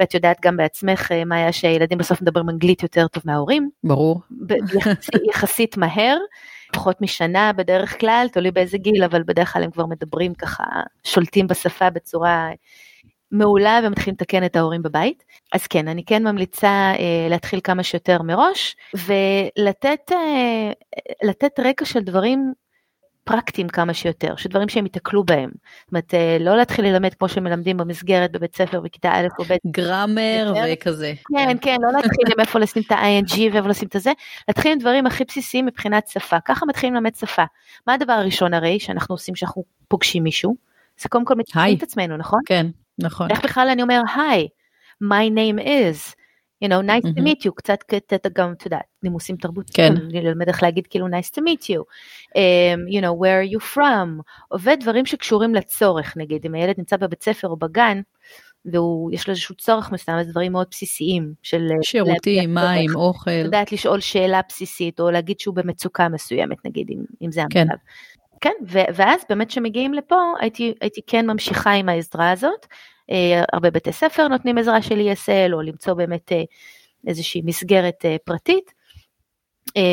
ואת 0.00 0.14
יודעת 0.14 0.36
גם 0.42 0.56
בעצמך, 0.56 1.12
אה, 1.12 1.24
מה 1.24 1.36
היה 1.36 1.52
שהילדים 1.52 1.98
בסוף 1.98 2.22
מדברים 2.22 2.50
אנגלית 2.50 2.82
יותר 2.82 3.08
טוב 3.08 3.22
מההורים. 3.26 3.70
ברור. 3.84 4.20
יחסית, 4.74 5.20
יחסית 5.30 5.76
מהר, 5.76 6.18
פחות 6.72 7.00
משנה 7.00 7.52
בדרך 7.52 8.00
כלל, 8.00 8.26
תלוי 8.32 8.50
באיזה 8.50 8.78
גיל, 8.78 9.04
אבל 9.04 9.22
בדרך 9.22 9.52
כלל 9.52 9.62
הם 9.62 9.70
כבר 9.70 9.86
מדברים 9.86 10.34
ככה, 10.34 10.64
שולטים 11.04 11.46
בשפה 11.46 11.90
בצורה 11.90 12.50
מעולה 13.32 13.80
ומתחילים 13.84 14.14
לתקן 14.14 14.44
את 14.44 14.56
ההורים 14.56 14.82
בבית. 14.82 15.24
אז 15.52 15.66
כן, 15.66 15.88
אני 15.88 16.04
כן 16.04 16.22
ממליצה 16.24 16.92
אה, 16.98 17.26
להתחיל 17.30 17.60
כמה 17.64 17.82
שיותר 17.82 18.22
מראש, 18.22 18.76
ולתת 18.94 20.12
אה, 20.12 20.72
רקע 21.58 21.84
של 21.84 22.00
דברים 22.00 22.52
פרקטיים 23.24 23.68
כמה 23.68 23.94
שיותר, 23.94 24.36
שדברים 24.36 24.68
שהם 24.68 24.84
ייתקלו 24.84 25.24
בהם. 25.24 25.50
זאת 25.50 25.92
אומרת, 25.92 26.14
אה, 26.14 26.36
לא 26.40 26.56
להתחיל 26.56 26.84
ללמד 26.84 27.14
כמו 27.14 27.28
שמלמדים 27.28 27.76
במסגרת 27.76 28.32
בבית 28.32 28.56
ספר 28.56 28.80
בכיתה 28.80 29.12
א' 29.12 29.26
או 29.38 29.44
ב'. 29.44 29.56
גראמר 29.66 30.54
וכזה. 30.72 31.12
כן, 31.36 31.56
כן, 31.60 31.76
לא 31.80 31.92
להתחיל 31.92 32.32
עם 32.32 32.40
איפה 32.40 32.58
לשים 32.58 32.82
את 32.86 32.92
ה-ing 32.92 33.40
ואיפה 33.52 33.68
לשים 33.68 33.88
את 33.88 33.94
הזה, 33.94 34.12
להתחיל 34.48 34.72
עם 34.72 34.78
דברים 34.78 35.06
הכי 35.06 35.24
בסיסיים 35.24 35.66
מבחינת 35.66 36.08
שפה. 36.08 36.36
ככה 36.40 36.66
מתחילים 36.66 36.94
ללמד 36.94 37.14
שפה. 37.14 37.44
מה 37.86 37.94
הדבר 37.94 38.12
הראשון 38.12 38.54
הרי 38.54 38.80
שאנחנו 38.80 39.14
עושים 39.14 39.34
כשאנחנו 39.34 39.64
פוגשים 39.88 40.22
מישהו? 40.22 40.56
זה 40.98 41.08
קודם 41.08 41.24
כל 41.24 41.34
מתחילים 41.34 41.76
את 41.76 41.82
עצמנו, 41.82 42.16
נכון? 42.16 42.40
כן, 42.46 42.66
נכון. 42.98 43.30
איך 43.30 43.44
בכלל 43.44 43.68
אני 43.68 43.82
אומר, 43.82 44.00
היי, 44.16 44.48
my 45.02 45.30
name 45.30 45.64
is. 45.64 46.21
You 46.62 46.68
know, 46.68 46.80
nice 46.80 47.04
mm-hmm. 47.04 47.18
to 47.18 47.22
meet 47.22 47.44
you, 47.44 47.50
קצת 47.54 47.82
קטע 47.82 48.28
גם, 48.32 48.52
את 48.52 48.64
יודעת, 48.64 48.82
נימוסים 49.02 49.36
תרבות, 49.36 49.70
כן. 49.74 49.94
ללמד 50.10 50.48
איך 50.48 50.62
להגיד 50.62 50.86
כאילו 50.86 51.06
nice 51.06 51.30
to 51.34 51.38
meet 51.38 51.64
you, 51.64 51.80
um, 52.28 52.94
you 52.94 53.00
know, 53.00 53.14
where 53.22 53.42
are 53.42 53.54
you 53.54 53.74
from, 53.74 54.22
עובד 54.48 54.76
דברים 54.80 55.06
שקשורים 55.06 55.54
לצורך, 55.54 56.16
נגיד, 56.16 56.46
אם 56.46 56.54
הילד 56.54 56.74
נמצא 56.78 56.96
בבית 56.96 57.22
ספר 57.22 57.48
או 57.48 57.56
בגן, 57.56 58.00
ויש 58.64 59.28
לו 59.28 59.30
איזשהו 59.30 59.54
צורך 59.54 59.92
מסוים, 59.92 60.18
אז 60.18 60.28
דברים 60.28 60.52
מאוד 60.52 60.66
בסיסיים 60.70 61.32
של... 61.42 61.68
אה, 61.70 61.76
שירותים, 61.82 62.54
מים, 62.54 62.90
צורך. 62.92 62.96
אוכל. 62.96 63.30
לדעת 63.30 63.72
לשאול 63.72 64.00
שאלה 64.00 64.40
בסיסית, 64.48 65.00
או 65.00 65.10
להגיד 65.10 65.40
שהוא 65.40 65.54
במצוקה 65.54 66.08
מסוימת, 66.08 66.56
נגיד, 66.64 66.90
אם, 66.90 67.04
אם 67.22 67.32
זה 67.32 67.42
כן. 67.50 67.60
המצב. 67.60 67.74
כן, 68.40 68.52
ו- 68.68 68.94
ואז 68.94 69.20
באמת 69.28 69.48
כשמגיעים 69.48 69.94
לפה, 69.94 70.16
הייתי, 70.40 70.74
הייתי 70.80 71.00
כן 71.06 71.26
ממשיכה 71.26 71.72
עם 71.72 71.88
העזרה 71.88 72.30
הזאת, 72.30 72.66
הרבה 73.52 73.70
בתי 73.70 73.92
ספר 73.92 74.28
נותנים 74.28 74.58
עזרה 74.58 74.82
של 74.82 75.00
ESL, 75.00 75.52
או 75.52 75.62
למצוא 75.62 75.94
באמת 75.94 76.32
אה, 76.32 76.42
איזושהי 77.06 77.42
מסגרת 77.44 78.04
אה, 78.04 78.16
פרטית, 78.24 78.82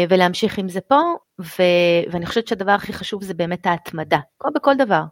ולהמשיך 0.10 0.58
עם 0.58 0.70
זה 0.70 0.82
פה, 0.82 1.02
ו, 1.42 1.64
ואני 2.12 2.26
חושבת 2.26 2.48
שהדבר 2.48 2.72
הכי 2.72 2.94
חשוב 2.94 3.24
זה 3.24 3.34
באמת 3.34 3.66
ההתמדה, 3.66 4.20
כמו 4.40 4.52
בכל 4.56 4.76
דבר. 4.76 5.04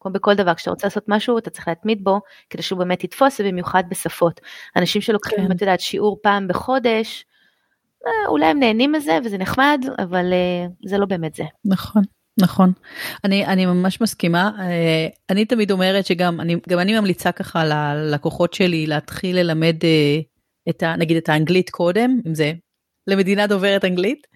כמו 0.00 0.12
בכל 0.12 0.34
דבר, 0.34 0.54
כשאתה 0.54 0.70
רוצה 0.70 0.86
לעשות 0.86 1.04
משהו, 1.08 1.38
אתה 1.38 1.50
צריך 1.50 1.68
להתמיד 1.68 2.04
בו, 2.04 2.20
כדי 2.50 2.62
שהוא 2.62 2.78
באמת 2.78 3.04
יתפוס, 3.04 3.40
ובמיוחד 3.40 3.82
בשפות. 3.88 4.40
אנשים 4.76 5.02
שלוקחים, 5.02 5.38
כן. 5.38 5.52
את 5.52 5.60
יודעת, 5.60 5.80
שיעור 5.80 6.18
פעם 6.22 6.48
בחודש, 6.48 7.24
אולי 8.26 8.46
הם 8.46 8.58
נהנים 8.58 8.92
מזה 8.92 9.18
וזה 9.24 9.38
נחמד, 9.38 9.84
אבל 9.98 10.32
זה 10.84 10.98
לא 10.98 11.06
באמת 11.06 11.34
זה. 11.34 11.44
נכון. 11.64 12.02
נכון 12.40 12.72
אני 13.24 13.46
אני 13.46 13.66
ממש 13.66 14.00
מסכימה 14.00 14.50
אה, 14.60 15.06
אני 15.30 15.44
תמיד 15.44 15.70
אומרת 15.70 16.06
שגם 16.06 16.40
אני 16.40 16.56
גם 16.68 16.78
אני 16.78 16.98
ממליצה 16.98 17.32
ככה 17.32 17.64
ללקוחות 17.64 18.54
שלי 18.54 18.86
להתחיל 18.86 19.36
ללמד 19.36 19.84
אה, 19.84 20.20
את 20.68 20.82
ה, 20.82 20.96
נגיד 20.96 21.16
את 21.16 21.28
האנגלית 21.28 21.70
קודם 21.70 22.20
אם 22.26 22.34
זה 22.34 22.52
למדינה 23.06 23.46
דוברת 23.46 23.84
אנגלית. 23.84 24.26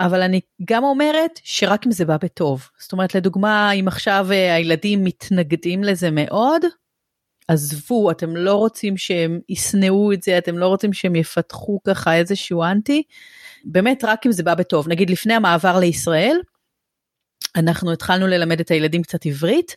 אבל 0.00 0.22
אני 0.22 0.40
גם 0.64 0.84
אומרת 0.84 1.40
שרק 1.44 1.86
אם 1.86 1.92
זה 1.92 2.04
בא 2.04 2.16
בטוב 2.16 2.68
זאת 2.78 2.92
אומרת 2.92 3.14
לדוגמה 3.14 3.72
אם 3.72 3.88
עכשיו 3.88 4.26
אה, 4.30 4.54
הילדים 4.54 5.04
מתנגדים 5.04 5.84
לזה 5.84 6.10
מאוד 6.12 6.62
עזבו 7.48 8.10
אתם 8.10 8.36
לא 8.36 8.54
רוצים 8.54 8.96
שהם 8.96 9.40
ישנאו 9.48 10.12
את 10.12 10.22
זה 10.22 10.38
אתם 10.38 10.58
לא 10.58 10.66
רוצים 10.66 10.92
שהם 10.92 11.16
יפתחו 11.16 11.80
ככה 11.86 12.16
איזשהו 12.16 12.62
אנטי 12.64 13.02
באמת 13.64 14.04
רק 14.04 14.26
אם 14.26 14.32
זה 14.32 14.42
בא 14.42 14.54
בטוב 14.54 14.88
נגיד 14.88 15.10
לפני 15.10 15.34
המעבר 15.34 15.78
לישראל. 15.78 16.36
אנחנו 17.56 17.92
התחלנו 17.92 18.26
ללמד 18.26 18.60
את 18.60 18.70
הילדים 18.70 19.02
קצת 19.02 19.26
עברית, 19.26 19.76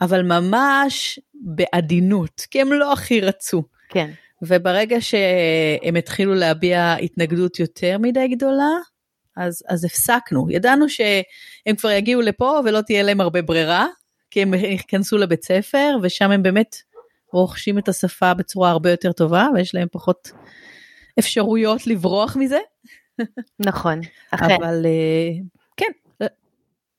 אבל 0.00 0.22
ממש 0.22 1.18
בעדינות, 1.34 2.46
כי 2.50 2.60
הם 2.60 2.72
לא 2.72 2.92
הכי 2.92 3.20
רצו. 3.20 3.62
כן. 3.88 4.10
וברגע 4.42 5.00
שהם 5.00 5.96
התחילו 5.96 6.34
להביע 6.34 6.94
התנגדות 7.02 7.60
יותר 7.60 7.96
מדי 7.98 8.28
גדולה, 8.28 8.70
אז, 9.36 9.62
אז 9.68 9.84
הפסקנו. 9.84 10.46
ידענו 10.50 10.88
שהם 10.88 11.76
כבר 11.76 11.90
יגיעו 11.90 12.20
לפה 12.20 12.60
ולא 12.64 12.80
תהיה 12.80 13.02
להם 13.02 13.20
הרבה 13.20 13.42
ברירה, 13.42 13.86
כי 14.30 14.42
הם 14.42 14.54
ייכנסו 14.54 15.18
לבית 15.18 15.44
ספר, 15.44 15.96
ושם 16.02 16.30
הם 16.30 16.42
באמת 16.42 16.76
רוכשים 17.32 17.78
את 17.78 17.88
השפה 17.88 18.34
בצורה 18.34 18.70
הרבה 18.70 18.90
יותר 18.90 19.12
טובה, 19.12 19.46
ויש 19.54 19.74
להם 19.74 19.88
פחות 19.92 20.30
אפשרויות 21.18 21.86
לברוח 21.86 22.36
מזה. 22.36 22.58
נכון, 23.58 24.00
אחרי. 24.30 24.56
אבל 24.56 24.86
אה, 24.86 25.42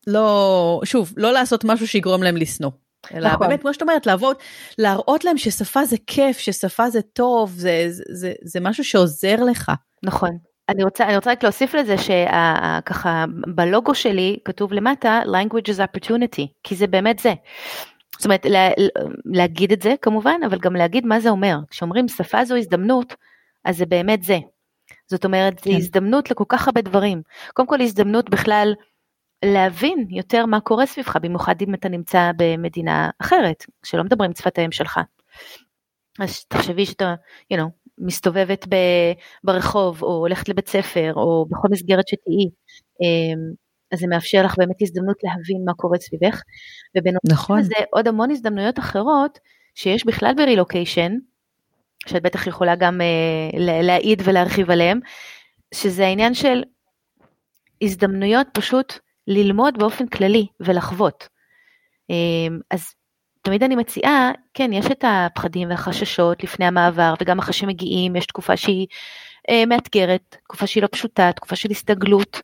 לא, 0.07 0.81
שוב, 0.83 1.13
לא 1.17 1.33
לעשות 1.33 1.63
משהו 1.63 1.87
שיגרום 1.87 2.23
להם 2.23 2.37
לשנוא. 2.37 2.71
אלא 3.13 3.29
נכון. 3.29 3.47
באמת, 3.47 3.61
כמו 3.61 3.73
שאת 3.73 3.81
אומרת, 3.81 4.05
לעבוד, 4.05 4.35
להראות 4.77 5.25
להם 5.25 5.37
ששפה 5.37 5.85
זה 5.85 5.95
כיף, 6.07 6.37
ששפה 6.37 6.89
זה 6.89 7.01
טוב, 7.01 7.51
זה, 7.55 7.85
זה, 7.89 8.03
זה, 8.11 8.33
זה 8.43 8.59
משהו 8.59 8.83
שעוזר 8.83 9.43
לך. 9.43 9.71
נכון. 10.03 10.37
אני 10.69 10.83
רוצה, 10.83 11.05
אני 11.05 11.15
רוצה 11.15 11.31
רק 11.31 11.43
להוסיף 11.43 11.75
לזה 11.75 11.95
שככה 11.97 13.25
בלוגו 13.55 13.95
שלי 13.95 14.37
כתוב 14.45 14.73
למטה 14.73 15.21
language 15.25 15.67
is 15.67 15.79
opportunity, 15.79 16.47
כי 16.63 16.75
זה 16.75 16.87
באמת 16.87 17.19
זה. 17.19 17.33
זאת 18.17 18.25
אומרת, 18.25 18.45
לה, 18.45 18.69
להגיד 19.25 19.71
את 19.71 19.81
זה 19.81 19.95
כמובן, 20.01 20.39
אבל 20.45 20.59
גם 20.59 20.75
להגיד 20.75 21.05
מה 21.05 21.19
זה 21.19 21.29
אומר. 21.29 21.57
כשאומרים 21.69 22.07
שפה 22.07 22.45
זו 22.45 22.55
הזדמנות, 22.55 23.15
אז 23.65 23.77
זה 23.77 23.85
באמת 23.85 24.23
זה. 24.23 24.39
זאת 25.07 25.25
אומרת, 25.25 25.59
כן. 25.61 25.71
זו 25.71 25.77
הזדמנות 25.77 26.31
לכל 26.31 26.43
כך 26.47 26.67
הרבה 26.67 26.81
דברים. 26.81 27.21
קודם 27.53 27.67
כל 27.67 27.81
הזדמנות 27.81 28.29
בכלל 28.29 28.73
להבין 29.45 30.07
יותר 30.09 30.45
מה 30.45 30.59
קורה 30.59 30.85
סביבך, 30.85 31.17
במיוחד 31.21 31.55
אם 31.61 31.73
אתה 31.73 31.89
נמצא 31.89 32.31
במדינה 32.37 33.09
אחרת, 33.21 33.65
שלא 33.85 34.03
מדברים 34.03 34.31
את 34.31 34.37
שפת 34.37 34.57
האם 34.57 34.71
שלך. 34.71 34.99
אז 36.19 36.45
תחשבי 36.45 36.85
שאתה, 36.85 37.15
you 37.53 37.57
know, 37.57 37.69
מסתובבת 37.97 38.67
ב, 38.69 38.75
ברחוב, 39.43 40.03
או 40.03 40.17
הולכת 40.17 40.49
לבית 40.49 40.67
ספר, 40.67 41.13
או 41.15 41.45
בכל 41.49 41.67
מסגרת 41.71 42.07
שתהיי, 42.07 42.49
אמ, 43.01 43.53
אז 43.91 43.99
זה 43.99 44.07
מאפשר 44.07 44.45
לך 44.45 44.55
באמת 44.57 44.81
הזדמנות 44.81 45.17
להבין 45.23 45.63
מה 45.65 45.73
קורה 45.73 45.97
סביבך. 45.97 46.41
ובנוסף 46.97 47.31
נכון. 47.31 47.59
לזה 47.59 47.75
עוד 47.91 48.07
המון 48.07 48.31
הזדמנויות 48.31 48.79
אחרות 48.79 49.39
שיש 49.75 50.05
בכלל 50.05 50.33
ברילוקיישן, 50.37 51.11
שאת 52.07 52.23
בטח 52.23 52.47
יכולה 52.47 52.75
גם 52.75 53.01
uh, 53.01 53.59
להעיד 53.59 54.21
ולהרחיב 54.25 54.71
עליהם, 54.71 54.99
שזה 55.73 56.05
העניין 56.05 56.33
של 56.33 56.63
הזדמנויות 57.81 58.47
פשוט 58.53 58.93
ללמוד 59.27 59.77
באופן 59.77 60.07
כללי 60.07 60.47
ולחוות. 60.59 61.27
אמ, 62.09 62.59
אז 62.71 62.93
תמיד 63.41 63.63
אני 63.63 63.75
מציעה, 63.75 64.31
כן, 64.53 64.73
יש 64.73 64.85
את 64.85 65.03
הפחדים 65.07 65.69
והחששות 65.69 66.43
לפני 66.43 66.65
המעבר, 66.65 67.13
וגם 67.21 67.39
אחרי 67.39 67.53
שמגיעים, 67.53 68.15
יש 68.15 68.25
תקופה 68.25 68.57
שהיא 68.57 68.87
אה, 69.49 69.65
מאתגרת, 69.65 70.37
תקופה 70.43 70.67
שהיא 70.67 70.83
לא 70.83 70.87
פשוטה, 70.91 71.31
תקופה 71.35 71.55
של 71.55 71.71
הסתגלות, 71.71 72.41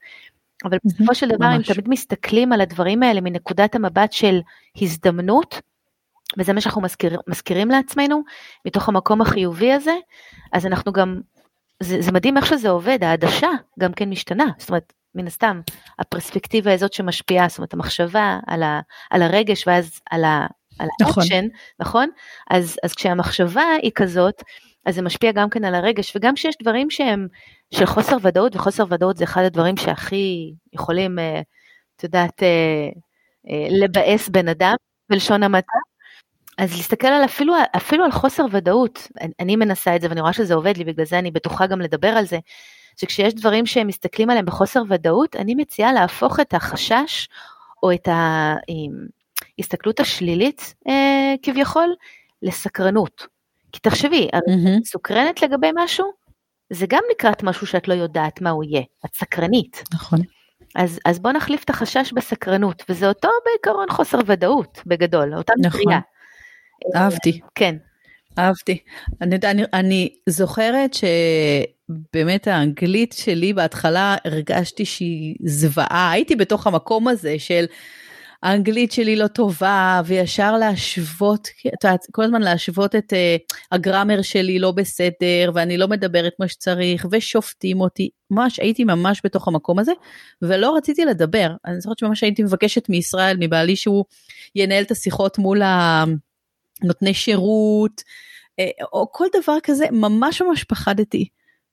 אבל 0.65 0.77
בסופו 0.85 1.15
של 1.15 1.27
דבר, 1.27 1.55
אם 1.55 1.61
תמיד 1.61 1.89
מסתכלים 1.89 2.53
על 2.53 2.61
הדברים 2.61 3.03
האלה 3.03 3.21
מנקודת 3.21 3.75
המבט 3.75 4.11
של 4.11 4.39
הזדמנות, 4.81 5.61
וזה 6.37 6.53
מה 6.53 6.61
שאנחנו 6.61 6.81
מזכיר, 6.81 7.19
מזכירים 7.27 7.69
לעצמנו, 7.69 8.23
מתוך 8.65 8.89
המקום 8.89 9.21
החיובי 9.21 9.71
הזה, 9.71 9.95
אז 10.51 10.65
אנחנו 10.65 10.91
גם 10.91 11.21
זה, 11.79 12.01
זה 12.01 12.11
מדהים 12.11 12.37
איך 12.37 12.45
שזה 12.45 12.69
עובד, 12.69 13.03
העדשה 13.03 13.49
גם 13.79 13.93
כן 13.93 14.09
משתנה, 14.09 14.45
זאת 14.57 14.69
אומרת, 14.69 14.93
הסתם, 15.27 15.61
הפרספקטיבה 15.99 16.73
הזאת 16.73 16.93
שמשפיעה, 16.93 17.47
זאת 17.49 17.57
אומרת, 17.57 17.73
המחשבה 17.73 18.39
על, 18.47 18.63
ה, 18.63 18.81
על 19.09 19.21
הרגש 19.21 19.67
ואז 19.67 20.01
על, 20.11 20.23
ה, 20.23 20.47
על 20.79 20.87
נכון. 21.01 21.23
האקשן, 21.23 21.45
נכון? 21.79 22.09
אז, 22.49 22.77
אז 22.83 22.93
כשהמחשבה 22.93 23.65
היא 23.81 23.91
כזאת, 23.95 24.43
אז 24.85 24.95
זה 24.95 25.01
משפיע 25.01 25.31
גם 25.31 25.49
כן 25.49 25.65
על 25.65 25.75
הרגש, 25.75 26.15
וגם 26.15 26.35
כשיש 26.35 26.55
דברים 26.61 26.89
שהם 26.89 27.27
של 27.73 27.85
חוסר 27.85 28.17
ודאות, 28.21 28.55
וחוסר 28.55 28.83
ודאות 28.89 29.17
זה 29.17 29.23
אחד 29.23 29.43
הדברים 29.43 29.77
שהכי 29.77 30.53
יכולים, 30.73 31.19
אה, 31.19 31.41
את 31.95 32.03
יודעת, 32.03 32.43
אה, 32.43 32.89
אה, 33.49 33.67
לבאס 33.69 34.29
בן 34.29 34.47
אדם, 34.47 34.75
בלשון 35.09 35.43
המעטה. 35.43 35.77
אז 36.57 36.77
להסתכל 36.77 37.07
על 37.07 37.25
אפילו, 37.25 37.53
אפילו 37.75 38.05
על 38.05 38.11
חוסר 38.11 38.45
ודאות, 38.51 39.07
אני, 39.21 39.33
אני 39.39 39.55
מנסה 39.55 39.95
את 39.95 40.01
זה 40.01 40.09
ואני 40.09 40.21
רואה 40.21 40.33
שזה 40.33 40.53
עובד 40.53 40.77
לי, 40.77 40.83
בגלל 40.83 41.05
זה 41.05 41.19
אני 41.19 41.31
בטוחה 41.31 41.67
גם 41.67 41.81
לדבר 41.81 42.07
על 42.07 42.25
זה, 42.25 42.39
שכשיש 42.97 43.33
דברים 43.33 43.65
שהם 43.65 43.87
מסתכלים 43.87 44.29
עליהם 44.29 44.45
בחוסר 44.45 44.81
ודאות, 44.89 45.35
אני 45.35 45.55
מציעה 45.55 45.93
להפוך 45.93 46.39
את 46.39 46.53
החשש 46.53 47.27
או 47.83 47.91
את 47.91 48.07
ההסתכלות 49.57 49.99
השלילית 49.99 50.75
אה, 50.87 51.33
כביכול 51.41 51.95
לסקרנות. 52.41 53.27
כי 53.71 53.79
תחשבי, 53.79 54.29
מהמם. 54.47 54.77
את 54.77 54.85
סוקרנת 54.85 55.41
לגבי 55.41 55.69
משהו, 55.75 56.11
זה 56.69 56.85
גם 56.89 57.01
לקראת 57.11 57.43
משהו 57.43 57.67
שאת 57.67 57.87
לא 57.87 57.93
יודעת 57.93 58.41
מה 58.41 58.49
הוא 58.49 58.63
יהיה, 58.63 58.81
את 59.05 59.15
סקרנית. 59.15 59.83
נכון. 59.93 60.19
אז, 60.75 60.99
אז 61.05 61.19
בוא 61.19 61.31
נחליף 61.31 61.63
את 61.63 61.69
החשש 61.69 62.13
בסקרנות, 62.13 62.83
וזה 62.89 63.07
אותו 63.07 63.29
בעיקרון 63.45 63.89
חוסר 63.89 64.19
ודאות 64.25 64.79
בגדול, 64.85 65.35
אותה 65.35 65.53
נכון. 65.59 65.81
מטריה. 65.81 65.99
אהבתי. 66.95 67.41
כן, 67.55 67.75
אהבתי. 68.39 68.77
אני, 69.21 69.35
אני, 69.43 69.63
אני 69.73 70.09
זוכרת 70.29 70.91
שבאמת 70.93 72.47
האנגלית 72.47 73.13
שלי 73.17 73.53
בהתחלה 73.53 74.15
הרגשתי 74.25 74.85
שהיא 74.85 75.35
זוועה, 75.45 76.11
הייתי 76.11 76.35
בתוך 76.35 76.67
המקום 76.67 77.07
הזה 77.07 77.35
של 77.39 77.65
האנגלית 78.43 78.91
שלי 78.91 79.15
לא 79.15 79.27
טובה 79.27 80.01
וישר 80.05 80.57
להשוות, 80.57 81.47
את 81.67 81.83
יודעת, 81.83 82.05
כל 82.11 82.23
הזמן 82.23 82.41
להשוות 82.41 82.95
את 82.95 83.13
uh, 83.13 83.55
הגראמר 83.71 84.21
שלי 84.21 84.59
לא 84.59 84.71
בסדר 84.71 85.51
ואני 85.53 85.77
לא 85.77 85.87
מדברת 85.87 86.33
כמו 86.37 86.47
שצריך 86.47 87.05
ושופטים 87.11 87.81
אותי, 87.81 88.09
ממש 88.31 88.59
הייתי 88.59 88.83
ממש 88.83 89.21
בתוך 89.23 89.47
המקום 89.47 89.79
הזה 89.79 89.91
ולא 90.41 90.75
רציתי 90.77 91.05
לדבר. 91.05 91.51
אני 91.65 91.81
זוכרת 91.81 91.99
שממש 91.99 92.23
הייתי 92.23 92.43
מבקשת 92.43 92.89
מישראל, 92.89 93.37
מבעלי 93.39 93.75
שהוא 93.75 94.05
ינהל 94.55 94.83
את 94.83 94.91
השיחות 94.91 95.37
מול 95.37 95.61
ה... 95.61 96.03
נותני 96.83 97.13
שירות, 97.13 98.01
אה, 98.59 98.69
או 98.93 99.11
כל 99.11 99.25
דבר 99.41 99.57
כזה, 99.63 99.85
ממש 99.91 100.41
ממש 100.41 100.63
פחדתי. 100.63 101.27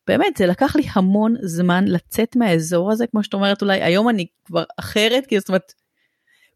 באמת, 0.07 0.37
זה 0.37 0.47
לקח 0.47 0.77
לי 0.77 0.83
המון 0.93 1.37
זמן 1.43 1.85
לצאת 1.89 2.37
מהאזור 2.37 2.93
הזה, 2.93 3.07
כמו 3.07 3.23
שאת 3.23 3.35
אומרת, 3.35 3.63
אולי 3.63 3.83
היום 3.83 4.09
אני 4.09 4.27
כבר 4.45 4.65
אחרת, 4.77 5.27
כי 5.27 5.41
זאת 5.41 5.49
אומרת, 5.49 5.75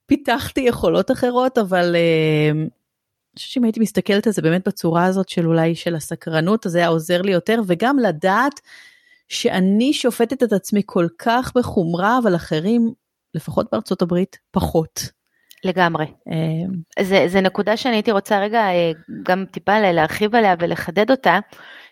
פיתחתי 0.07 0.61
יכולות 0.61 1.11
אחרות, 1.11 1.59
אבל 1.59 1.97
אה, 1.97 2.51
אני 2.51 3.39
חושבת 3.39 3.51
שאם 3.53 3.65
הייתי 3.65 3.81
מסתכלת 3.81 4.27
על 4.27 4.33
זה 4.33 4.43
באמת 4.43 4.69
בצורה 4.69 5.05
הזאת 5.05 5.29
של 5.29 5.47
אולי 5.47 5.75
של 5.75 5.95
הסקרנות, 5.95 6.67
אז 6.67 6.73
זה 6.73 6.79
היה 6.79 6.89
עוזר 6.89 7.23
לי 7.23 7.33
יותר, 7.33 7.61
וגם 7.67 7.99
לדעת 7.99 8.61
שאני 9.29 9.93
שופטת 9.93 10.43
את 10.43 10.53
עצמי 10.53 10.83
כל 10.87 11.07
כך 11.19 11.53
בחומרה, 11.57 12.19
אבל 12.23 12.37
אחרים, 12.37 12.93
לפחות 13.35 13.67
בארצות 13.73 14.03
הברית, 14.03 14.39
פחות. 14.51 15.14
לגמרי. 15.65 16.07
אה, 16.31 17.05
זה, 17.05 17.25
זה 17.29 17.41
נקודה 17.41 17.77
שאני 17.77 17.95
הייתי 17.95 18.13
רוצה 18.13 18.41
רגע 18.41 18.61
אה, 18.61 18.93
גם 19.23 19.45
טיפה 19.51 19.81
להרחיב 19.81 20.35
עליה 20.35 20.55
ולחדד 20.59 21.11
אותה, 21.11 21.39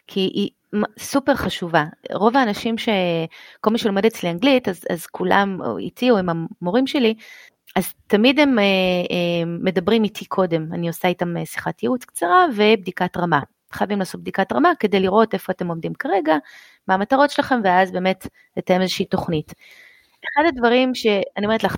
כי 0.06 0.20
היא 0.20 0.50
סופר 0.98 1.34
חשובה. 1.34 1.84
רוב 2.12 2.36
האנשים 2.36 2.78
ש... 2.78 2.88
כל 3.60 3.70
מי 3.70 3.78
שלומד 3.78 4.06
אצלי 4.06 4.30
אנגלית, 4.30 4.68
אז, 4.68 4.84
אז 4.90 5.06
כולם 5.06 5.58
איתי 5.78 6.10
או 6.10 6.18
עם 6.18 6.28
המורים 6.28 6.86
שלי, 6.86 7.14
אז 7.76 7.92
תמיד 8.06 8.40
הם 8.40 8.58
אה, 8.58 8.64
אה, 8.64 9.44
מדברים 9.46 10.04
איתי 10.04 10.24
קודם, 10.24 10.72
אני 10.72 10.88
עושה 10.88 11.08
איתם 11.08 11.36
אה, 11.36 11.46
שיחת 11.46 11.82
ייעוץ 11.82 12.04
קצרה 12.04 12.46
ובדיקת 12.56 13.16
רמה. 13.16 13.40
חייבים 13.72 13.98
לעשות 13.98 14.20
בדיקת 14.20 14.52
רמה 14.52 14.72
כדי 14.78 15.00
לראות 15.00 15.34
איפה 15.34 15.52
אתם 15.52 15.68
עומדים 15.68 15.94
כרגע, 15.94 16.36
מה 16.88 16.94
המטרות 16.94 17.30
שלכם, 17.30 17.60
ואז 17.64 17.92
באמת 17.92 18.26
לתאם 18.56 18.80
איזושהי 18.80 19.04
תוכנית. 19.04 19.52
אחד 20.24 20.42
הדברים 20.48 20.94
שאני 20.94 21.44
אומרת 21.44 21.64
לך, 21.64 21.76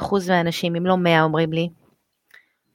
99% 0.00 0.28
מהאנשים, 0.28 0.76
אם 0.76 0.86
לא 0.86 0.96
100, 0.96 1.22
אומרים 1.22 1.52
לי, 1.52 1.68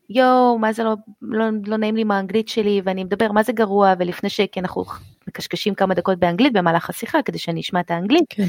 יואו, 0.09 0.59
מה 0.59 0.73
זה 0.73 0.83
לא, 0.83 0.93
לא, 1.21 1.45
לא 1.65 1.77
נעים 1.77 1.95
לי 1.95 2.03
מהאנגלית 2.03 2.47
שלי, 2.47 2.81
ואני 2.83 3.03
מדבר, 3.03 3.31
מה 3.31 3.43
זה 3.43 3.53
גרוע, 3.53 3.93
ולפני 3.99 4.29
ש... 4.29 4.41
כי 4.51 4.59
אנחנו 4.59 4.83
מקשקשים 5.27 5.75
כמה 5.75 5.93
דקות 5.93 6.19
באנגלית 6.19 6.53
במהלך 6.53 6.89
השיחה, 6.89 7.21
כדי 7.21 7.37
שאני 7.37 7.61
אשמע 7.61 7.79
את 7.79 7.91
האנגלית. 7.91 8.25
כן. 8.29 8.47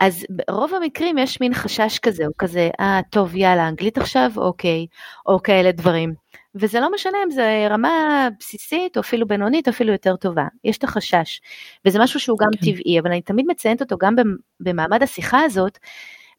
אז 0.00 0.26
ברוב 0.30 0.74
המקרים 0.74 1.18
יש 1.18 1.40
מין 1.40 1.54
חשש 1.54 1.98
כזה, 1.98 2.26
הוא 2.26 2.34
כזה, 2.38 2.70
אה, 2.80 3.00
טוב, 3.10 3.36
יאללה, 3.36 3.68
אנגלית 3.68 3.98
עכשיו, 3.98 4.30
אוקיי, 4.36 4.86
או 5.26 5.42
כאלה 5.42 5.72
דברים. 5.72 6.14
וזה 6.54 6.80
לא 6.80 6.94
משנה 6.94 7.18
אם 7.24 7.30
זה 7.30 7.66
רמה 7.70 8.28
בסיסית, 8.40 8.96
או 8.96 9.00
אפילו 9.00 9.26
בינונית, 9.26 9.68
או 9.68 9.72
אפילו 9.72 9.92
יותר 9.92 10.16
טובה. 10.16 10.46
יש 10.64 10.78
את 10.78 10.84
החשש. 10.84 11.40
וזה 11.84 11.98
משהו 11.98 12.20
שהוא 12.20 12.38
גם 12.38 12.48
כן. 12.52 12.58
טבעי, 12.72 13.00
אבל 13.00 13.10
אני 13.10 13.22
תמיד 13.22 13.46
מציינת 13.48 13.80
אותו 13.80 13.96
גם 13.98 14.16
במ- 14.16 14.36
במעמד 14.60 15.02
השיחה 15.02 15.40
הזאת, 15.40 15.78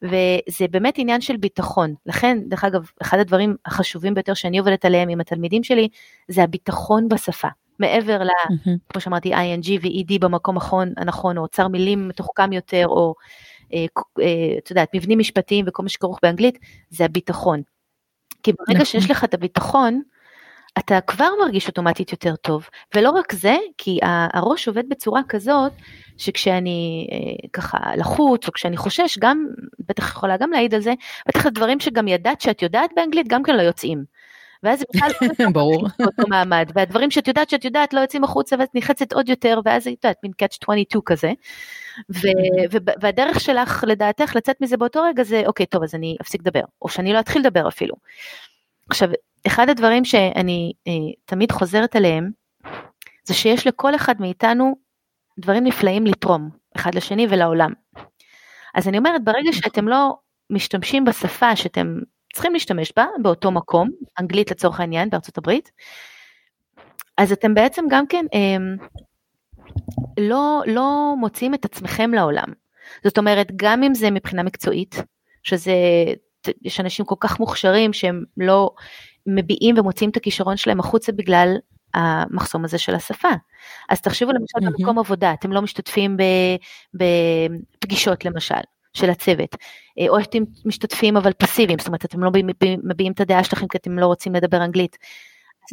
וזה 0.02 0.68
באמת 0.72 0.94
עניין 0.98 1.22
של 1.22 1.38
ביטחון. 1.38 1.94
לכן, 2.06 2.38
דרך 2.48 2.64
אגב, 2.64 2.90
אחד 3.02 3.20
הדברים 3.20 3.56
החשובים 3.66 4.14
ביותר 4.14 4.34
שאני 4.34 4.58
עובדת 4.58 4.86
עליהם 4.86 5.10
עם 5.10 5.22
התלמידים 5.22 5.64
שלי, 5.64 5.88
זה 6.28 6.44
הביטחון 6.44 7.10
בשפה. 7.10 7.48
מעבר 7.80 8.24
ל... 8.24 8.30
כמו 8.90 9.02
שאמרתי, 9.02 9.34
ing 9.34 9.70
ו-ed 9.82 10.20
במקום 10.20 10.56
הנכון, 10.56 10.94
הנכון, 10.98 11.38
או 11.38 11.44
אוצר 11.44 11.68
מילים 11.68 12.08
מתוחכם 12.08 12.54
יותר, 12.54 12.86
או 12.88 13.14
אה, 13.74 13.86
אה, 14.20 14.58
את 14.58 14.70
יודעת, 14.70 14.90
מבנים 14.96 15.20
משפטיים 15.20 15.66
וכל 15.68 15.84
מה 15.84 15.90
שכרוך 15.90 16.20
באנגלית, 16.24 16.60
זה 16.90 17.06
הביטחון. 17.06 17.62
כי 18.44 18.54
ברגע 18.54 18.82
נכון. 18.82 18.86
שיש 18.86 19.12
לך 19.12 19.24
את 19.24 19.34
הביטחון, 19.34 20.02
אתה 20.78 21.02
כבר 21.02 21.30
מרגיש 21.40 21.68
אוטומטית 21.68 22.12
יותר 22.12 22.36
טוב. 22.36 22.70
ולא 22.96 23.10
רק 23.10 23.34
זה, 23.34 23.56
כי 23.78 24.00
הראש 24.34 24.68
עובד 24.68 24.90
בצורה 24.90 25.22
כזאת, 25.30 25.72
שכשאני 26.18 27.08
אה, 27.12 27.50
ככה 27.54 27.78
לחוץ, 27.96 28.48
או 28.48 28.54
כשאני 28.54 28.78
חושש, 28.78 29.18
גם, 29.18 29.48
בטח 29.88 30.12
יכולה 30.12 30.38
גם 30.38 30.52
להעיד 30.52 30.74
על 30.74 30.82
זה, 30.82 30.94
בטח 31.28 31.46
הדברים 31.46 31.80
שגם 31.80 32.08
ידעת 32.08 32.42
שאת 32.42 32.62
יודעת 32.62 32.90
באנגלית, 32.96 33.28
גם 33.28 33.44
כן 33.44 33.56
לא 33.56 33.62
יוצאים. 33.62 34.17
ואז 34.64 34.80
זה 34.80 34.86
בכלל 34.96 35.10
ברור. 35.54 35.88
באותו 36.00 36.24
מעמד, 36.28 36.72
והדברים 36.76 37.12
שאת 37.12 37.28
יודעת 37.28 37.50
שאת 37.50 37.66
יודעת 37.66 37.94
לא 37.94 38.00
יוצאים 38.00 38.24
החוצה 38.24 38.56
ואת 38.60 38.70
נחצת 38.76 39.14
עוד 39.14 39.30
יותר, 39.30 39.60
ואז 39.66 39.88
את 39.88 39.88
יודעת, 39.88 40.18
מין 40.24 40.32
catch 40.44 40.58
22 40.62 41.02
כזה. 41.06 41.32
ו- 42.16 42.72
ו- 42.72 42.92
והדרך 43.02 43.40
שלך 43.40 43.84
לדעתך 43.88 44.36
לצאת 44.36 44.62
מזה 44.62 44.78
באותו 44.78 45.02
רגע 45.02 45.24
זה, 45.24 45.44
אוקיי, 45.46 45.66
טוב, 45.66 45.84
אז 45.84 45.96
אני 45.96 46.18
אפסיק 46.22 46.42
לדבר, 46.42 46.62
או 46.82 46.90
שאני 46.90 47.14
לא 47.14 47.20
אתחיל 47.20 47.42
לדבר 47.42 47.68
אפילו. 47.68 47.96
עכשיו, 48.90 49.10
אחד 49.48 49.70
הדברים 49.70 50.06
שאני 50.06 50.74
אה, 50.88 50.94
תמיד 51.26 51.52
חוזרת 51.52 51.96
עליהם, 51.96 52.32
זה 53.24 53.34
שיש 53.34 53.68
לכל 53.68 53.96
אחד 53.96 54.16
מאיתנו 54.20 54.76
דברים 55.40 55.64
נפלאים 55.64 56.06
לתרום, 56.06 56.50
אחד 56.76 56.96
לשני 56.96 57.28
ולעולם. 57.30 57.72
אז 58.76 58.88
אני 58.88 58.98
אומרת, 58.98 59.24
ברגע 59.24 59.54
שאתם 59.54 59.88
לא 59.88 60.18
משתמשים 60.50 61.06
בשפה 61.06 61.56
שאתם 61.56 62.00
צריכים 62.34 62.54
להשתמש 62.54 62.94
בה, 62.96 63.06
באותו 63.22 63.52
מקום, 63.52 63.90
אנגלית 64.20 64.52
לצורך 64.52 64.80
העניין 64.80 65.10
בארצות 65.10 65.38
הברית, 65.38 65.72
אז 67.18 67.32
אתם 67.32 67.54
בעצם 67.54 67.86
גם 67.90 68.08
כן 68.08 68.26
אה, 68.34 68.58
לא, 70.20 70.62
לא 70.68 71.14
מוציאים 71.18 71.54
את 71.54 71.66
עצמכם 71.66 72.14
לעולם. 72.14 72.48
זאת 73.04 73.18
אומרת, 73.18 73.52
גם 73.56 73.84
אם 73.84 73.96
זה 73.96 74.12
מבחינה 74.12 74.44
מקצועית, 74.44 74.96
שזה, 75.44 75.74
יש 76.62 76.80
אנשים 76.80 77.06
כל 77.06 77.16
כך 77.20 77.40
מוכשרים 77.40 77.94
שהם 77.94 78.24
לא 78.38 78.72
מביעים 79.28 79.78
ומוציאים 79.78 80.12
את 80.12 80.18
הכישרון 80.18 80.58
שלהם 80.58 80.80
החוצה 80.80 81.12
בגלל 81.12 81.56
המחסום 81.94 82.66
הזה 82.66 82.78
של 82.78 82.96
השפה. 82.96 83.30
אז 83.90 84.02
תחשבו 84.02 84.32
למשל 84.32 84.60
מהמם. 84.62 84.74
במקום 84.78 85.00
עבודה, 85.00 85.34
אתם 85.34 85.52
לא 85.52 85.62
משתתפים 85.62 86.18
בפגישות 86.94 88.26
למשל. 88.26 88.56
של 88.98 89.10
הצוות, 89.10 89.56
אה, 90.00 90.06
או 90.10 90.22
שאתם 90.22 90.44
משתתפים 90.66 91.18
אבל 91.18 91.34
פסיביים, 91.34 91.80
זאת 91.80 91.88
אומרת 91.88 92.06
אתם 92.06 92.24
לא 92.24 92.30
מביעים, 92.30 92.48
מביעים 92.84 93.12
את 93.12 93.22
הדעה 93.22 93.44
שלכם 93.44 93.68
כי 93.68 93.78
אתם 93.78 94.00
לא 94.00 94.06
רוצים 94.06 94.36
לדבר 94.36 94.64
אנגלית. 94.64 94.98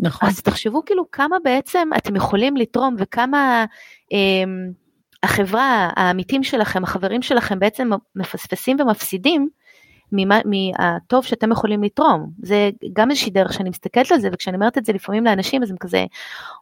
נכון. 0.01 0.29
אז 0.29 0.41
תחשבו 0.41 0.85
כאילו 0.85 1.11
כמה 1.11 1.37
בעצם 1.45 1.89
אתם 1.97 2.16
יכולים 2.16 2.57
לתרום 2.57 2.97
וכמה 2.99 3.64
אה, 4.12 4.45
החברה, 5.22 5.91
העמיתים 5.97 6.43
שלכם, 6.43 6.85
החברים 6.85 7.22
שלכם 7.22 7.59
בעצם 7.59 7.91
מפספסים 8.16 8.81
ומפסידים 8.81 9.49
ממה, 10.14 10.38
מהטוב 10.44 11.24
שאתם 11.24 11.52
יכולים 11.52 11.82
לתרום. 11.82 12.30
זה 12.42 12.70
גם 12.92 13.10
איזושהי 13.10 13.30
דרך 13.30 13.52
שאני 13.52 13.70
מסתכלת 13.70 14.12
על 14.12 14.20
זה, 14.20 14.28
וכשאני 14.32 14.56
אומרת 14.56 14.78
את 14.78 14.84
זה 14.84 14.92
לפעמים 14.92 15.24
לאנשים, 15.24 15.62
אז 15.62 15.70
הם 15.70 15.76
כזה, 15.80 16.04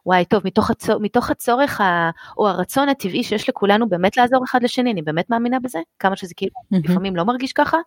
וואי, 0.05 0.25
טוב, 0.25 0.41
מתוך, 0.45 0.69
הצור, 0.69 0.99
מתוך 0.99 1.29
הצורך 1.29 1.81
ה, 1.81 2.09
או 2.37 2.47
הרצון 2.47 2.89
הטבעי 2.89 3.23
שיש 3.23 3.49
לכולנו 3.49 3.89
באמת 3.89 4.17
לעזור 4.17 4.43
אחד 4.43 4.63
לשני, 4.63 4.91
אני 4.91 5.01
באמת 5.01 5.29
מאמינה 5.29 5.59
בזה, 5.59 5.79
כמה 5.99 6.15
שזה 6.15 6.33
כאילו 6.37 6.51
מהמם. 6.71 6.83
לפעמים 6.85 7.15
לא 7.15 7.23
מרגיש 7.23 7.53
ככה, 7.53 7.77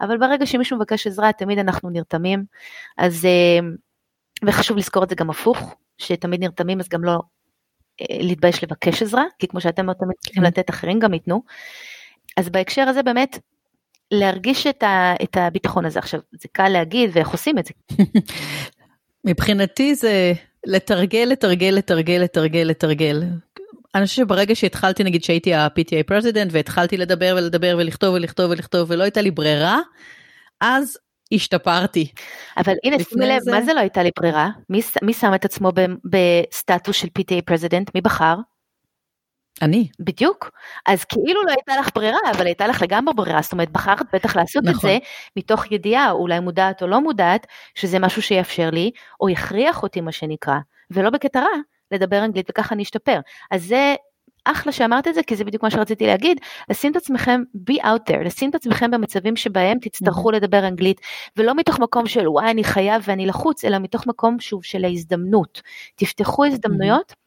אבל 0.00 0.18
ברגע 0.18 0.46
שמישהו 0.46 0.76
מבקש 0.76 1.06
עזרה, 1.06 1.32
תמיד 1.32 1.58
אנחנו 1.58 1.90
נרתמים. 1.90 2.44
אז, 2.98 3.24
אה, 3.24 3.68
וחשוב 4.44 4.76
לזכור 4.76 5.04
את 5.04 5.08
זה 5.08 5.14
גם 5.14 5.30
הפוך, 5.30 5.74
שתמיד 5.98 6.40
נרתמים, 6.40 6.80
אז 6.80 6.88
גם 6.88 7.04
לא 7.04 7.20
להתבייש 8.10 8.64
לבקש 8.64 9.02
עזרה, 9.02 9.24
כי 9.38 9.48
כמו 9.48 9.60
שאתם 9.60 9.92
תמיד 9.92 10.16
צריכים 10.20 10.42
כן. 10.42 10.48
לתת, 10.48 10.70
אחרים 10.70 10.98
גם 10.98 11.14
ייתנו. 11.14 11.42
אז 12.36 12.48
בהקשר 12.48 12.82
הזה 12.82 13.02
באמת, 13.02 13.38
להרגיש 14.12 14.66
את, 14.66 14.82
ה, 14.82 15.14
את 15.22 15.36
הביטחון 15.36 15.84
הזה. 15.84 15.98
עכשיו, 15.98 16.20
זה 16.32 16.48
קל 16.52 16.68
להגיד, 16.68 17.10
ואיך 17.12 17.28
עושים 17.28 17.58
את 17.58 17.66
זה? 17.66 17.72
מבחינתי 19.24 19.94
זה 19.94 20.32
לתרגל, 20.66 21.28
לתרגל, 21.30 21.74
לתרגל, 21.78 22.20
לתרגל, 22.22 22.60
לתרגל. 22.60 23.22
אני 23.94 24.06
חושבת 24.06 24.26
שברגע 24.26 24.54
שהתחלתי, 24.54 25.04
נגיד 25.04 25.24
שהייתי 25.24 25.54
ה-PTA 25.54 26.02
president, 26.06 26.50
והתחלתי 26.52 26.96
לדבר 26.96 27.34
ולדבר 27.38 27.76
ולכתוב 27.78 28.14
ולכתוב 28.14 28.50
ולכתוב, 28.50 28.90
ולא 28.90 29.02
הייתה 29.02 29.20
לי 29.20 29.30
ברירה, 29.30 29.80
אז 30.60 30.98
השתפרתי. 31.32 32.12
אבל 32.56 32.74
הנה, 32.84 32.96
שימי 33.08 33.26
לב, 33.26 33.40
זה... 33.40 33.50
מה 33.50 33.62
זה 33.62 33.74
לא 33.74 33.80
הייתה 33.80 34.02
לי 34.02 34.10
ברירה? 34.18 34.50
מי, 34.70 34.80
מי 35.02 35.12
שם 35.12 35.34
את 35.34 35.44
עצמו 35.44 35.72
בסטטוס 36.04 36.96
של 36.96 37.08
PTA 37.18 37.42
president? 37.44 37.90
מי 37.94 38.00
בחר? 38.00 38.34
אני. 39.62 39.88
בדיוק. 40.00 40.50
אז 40.86 41.04
כאילו 41.04 41.42
לא 41.42 41.50
הייתה 41.50 41.76
לך 41.80 41.88
ברירה, 41.94 42.18
אבל 42.36 42.46
הייתה 42.46 42.66
לך 42.66 42.82
לגמרי 42.82 43.14
ברירה, 43.14 43.42
זאת 43.42 43.52
אומרת, 43.52 43.70
בחרת 43.70 44.06
בטח 44.12 44.36
לעשות 44.36 44.64
נכון. 44.64 44.74
את 44.74 44.80
זה 44.80 44.98
מתוך 45.36 45.72
ידיעה, 45.72 46.10
אולי 46.10 46.40
מודעת 46.40 46.82
או 46.82 46.86
לא 46.86 47.00
מודעת, 47.00 47.46
שזה 47.74 47.98
משהו 47.98 48.22
שיאפשר 48.22 48.70
לי, 48.70 48.90
או 49.20 49.28
יכריח 49.28 49.82
אותי, 49.82 50.00
מה 50.00 50.12
שנקרא, 50.12 50.56
ולא 50.90 51.10
בקטע 51.10 51.40
רע, 51.40 51.48
לדבר 51.90 52.24
אנגלית 52.24 52.46
וככה 52.50 52.74
אני 52.74 52.82
אשתפר. 52.82 53.20
אז 53.50 53.64
זה 53.64 53.94
אחלה 54.44 54.72
שאמרת 54.72 55.08
את 55.08 55.14
זה, 55.14 55.22
כי 55.22 55.36
זה 55.36 55.44
בדיוק 55.44 55.62
מה 55.62 55.70
שרציתי 55.70 56.06
להגיד, 56.06 56.40
לשים 56.70 56.92
את 56.92 56.96
עצמכם 56.96 57.42
be 57.70 57.74
out 57.74 58.10
there, 58.10 58.24
לשים 58.24 58.50
את 58.50 58.54
עצמכם 58.54 58.90
במצבים 58.90 59.36
שבהם 59.36 59.78
תצטרכו 59.78 60.30
mm-hmm. 60.30 60.34
לדבר 60.34 60.66
אנגלית, 60.68 61.00
ולא 61.36 61.54
מתוך 61.54 61.78
מקום 61.78 62.06
של 62.06 62.28
וואי 62.28 62.50
אני 62.50 62.64
חייב 62.64 63.02
ואני 63.06 63.26
לחוץ, 63.26 63.64
אלא 63.64 63.78
מתוך 63.78 64.06
מקום 64.06 64.40
שוב 64.40 64.64
של 64.64 64.84
ההזדמנות. 64.84 65.62
תפתחו 65.96 66.44
הזדמנויות. 66.44 67.21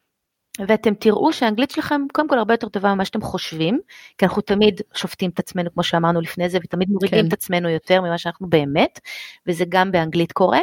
ואתם 0.68 0.94
תראו 0.94 1.34
שהאנגלית 1.34 1.72
שלכם 1.72 2.02
קודם 2.14 2.30
כל 2.30 2.38
הרבה 2.38 2.54
יותר 2.54 2.70
טובה 2.70 2.94
ממה 2.94 3.06
שאתם 3.06 3.22
חושבים, 3.22 3.80
כי 4.18 4.26
אנחנו 4.26 4.42
תמיד 4.42 4.82
שופטים 4.94 5.30
את 5.30 5.40
עצמנו 5.40 5.74
כמו 5.74 5.84
שאמרנו 5.84 6.22
לפני 6.22 6.50
זה, 6.50 6.58
ותמיד 6.64 6.90
מורידים 6.90 7.22
כן. 7.22 7.28
את 7.28 7.34
עצמנו 7.34 7.70
יותר 7.70 8.02
ממה 8.02 8.18
שאנחנו 8.18 8.50
באמת, 8.50 9.00
וזה 9.48 9.66
גם 9.70 9.92
באנגלית 9.92 10.32
קורה. 10.32 10.60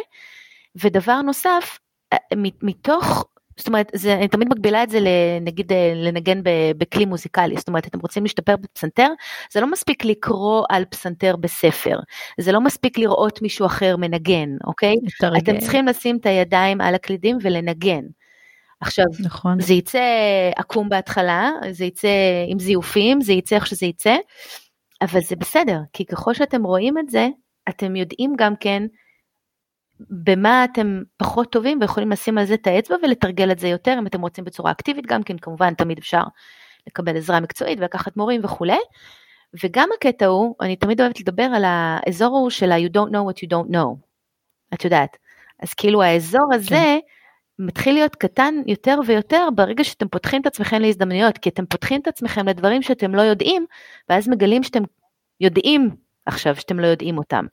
ודבר 0.76 1.22
נוסף, 1.22 1.78
אה, 2.12 2.18
מתוך 2.62 3.24
זאת 3.56 3.66
אומרת, 3.66 3.90
זה, 3.94 4.14
אני 4.14 4.28
תמיד 4.28 4.48
מגבילה 4.48 4.82
את 4.82 4.90
זה 4.90 4.98
נגיד 5.40 5.72
אה, 5.72 5.92
לנגן 5.94 6.40
בכלי 6.76 7.04
מוזיקלי, 7.04 7.56
זאת 7.56 7.68
אומרת, 7.68 7.86
אתם 7.86 7.98
רוצים 8.00 8.22
להשתפר 8.22 8.56
בפסנתר, 8.56 9.08
זה 9.52 9.60
לא 9.60 9.70
מספיק 9.70 10.04
לקרוא 10.04 10.64
על 10.68 10.84
פסנתר 10.84 11.36
בספר, 11.36 11.98
זה 12.40 12.52
לא 12.52 12.60
מספיק 12.60 12.98
לראות 12.98 13.42
מישהו 13.42 13.66
אחר 13.66 13.96
מנגן, 13.96 14.48
אוקיי? 14.64 14.94
אתם 15.38 15.58
צריכים 15.58 15.86
לשים 15.86 16.16
את 16.16 16.26
הידיים 16.26 16.80
על 16.80 16.94
הקלידים 16.94 17.38
ולנגן. 17.42 18.02
עכשיו, 18.82 19.04
נכון. 19.20 19.60
זה 19.60 19.74
יצא 19.74 20.00
עקום 20.56 20.88
בהתחלה, 20.88 21.50
זה 21.70 21.84
יצא 21.84 22.08
עם 22.48 22.58
זיופים, 22.58 23.20
זה 23.20 23.32
יצא 23.32 23.56
איך 23.56 23.66
שזה 23.66 23.86
יצא, 23.86 24.16
אבל 25.02 25.20
זה 25.20 25.36
בסדר, 25.36 25.78
כי 25.92 26.04
ככל 26.06 26.34
שאתם 26.34 26.64
רואים 26.64 26.98
את 26.98 27.08
זה, 27.08 27.28
אתם 27.68 27.96
יודעים 27.96 28.34
גם 28.36 28.56
כן 28.56 28.82
במה 30.10 30.64
אתם 30.64 31.02
פחות 31.16 31.52
טובים 31.52 31.78
ויכולים 31.80 32.10
לשים 32.10 32.38
על 32.38 32.44
זה 32.44 32.54
את 32.54 32.66
האצבע 32.66 32.96
ולתרגל 33.02 33.52
את 33.52 33.58
זה 33.58 33.68
יותר 33.68 33.96
אם 33.98 34.06
אתם 34.06 34.20
רוצים 34.20 34.44
בצורה 34.44 34.70
אקטיבית 34.70 35.06
גם 35.06 35.22
כן 35.22 35.38
כמובן 35.38 35.74
תמיד 35.74 35.98
אפשר 35.98 36.22
לקבל 36.86 37.16
עזרה 37.16 37.40
מקצועית 37.40 37.78
ולקחת 37.78 38.16
מורים 38.16 38.40
וכולי. 38.44 38.78
וגם 39.64 39.88
הקטע 39.96 40.26
הוא, 40.26 40.54
אני 40.60 40.76
תמיד 40.76 41.00
אוהבת 41.00 41.20
לדבר 41.20 41.42
על 41.42 41.64
האזור 41.66 42.36
ההוא 42.36 42.50
של 42.50 42.72
ה- 42.72 42.78
you 42.78 42.88
don't 42.90 43.10
know 43.10 43.30
what 43.30 43.44
you 43.44 43.48
don't 43.48 43.74
know. 43.74 43.96
את 44.74 44.84
יודעת. 44.84 45.16
אז 45.62 45.74
כאילו 45.74 46.02
האזור 46.02 46.54
הזה 46.54 46.68
כן. 46.68 46.98
מתחיל 47.66 47.94
להיות 47.94 48.16
קטן 48.16 48.54
יותר 48.66 48.98
ויותר 49.06 49.48
ברגע 49.54 49.84
שאתם 49.84 50.08
פותחים 50.08 50.40
את 50.40 50.46
עצמכם 50.46 50.80
להזדמנויות, 50.80 51.38
כי 51.38 51.48
אתם 51.48 51.66
פותחים 51.66 52.00
את 52.00 52.08
עצמכם 52.08 52.48
לדברים 52.48 52.82
שאתם 52.82 53.14
לא 53.14 53.22
יודעים, 53.22 53.66
ואז 54.08 54.28
מגלים 54.28 54.62
שאתם 54.62 54.82
יודעים 55.40 55.90
עכשיו 56.26 56.56
שאתם 56.56 56.80
לא 56.80 56.86
יודעים 56.86 57.18
אותם. 57.18 57.46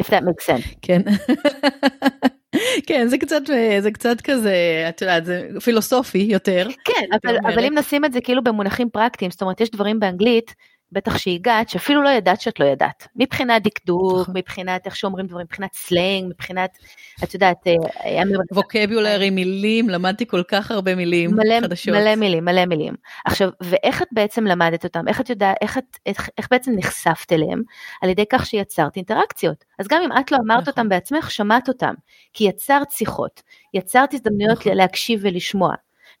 if 0.00 0.06
that 0.06 0.22
makes 0.22 0.46
sense. 0.46 0.74
כן. 0.82 1.02
כן 2.86 3.06
זה 3.08 3.18
קצת 3.18 3.42
זה 3.80 3.90
קצת 3.90 4.20
כזה 4.20 4.86
את 4.88 5.02
יודעת 5.02 5.24
זה 5.24 5.48
פילוסופי 5.64 6.18
יותר. 6.18 6.68
כן 6.84 7.06
אבל, 7.12 7.36
אבל 7.54 7.64
אם 7.64 7.78
נשים 7.78 8.04
את 8.04 8.12
זה 8.12 8.20
כאילו 8.20 8.44
במונחים 8.44 8.90
פרקטיים 8.90 9.30
זאת 9.30 9.42
אומרת 9.42 9.60
יש 9.60 9.70
דברים 9.70 10.00
באנגלית 10.00 10.54
בטח 10.92 11.18
שהגעת, 11.18 11.68
שאפילו 11.68 12.02
לא 12.02 12.08
ידעת 12.08 12.40
שאת 12.40 12.60
לא 12.60 12.64
ידעת. 12.64 13.08
מבחינת 13.16 13.62
דקדוק. 13.62 14.28
מבחינת 14.34 14.86
איך 14.86 14.96
שאומרים 14.96 15.26
דברים, 15.26 15.46
מבחינת 15.46 15.70
סלנג, 15.74 16.24
מבחינת, 16.28 16.78
את 17.24 17.34
יודעת, 17.34 17.66
אה, 17.66 18.22
ווקביולרי, 18.52 19.30
מילים, 19.30 19.88
למדתי 19.88 20.26
כל 20.26 20.42
כך 20.48 20.70
הרבה 20.70 20.94
מילים 20.94 21.30
מלא, 21.30 21.60
חדשות. 21.60 21.94
מלא 21.94 22.16
מילים, 22.16 22.44
מלא 22.44 22.66
מילים. 22.66 22.94
עכשיו, 23.24 23.50
ואיך 23.60 24.02
את 24.02 24.08
בעצם 24.12 24.44
למדת 24.44 24.84
אותם? 24.84 25.08
איך 25.08 25.20
את 25.20 25.30
יודעת, 25.30 25.56
איך, 25.60 25.78
את, 25.78 25.98
איך, 26.06 26.28
איך 26.38 26.48
בעצם 26.50 26.72
נחשפת 26.76 27.32
אליהם? 27.32 27.62
על 28.02 28.08
ידי 28.10 28.24
כך 28.30 28.46
שיצרת 28.46 28.96
אינטראקציות. 28.96 29.64
אז 29.78 29.88
גם 29.88 30.02
אם 30.02 30.10
את 30.20 30.32
לא 30.32 30.36
אמרת 30.44 30.60
נכון. 30.60 30.70
אותם 30.70 30.88
בעצמך, 30.88 31.30
שמעת 31.30 31.68
אותם. 31.68 31.94
כי 32.32 32.44
יצרת 32.44 32.90
שיחות, 32.90 33.42
יצרת 33.74 34.14
הזדמנויות 34.14 34.58
נכון. 34.58 34.72
להקשיב 34.72 35.20
ולשמוע. 35.22 35.74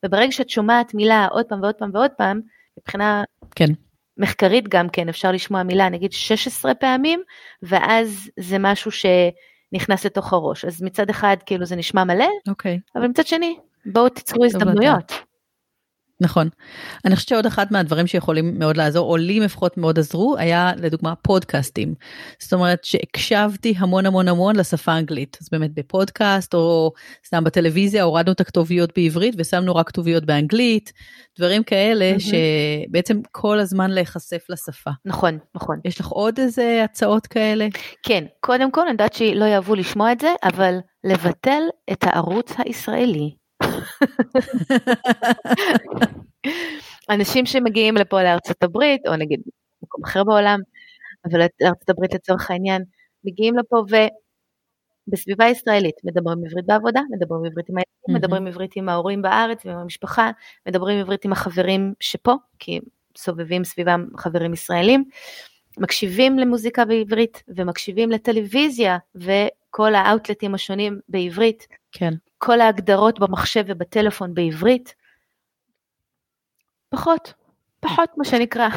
וברגע 0.04 0.32
שאת 0.32 0.50
שומעת 0.50 0.94
מילה 0.94 1.26
עוד 1.30 1.46
פעם 1.46 1.62
ועוד 1.62 1.74
פעם 1.74 1.90
ועוד 1.94 2.10
פעם, 2.10 2.40
מבחינה... 2.78 3.22
כן. 3.54 3.72
מחקרית 4.20 4.68
גם 4.68 4.88
כן 4.88 5.08
אפשר 5.08 5.32
לשמוע 5.32 5.62
מילה 5.62 5.88
נגיד 5.88 6.12
16 6.12 6.74
פעמים 6.74 7.22
ואז 7.62 8.30
זה 8.40 8.56
משהו 8.58 8.90
שנכנס 8.90 10.06
לתוך 10.06 10.32
הראש 10.32 10.64
אז 10.64 10.82
מצד 10.82 11.10
אחד 11.10 11.36
כאילו 11.46 11.64
זה 11.64 11.76
נשמע 11.76 12.04
מלא 12.04 12.24
okay. 12.24 12.50
אוקיי. 12.50 12.78
אבל 12.96 13.06
מצד 13.06 13.26
שני 13.26 13.56
בואו 13.86 14.08
תיצרו 14.08 14.44
הזדמנויות. 14.44 15.29
נכון. 16.20 16.48
אני 17.04 17.16
חושבת 17.16 17.28
שעוד 17.28 17.46
אחד 17.46 17.66
מהדברים 17.70 18.06
שיכולים 18.06 18.58
מאוד 18.58 18.76
לעזור, 18.76 19.10
או 19.10 19.16
לי 19.16 19.40
לפחות 19.40 19.76
מאוד 19.76 19.98
עזרו, 19.98 20.36
היה 20.38 20.72
לדוגמה 20.76 21.14
פודקאסטים. 21.14 21.94
זאת 22.38 22.52
אומרת 22.52 22.84
שהקשבתי 22.84 23.74
המון 23.78 24.06
המון 24.06 24.28
המון 24.28 24.56
לשפה 24.56 24.92
האנגלית. 24.92 25.38
אז 25.42 25.48
באמת 25.52 25.74
בפודקאסט, 25.74 26.54
או 26.54 26.92
סתם 27.26 27.44
בטלוויזיה, 27.44 28.02
הורדנו 28.02 28.32
את 28.32 28.40
הכתוביות 28.40 28.90
בעברית 28.96 29.34
ושמנו 29.38 29.76
רק 29.76 29.88
כתוביות 29.88 30.24
באנגלית, 30.24 30.92
דברים 31.38 31.62
כאלה 31.62 32.12
mm-hmm. 32.16 32.32
שבעצם 32.88 33.20
כל 33.32 33.58
הזמן 33.58 33.90
להיחשף 33.90 34.44
לשפה. 34.48 34.90
נכון, 35.04 35.38
נכון. 35.54 35.80
יש 35.84 36.00
לך 36.00 36.06
עוד 36.06 36.38
איזה 36.38 36.84
הצעות 36.84 37.26
כאלה? 37.26 37.66
כן, 38.02 38.24
קודם 38.40 38.70
כל 38.70 38.80
אני 38.80 38.90
יודעת 38.90 39.12
שלא 39.12 39.44
יאהבו 39.44 39.74
לשמוע 39.74 40.12
את 40.12 40.20
זה, 40.20 40.34
אבל 40.44 40.78
לבטל 41.04 41.62
את 41.92 42.04
הערוץ 42.04 42.52
הישראלי. 42.58 43.39
אנשים 47.10 47.46
שמגיעים 47.46 47.96
לפה 47.96 48.22
לארצות 48.22 48.62
הברית, 48.62 49.06
או 49.06 49.16
נגיד 49.16 49.40
מקום 49.82 50.04
אחר 50.04 50.24
בעולם, 50.24 50.60
אבל 51.24 51.40
לארצות 51.60 51.90
הברית 51.90 52.14
לצורך 52.14 52.50
העניין, 52.50 52.82
מגיעים 53.24 53.56
לפה 53.56 53.82
ובסביבה 55.08 55.46
ישראלית 55.48 55.94
מדברים 56.04 56.38
עברית 56.46 56.66
בעבודה, 56.66 57.00
מדברים 57.10 57.44
עברית 57.44 57.68
עם 57.68 57.76
הילדים. 57.76 58.16
מדברים 58.16 58.46
עברית 58.46 58.76
עם 58.76 58.88
ההורים 58.88 59.22
בארץ 59.22 59.66
ועם 59.66 59.78
המשפחה, 59.78 60.30
מדברים 60.68 61.00
עברית 61.00 61.24
עם 61.24 61.32
החברים 61.32 61.94
שפה, 62.00 62.34
כי 62.58 62.80
סובבים 63.16 63.64
סביבם 63.64 64.06
חברים 64.16 64.52
ישראלים, 64.52 65.04
מקשיבים 65.78 66.38
למוזיקה 66.38 66.84
בעברית 66.84 67.42
ומקשיבים 67.48 68.10
לטלוויזיה 68.10 68.98
וכל 69.14 69.94
האאוטלטים 69.94 70.54
השונים 70.54 71.00
בעברית. 71.08 71.66
כן. 71.92 72.14
כל 72.42 72.60
ההגדרות 72.60 73.18
במחשב 73.18 73.64
ובטלפון 73.66 74.34
בעברית. 74.34 74.94
פחות, 76.88 77.34
פחות 77.80 78.10
מה 78.16 78.24
שנקרא. 78.24 78.68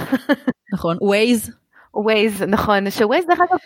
נכון, 0.73 0.97
ווייז. 1.01 1.51
ווייז, 1.93 2.43
נכון, 2.43 2.91
שווייז 2.91 3.25
דרך 3.25 3.39
אגב 3.39 3.57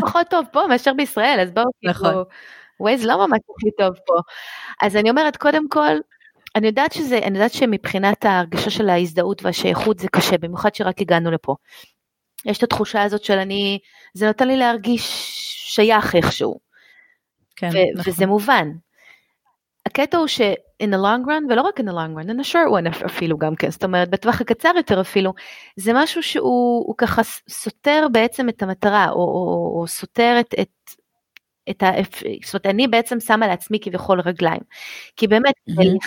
פחות 0.00 0.26
טוב 0.30 0.46
פה 0.52 0.66
מאשר 0.68 0.92
בישראל, 0.94 1.38
אז 1.42 1.50
בואו 1.50 1.64
נכון. 1.82 2.08
כאילו, 2.08 2.24
Waze 2.80 3.04
לא 3.06 3.26
ממש 3.26 3.38
הכי 3.56 3.70
טוב 3.78 3.94
פה. 4.06 4.14
אז 4.82 4.96
אני 4.96 5.10
אומרת, 5.10 5.36
קודם 5.36 5.68
כל, 5.68 5.96
אני 6.56 6.66
יודעת 6.66 6.92
שזה, 6.92 7.18
אני 7.18 7.38
יודעת 7.38 7.52
שמבחינת 7.52 8.24
ההרגשה 8.24 8.70
של 8.70 8.88
ההזדהות 8.88 9.42
והשייכות 9.42 9.98
זה 9.98 10.08
קשה, 10.08 10.38
במיוחד 10.38 10.74
שרק 10.74 11.00
הגענו 11.00 11.30
לפה. 11.30 11.56
יש 12.44 12.58
את 12.58 12.62
התחושה 12.62 13.02
הזאת 13.02 13.24
של 13.24 13.38
אני, 13.38 13.78
זה 14.14 14.26
נותן 14.26 14.48
לי 14.48 14.56
להרגיש 14.56 15.02
שייך 15.74 16.14
איכשהו. 16.14 16.60
כן, 17.56 17.66
נכון. 17.66 18.12
וזה 18.12 18.26
מובן. 18.26 18.68
הקטע 19.86 20.18
הוא 20.18 20.26
ש-in 20.26 20.86
the 20.86 20.98
long 20.98 21.26
run, 21.26 21.50
ולא 21.52 21.62
רק 21.62 21.80
in 21.80 21.82
the 21.82 21.92
long 21.92 22.16
run, 22.16 22.30
in 22.30 22.40
the 22.40 22.52
short 22.52 22.70
one 22.70 23.06
אפילו 23.06 23.38
גם 23.38 23.56
כן, 23.56 23.70
זאת 23.70 23.84
אומרת 23.84 24.10
בטווח 24.10 24.40
הקצר 24.40 24.72
יותר 24.76 25.00
אפילו, 25.00 25.32
זה 25.76 25.92
משהו 25.94 26.22
שהוא 26.22 26.94
ככה 26.98 27.22
סותר 27.48 28.06
בעצם 28.12 28.48
את 28.48 28.62
המטרה, 28.62 29.10
או, 29.10 29.16
או, 29.16 29.80
או 29.80 29.86
סותר 29.86 30.36
את, 30.40 30.54
את, 30.60 30.90
את 31.70 31.82
ה... 31.82 31.90
זאת 32.44 32.54
אומרת, 32.54 32.66
אני 32.66 32.88
בעצם 32.88 33.20
שמה 33.20 33.46
לעצמי 33.46 33.78
כביכול 33.80 34.20
רגליים. 34.20 34.60
כי 35.16 35.26
באמת, 35.26 35.54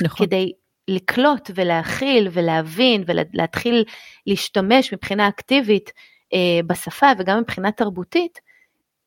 נכון. 0.02 0.28
כדי 0.28 0.52
לקלוט 0.88 1.52
ולהכיל 1.56 2.30
ולהבין 2.32 3.04
ולהתחיל 3.08 3.84
להשתמש 4.28 4.94
מבחינה 4.94 5.28
אקטיבית 5.28 5.92
אה, 6.34 6.60
בשפה 6.68 7.08
וגם 7.18 7.40
מבחינה 7.40 7.72
תרבותית, 7.72 8.40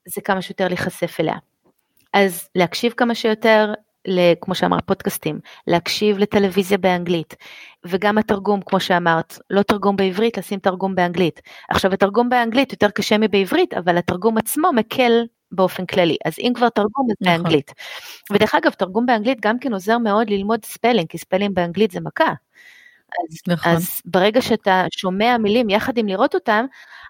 זה 0.08 0.20
כמה 0.20 0.42
שיותר 0.42 0.68
להיחשף 0.68 1.20
אליה. 1.20 1.36
אז 2.12 2.48
להקשיב 2.54 2.92
כמה 2.92 3.14
שיותר, 3.14 3.74
כמו 4.40 4.54
שאמרת, 4.54 4.86
פודקאסטים, 4.86 5.40
להקשיב 5.66 6.18
לטלוויזיה 6.18 6.78
באנגלית, 6.78 7.36
וגם 7.86 8.18
התרגום, 8.18 8.60
כמו 8.66 8.80
שאמרת, 8.80 9.38
לא 9.50 9.62
תרגום 9.62 9.96
בעברית, 9.96 10.38
לשים 10.38 10.58
תרגום 10.58 10.94
באנגלית. 10.94 11.40
עכשיו, 11.70 11.92
התרגום 11.92 12.28
באנגלית 12.28 12.72
יותר 12.72 12.90
קשה 12.90 13.18
מבעברית, 13.18 13.74
אבל 13.74 13.98
התרגום 13.98 14.38
עצמו 14.38 14.72
מקל 14.72 15.12
באופן 15.52 15.86
כללי, 15.86 16.16
אז 16.24 16.38
אם 16.38 16.52
כבר 16.54 16.68
תרגום 16.68 17.06
אז 17.10 17.16
נכון. 17.20 17.42
באנגלית. 17.42 17.72
ודרך 18.32 18.54
אגב, 18.54 18.70
תרגום 18.70 19.06
באנגלית 19.06 19.38
גם 19.40 19.58
כן 19.58 19.72
עוזר 19.72 19.98
מאוד 19.98 20.30
ללמוד 20.30 20.64
spelling, 20.64 21.06
כי 21.08 21.18
spelling 21.18 21.54
באנגלית 21.54 21.90
זה 21.90 22.00
מכה. 22.00 22.32
אז, 23.10 23.36
נכון. 23.48 23.72
אז 23.72 24.02
ברגע 24.04 24.42
שאתה 24.42 24.84
שומע 24.90 25.36
מילים 25.38 25.70
יחד 25.70 25.98
עם 25.98 26.06
לראות 26.06 26.34
אותם, 26.34 26.64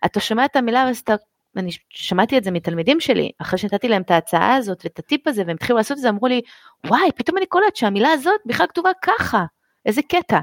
אתה 0.05 0.21
שומע 0.21 0.45
את 0.45 0.57
המילה 0.57 0.85
ואז 0.87 0.99
אתה 0.99 1.15
אני 1.57 1.71
שמעתי 1.91 2.39
את 2.39 2.45
זה 2.45 2.51
מתלמידים 2.51 3.01
שלי, 3.01 3.31
אחרי 3.39 3.59
שנתתי 3.59 3.89
להם 3.89 4.03
את 4.03 4.11
ההצעה 4.11 4.55
הזאת 4.55 4.81
ואת 4.85 4.99
הטיפ 4.99 5.29
הזה 5.29 5.43
והם 5.47 5.57
התחילו 5.57 5.77
לעשות 5.79 5.97
את 5.97 6.03
זה, 6.03 6.09
אמרו 6.09 6.27
לי, 6.27 6.41
וואי, 6.87 7.11
פתאום 7.17 7.39
אני 7.39 7.47
קולט 7.47 7.77
שהמילה 7.77 8.09
הזאת 8.13 8.41
בכלל 8.47 8.67
כתובה 8.67 8.91
ככה, 9.03 9.45
איזה 9.87 10.03
קטע. 10.03 10.41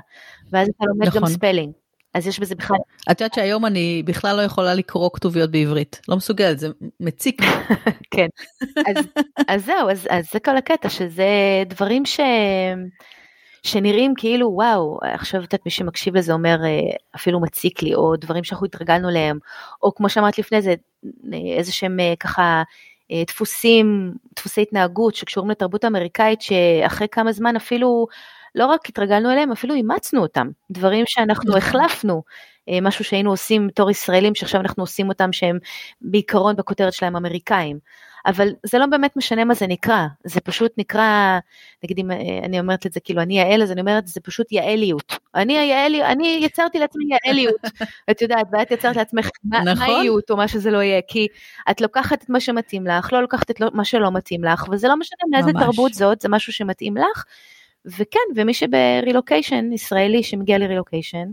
ואז 0.51 0.67
אתה 0.67 0.85
לומד 0.85 1.07
נכון. 1.07 1.21
גם 1.21 1.27
spelling. 1.27 1.71
אז 2.13 2.27
יש 2.27 2.39
בזה 2.39 2.55
בכלל... 2.55 2.77
את 3.11 3.21
יודעת 3.21 3.33
שהיום 3.33 3.65
אני 3.65 4.03
בכלל 4.05 4.37
לא 4.37 4.41
יכולה 4.41 4.73
לקרוא 4.73 5.09
כתוביות 5.13 5.51
בעברית, 5.51 6.01
לא 6.07 6.17
מסוגלת, 6.17 6.59
זה 6.59 6.67
מציק. 6.99 7.41
כן, 8.13 8.27
אז, 8.87 9.05
אז 9.47 9.65
זהו, 9.65 9.89
אז, 9.89 10.07
אז 10.09 10.25
זה 10.33 10.39
כל 10.39 10.57
הקטע, 10.57 10.89
שזה 10.89 11.27
דברים 11.67 12.05
ש... 12.05 12.19
שנראים 13.67 14.13
כאילו 14.17 14.49
וואו, 14.53 14.99
עכשיו 15.03 15.43
את 15.43 15.65
מי 15.65 15.71
שמקשיב 15.71 16.17
לזה 16.17 16.33
אומר 16.33 16.57
אה, 16.63 16.79
אפילו 17.15 17.39
מציק 17.39 17.81
לי, 17.81 17.95
או 17.95 18.15
דברים 18.15 18.43
שאנחנו 18.43 18.65
התרגלנו 18.65 19.09
להם, 19.09 19.39
או 19.83 19.95
כמו 19.95 20.09
שאמרת 20.09 20.37
לפני 20.37 20.61
זה, 20.61 20.75
איזה 21.33 21.71
שהם 21.71 21.99
אה, 21.99 22.13
ככה 22.19 22.63
אה, 23.11 23.23
דפוסים, 23.27 24.13
דפוסי 24.35 24.61
התנהגות 24.61 25.15
שקשורים 25.15 25.51
לתרבות 25.51 25.83
האמריקאית, 25.83 26.41
שאחרי 26.41 27.07
כמה 27.07 27.31
זמן 27.31 27.55
אפילו 27.55 28.07
לא 28.55 28.65
רק 28.65 28.89
התרגלנו 28.89 29.31
אליהם, 29.31 29.51
אפילו 29.51 29.73
אימצנו 29.73 30.21
אותם, 30.21 30.47
דברים 30.71 31.03
שאנחנו 31.07 31.49
נכון. 31.49 31.57
החלפנו, 31.57 32.23
משהו 32.81 33.05
שהיינו 33.05 33.29
עושים 33.29 33.67
בתור 33.67 33.91
ישראלים, 33.91 34.35
שעכשיו 34.35 34.61
אנחנו 34.61 34.83
עושים 34.83 35.09
אותם 35.09 35.33
שהם 35.33 35.57
בעיקרון 36.01 36.55
בכותרת 36.55 36.93
שלהם 36.93 37.15
אמריקאים. 37.15 37.79
אבל 38.27 38.49
זה 38.65 38.77
לא 38.77 38.85
באמת 38.85 39.17
משנה 39.17 39.45
מה 39.45 39.53
זה 39.53 39.67
נקרא, 39.67 40.05
זה 40.23 40.41
פשוט 40.41 40.71
נקרא, 40.77 41.39
נגיד 41.83 41.99
אם 41.99 42.11
אה, 42.11 42.17
אני 42.43 42.59
אומרת 42.59 42.85
את 42.85 42.93
זה 42.93 42.99
כאילו 42.99 43.21
אני 43.21 43.39
יעל, 43.39 43.61
אז 43.63 43.71
אני 43.71 43.81
אומרת 43.81 44.07
זה 44.07 44.21
פשוט 44.21 44.51
יעליות. 44.51 45.13
אני 45.35 45.57
היעלי, 45.57 46.03
אני 46.05 46.39
יצרתי 46.41 46.79
לעצמי 46.79 47.05
יעליות, 47.25 47.61
את 48.11 48.21
יודעת, 48.21 48.47
ואת 48.51 48.71
יצרת 48.71 48.95
לעצמך 48.95 49.29
נכון. 49.43 49.87
מאיות 49.87 50.31
או 50.31 50.37
מה 50.37 50.47
שזה 50.47 50.71
לא 50.71 50.83
יהיה, 50.83 51.01
כי 51.07 51.27
את 51.71 51.81
לוקחת 51.81 52.23
את 52.23 52.29
מה 52.29 52.39
שמתאים 52.39 52.87
לך, 52.87 53.13
לא 53.13 53.21
לוקחת 53.21 53.51
את 53.51 53.61
מה 53.73 53.85
שלא 53.85 54.11
מתאים 54.11 54.43
לך, 54.43 54.65
וזה 54.71 54.87
לא 54.87 54.97
משנה 54.97 55.19
מאיזה 55.31 55.51
תרבות 55.59 55.93
זאת, 55.93 56.21
זה 56.21 56.29
משהו 56.29 56.53
שמתאים 56.53 56.97
לך. 56.97 57.23
וכן, 57.85 58.19
ומי 58.35 58.53
שברילוקיישן, 58.53 59.73
ישראלי 59.73 60.23
שמגיע 60.23 60.57
לרילוקיישן, 60.57 61.27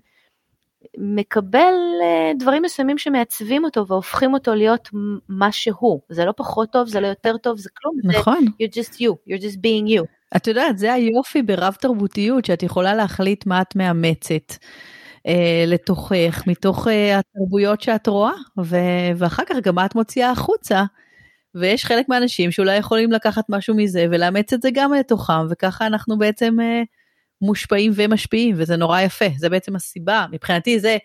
מקבל 0.98 1.74
אה, 2.02 2.32
דברים 2.38 2.62
מסוימים 2.62 2.98
שמעצבים 2.98 3.64
אותו 3.64 3.86
והופכים 3.86 4.34
אותו 4.34 4.54
להיות 4.54 4.88
מה 5.28 5.52
שהוא. 5.52 6.00
זה 6.08 6.24
לא 6.24 6.32
פחות 6.36 6.72
טוב, 6.72 6.88
זה 6.88 7.00
לא 7.00 7.06
יותר 7.06 7.36
טוב, 7.36 7.58
זה 7.58 7.68
כלום. 7.76 7.94
נכון. 8.04 8.44
זה, 8.44 8.64
you're 8.64 8.70
just 8.70 8.94
you, 8.94 9.32
you're 9.32 9.42
just 9.42 9.56
being 9.56 9.98
you. 9.98 10.04
את 10.36 10.46
יודעת, 10.46 10.78
זה 10.78 10.92
היופי 10.92 11.42
ברב 11.42 11.76
תרבותיות, 11.80 12.44
שאת 12.44 12.62
יכולה 12.62 12.94
להחליט 12.94 13.46
מה 13.46 13.60
את 13.60 13.76
מאמצת. 13.76 14.52
אה, 15.26 15.64
לתוכך, 15.66 16.42
מתוך 16.46 16.88
אה, 16.88 17.18
התרבויות 17.18 17.80
שאת 17.80 18.06
רואה, 18.06 18.32
ו- 18.64 19.12
ואחר 19.16 19.42
כך 19.46 19.56
גם 19.62 19.74
מה 19.74 19.86
את 19.86 19.94
מוציאה 19.94 20.30
החוצה. 20.30 20.84
ויש 21.54 21.84
חלק 21.84 22.08
מהאנשים 22.08 22.50
שאולי 22.50 22.76
יכולים 22.76 23.12
לקחת 23.12 23.44
משהו 23.48 23.74
מזה 23.76 24.06
ולאמץ 24.10 24.52
את 24.52 24.62
זה 24.62 24.68
גם 24.74 24.92
לתוכם, 24.92 25.46
וככה 25.50 25.86
אנחנו 25.86 26.18
בעצם 26.18 26.60
אה, 26.60 26.82
מושפעים 27.44 27.92
ומשפיעים, 27.94 28.54
וזה 28.58 28.76
נורא 28.76 29.00
יפה, 29.00 29.24
זה 29.36 29.48
בעצם 29.48 29.76
הסיבה, 29.76 30.26
מבחינתי 30.32 30.80
זה 30.80 30.96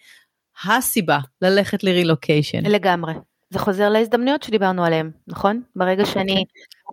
הסיבה 0.66 1.20
ללכת 1.42 1.84
לרילוקיישן. 1.84 2.66
לגמרי. 2.66 3.14
זה 3.50 3.60
חוזר 3.60 3.90
להזדמנויות 3.90 4.44
שדיברנו 4.44 4.86
עליהן, 4.86 5.12
נכון? 5.28 5.62
ברגע 5.76 6.06
שאני 6.06 6.46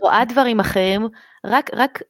רואה 0.02 0.24
דברים 0.24 0.60
אחרים, 0.60 1.08
רק, 1.46 1.70
רק, 1.74 2.02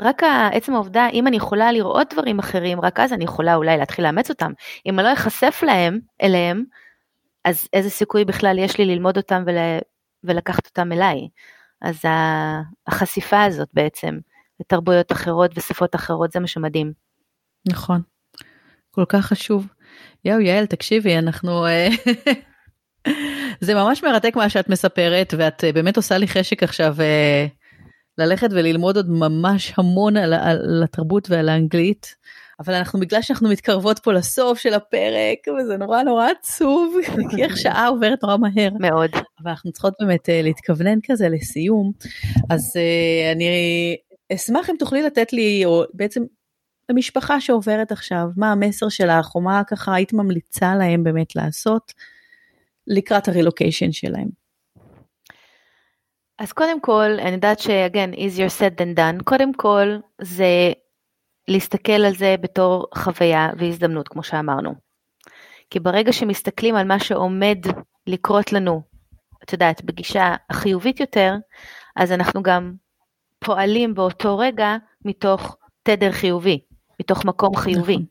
רק 0.00 0.22
עצם 0.52 0.74
העובדה, 0.74 1.08
אם 1.12 1.26
אני 1.26 1.36
יכולה 1.36 1.72
לראות 1.72 2.12
דברים 2.12 2.38
אחרים, 2.38 2.80
רק 2.80 3.00
אז 3.00 3.12
אני 3.12 3.24
יכולה 3.24 3.54
אולי 3.54 3.76
להתחיל 3.76 4.04
לאמץ 4.04 4.30
אותם. 4.30 4.52
אם 4.86 4.98
אני 4.98 5.08
לא 5.08 5.12
אחשף 5.12 5.60
להם, 5.66 5.98
אליהם, 6.22 6.64
אז 7.44 7.68
איזה 7.72 7.90
סיכוי 7.90 8.24
בכלל 8.24 8.58
יש 8.58 8.78
לי 8.78 8.84
ללמוד 8.84 9.16
אותם 9.16 9.42
ול, 9.46 9.56
ולקחת 10.24 10.66
אותם 10.66 10.92
אליי. 10.92 11.28
אז 11.82 12.00
החשיפה 12.86 13.44
הזאת 13.44 13.68
בעצם, 13.74 14.18
לתרבויות 14.60 15.12
אחרות 15.12 15.50
ושפות 15.56 15.94
אחרות, 15.94 16.32
זה 16.32 16.40
מה 16.40 16.46
שמדהים. 16.46 16.92
נכון, 17.68 18.00
כל 18.90 19.04
כך 19.08 19.26
חשוב. 19.26 19.66
יואו 20.24 20.40
יעל, 20.40 20.66
תקשיבי, 20.66 21.18
אנחנו... 21.18 21.66
אה, 21.66 21.88
זה 23.60 23.74
ממש 23.74 24.04
מרתק 24.04 24.36
מה 24.36 24.48
שאת 24.48 24.68
מספרת, 24.68 25.34
ואת 25.38 25.64
אה, 25.64 25.72
באמת 25.72 25.96
עושה 25.96 26.18
לי 26.18 26.28
חשק 26.28 26.62
עכשיו 26.62 26.96
אה, 27.00 27.46
ללכת 28.18 28.48
וללמוד 28.50 28.96
עוד 28.96 29.10
ממש 29.10 29.72
המון 29.76 30.16
על, 30.16 30.34
על 30.34 30.82
התרבות 30.84 31.30
ועל 31.30 31.48
האנגלית. 31.48 32.14
אבל 32.60 32.74
אנחנו 32.74 33.00
בגלל 33.00 33.22
שאנחנו 33.22 33.48
מתקרבות 33.48 33.98
פה 33.98 34.12
לסוף 34.12 34.58
של 34.58 34.74
הפרק 34.74 35.38
וזה 35.58 35.76
נורא 35.76 36.02
נורא 36.02 36.28
עצוב 36.38 36.96
כי 37.30 37.42
איך 37.42 37.56
שעה 37.56 37.88
עוברת 37.88 38.22
נורא 38.22 38.36
מהר 38.36 38.70
מאוד 38.80 39.10
אבל 39.14 39.50
אנחנו 39.50 39.72
צריכות 39.72 39.94
באמת 40.00 40.28
להתכוונן 40.32 40.98
כזה 41.06 41.28
לסיום 41.28 41.92
אז 42.50 42.72
אני 43.32 43.46
אשמח 44.32 44.70
אם 44.70 44.74
תוכלי 44.78 45.02
לתת 45.02 45.32
לי, 45.32 45.62
או 45.64 45.84
בעצם 45.94 46.22
למשפחה 46.88 47.40
שעוברת 47.40 47.92
עכשיו, 47.92 48.26
מה 48.36 48.52
המסר 48.52 48.88
שלך, 48.88 49.34
או 49.34 49.40
מה 49.40 49.62
ככה 49.66 49.94
היית 49.94 50.12
ממליצה 50.12 50.74
להם 50.74 51.04
באמת 51.04 51.36
לעשות 51.36 51.92
לקראת 52.86 53.28
הרילוקיישן 53.28 53.92
שלהם. 53.92 54.28
אז 56.38 56.52
קודם 56.52 56.80
כל, 56.80 57.10
אני 57.18 57.30
יודעת 57.30 57.58
ש-again, 57.58 58.16
easier 58.16 58.60
said 58.60 58.80
than 58.80 58.98
done, 58.98 59.24
קודם 59.24 59.52
כל 59.52 59.96
זה 60.20 60.72
להסתכל 61.48 61.92
על 61.92 62.14
זה 62.14 62.34
בתור 62.40 62.86
חוויה 62.94 63.50
והזדמנות, 63.58 64.08
כמו 64.08 64.22
שאמרנו. 64.22 64.74
כי 65.70 65.80
ברגע 65.80 66.12
שמסתכלים 66.12 66.76
על 66.76 66.86
מה 66.86 66.98
שעומד 66.98 67.58
לקרות 68.06 68.52
לנו, 68.52 68.82
את 69.44 69.52
יודעת, 69.52 69.84
בגישה 69.84 70.34
החיובית 70.50 71.00
יותר, 71.00 71.34
אז 71.96 72.12
אנחנו 72.12 72.42
גם 72.42 72.72
פועלים 73.46 73.94
באותו 73.94 74.38
רגע 74.38 74.76
מתוך 75.04 75.56
תדר 75.82 76.12
חיובי, 76.12 76.60
מתוך 77.00 77.24
מקום 77.24 77.56
חיובי. 77.56 77.94
נכון. 77.94 78.06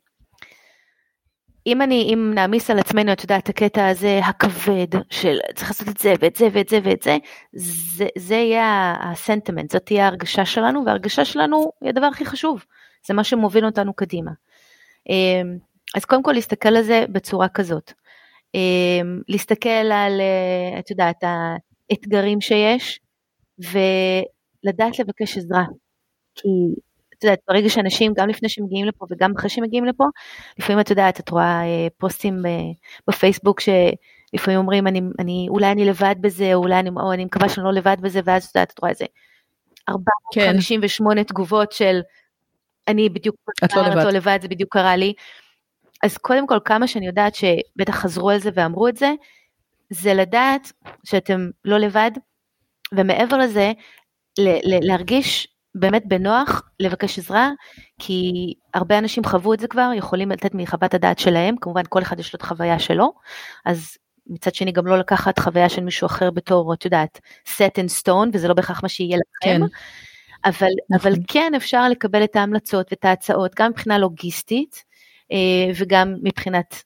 אם 1.67 1.81
אני, 1.81 2.09
אם 2.13 2.31
נעמיס 2.35 2.69
על 2.69 2.79
עצמנו, 2.79 3.11
את 3.11 3.23
יודעת, 3.23 3.49
הקטע 3.49 3.87
הזה 3.87 4.19
הכבד 4.19 4.87
של 5.09 5.37
צריך 5.55 5.69
לעשות 5.69 5.87
את 5.89 5.97
זה 5.97 6.13
ואת 6.19 6.35
זה 6.35 6.47
ואת 6.51 6.69
זה 6.69 6.79
ואת 6.83 7.01
זה, 7.03 7.17
זה, 7.53 8.07
זה 8.17 8.35
יהיה 8.35 8.95
הסנטימנט, 9.01 9.71
זאת 9.71 9.85
תהיה 9.85 10.05
ההרגשה 10.05 10.45
שלנו, 10.45 10.85
וההרגשה 10.85 11.25
שלנו 11.25 11.71
היא 11.81 11.89
הדבר 11.89 12.05
הכי 12.05 12.25
חשוב, 12.25 12.65
זה 13.07 13.13
מה 13.13 13.23
שמוביל 13.23 13.65
אותנו 13.65 13.93
קדימה. 13.93 14.31
אמ, 15.09 15.57
אז 15.95 16.05
קודם 16.05 16.23
כל 16.23 16.31
להסתכל 16.31 16.75
על 16.75 16.83
זה 16.83 17.05
בצורה 17.09 17.47
כזאת. 17.47 17.93
אמ, 18.55 19.21
להסתכל 19.27 19.69
על, 19.69 20.21
אה, 20.21 20.79
את 20.79 20.89
יודעת, 20.89 21.23
האתגרים 21.91 22.41
שיש, 22.41 22.99
לדעת 24.65 24.99
לבקש 24.99 25.37
עזרה. 25.37 25.63
כי 26.35 26.49
את 27.17 27.23
יודעת, 27.23 27.39
ברגע 27.47 27.69
שאנשים, 27.69 28.13
גם 28.17 28.29
לפני 28.29 28.49
שמגיעים 28.49 28.85
לפה 28.85 29.05
וגם 29.09 29.31
אחרי 29.37 29.49
שמגיעים 29.49 29.85
לפה, 29.85 30.03
לפעמים 30.59 30.79
את 30.79 30.89
יודעת, 30.89 31.19
את 31.19 31.29
רואה 31.29 31.63
אה, 31.63 31.87
פוסטים 31.97 32.41
בפייסבוק 33.07 33.59
שלפעמים 33.59 34.59
אומרים, 34.59 34.87
אני, 34.87 35.01
אני, 35.19 35.47
אולי 35.49 35.71
אני 35.71 35.85
לבד 35.85 36.15
בזה, 36.21 36.53
או 36.53 36.59
אולי 36.59 36.79
אני, 36.79 36.89
או 36.89 37.13
אני 37.13 37.25
מקווה 37.25 37.49
שאני 37.49 37.65
לא 37.65 37.73
לבד 37.73 37.97
בזה, 38.01 38.19
ואז 38.25 38.45
את 38.45 38.55
יודעת, 38.55 38.71
את 38.71 38.79
רואה 38.79 38.91
איזה 38.91 39.05
458 39.89 41.15
כן. 41.15 41.23
תגובות 41.23 41.71
של, 41.71 41.99
אני 42.87 43.09
בדיוק, 43.09 43.35
את 43.63 43.75
לא 43.75 43.81
לבד. 43.81 44.03
לא 44.03 44.11
לבד, 44.11 44.39
זה 44.41 44.47
בדיוק 44.47 44.73
קרה 44.73 44.95
לי. 44.95 45.13
אז 46.03 46.17
קודם 46.17 46.47
כל, 46.47 46.57
כמה 46.65 46.87
שאני 46.87 47.07
יודעת 47.07 47.35
שבטח 47.35 47.95
חזרו 47.95 48.29
על 48.29 48.39
זה 48.39 48.49
ואמרו 48.53 48.87
את 48.87 48.97
זה, 48.97 49.11
זה 49.89 50.13
לדעת 50.13 50.71
שאתם 51.03 51.49
לא 51.65 51.77
לבד, 51.77 52.11
ומעבר 52.93 53.37
לזה, 53.37 53.71
להרגיש 54.63 55.47
באמת 55.75 56.03
בנוח 56.05 56.61
לבקש 56.79 57.19
עזרה, 57.19 57.49
כי 57.99 58.31
הרבה 58.73 58.97
אנשים 58.97 59.23
חוו 59.23 59.53
את 59.53 59.59
זה 59.59 59.67
כבר, 59.67 59.91
יכולים 59.95 60.31
לתת 60.31 60.51
מחוות 60.53 60.93
הדעת 60.93 61.19
שלהם, 61.19 61.55
כמובן 61.61 61.81
כל 61.89 62.01
אחד 62.01 62.19
יש 62.19 62.33
לו 62.33 62.37
את 62.37 62.41
החוויה 62.41 62.79
שלו, 62.79 63.13
אז 63.65 63.97
מצד 64.27 64.55
שני 64.55 64.71
גם 64.71 64.87
לא 64.87 64.99
לקחת 64.99 65.39
חוויה 65.39 65.69
של 65.69 65.81
מישהו 65.83 66.05
אחר 66.05 66.31
בתור, 66.31 66.73
את 66.73 66.85
יודעת, 66.85 67.19
set 67.57 67.79
in 67.79 68.01
stone, 68.01 68.29
וזה 68.33 68.47
לא 68.47 68.53
בהכרח 68.53 68.83
מה 68.83 68.89
שיהיה 68.89 69.17
לכם. 69.17 69.59
כן. 69.59 69.61
אבל, 70.45 70.67
נכון. 70.89 71.11
אבל 71.11 71.21
כן 71.27 71.53
אפשר 71.55 71.89
לקבל 71.89 72.23
את 72.23 72.35
ההמלצות 72.35 72.87
ואת 72.91 73.05
ההצעות, 73.05 73.51
גם 73.55 73.71
מבחינה 73.71 73.97
לוגיסטית, 73.97 74.83
אה, 75.31 75.71
וגם 75.75 76.15
מבחינת 76.23 76.83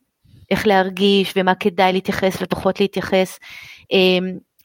איך 0.52 0.68
להרגיש 0.68 1.34
ומה 1.36 1.56
כדאי 1.56 1.94
להתייחס 1.94 2.38
ופחות 2.42 2.80
להתייחס. 2.80 3.40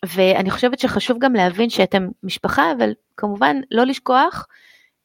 ואני 0.09 0.51
חושבת 0.51 0.79
שחשוב 0.79 1.19
גם 1.21 1.35
להבין 1.35 1.71
שאתם 1.71 2.09
משפחה, 2.23 2.73
אבל 2.79 2.93
כמובן 3.17 3.57
לא 3.71 3.87
לשכוח 3.87 4.47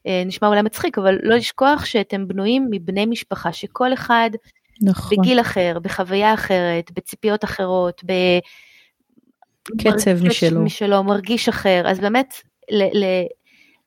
אה, 0.08 0.24
נשמע 0.26 0.48
אולי 0.48 0.62
מצחיק, 0.62 0.98
אבל 0.98 1.18
לא 1.24 1.36
לשכוח 1.36 1.86
שאתם 1.86 2.28
בנויים 2.28 2.68
מבני 2.70 3.06
משפחה, 3.06 3.54
שכל 3.54 3.94
אחד 3.94 4.30
נכון. 4.82 5.18
בגיל 5.18 5.42
אחר, 5.42 5.78
בחוויה 5.82 6.34
אחרת, 6.34 6.92
בציפיות 6.92 7.44
אחרות, 7.44 8.02
ב... 8.06 8.12
קצב 9.78 10.14
מרגיש 10.14 10.44
משלו. 10.44 10.62
משלו, 10.62 11.04
מרגיש 11.04 11.50
אחר, 11.50 11.84
אז 11.86 12.00
באמת 12.00 12.34
ל- 12.72 13.04
ל- 13.04 13.26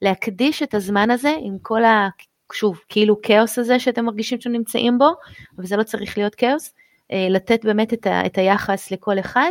להקדיש 0.02 0.62
את 0.62 0.74
הזמן 0.74 1.10
הזה 1.10 1.34
עם 1.40 1.56
כל 1.62 1.84
ה... 1.84 2.08
שוב, 2.52 2.80
כאילו 2.88 3.22
כאוס 3.22 3.58
הזה 3.58 3.78
שאתם 3.78 4.04
מרגישים 4.04 4.40
שאתם 4.40 4.52
נמצאים 4.52 4.98
בו, 4.98 5.08
אבל 5.56 5.66
זה 5.66 5.76
לא 5.76 5.82
צריך 5.82 6.18
להיות 6.18 6.34
כאוס, 6.34 6.74
אה, 7.12 7.26
לתת 7.30 7.64
באמת 7.64 7.92
את, 7.92 8.06
ה- 8.06 8.26
את 8.26 8.38
היחס 8.38 8.90
לכל 8.90 9.18
אחד, 9.18 9.50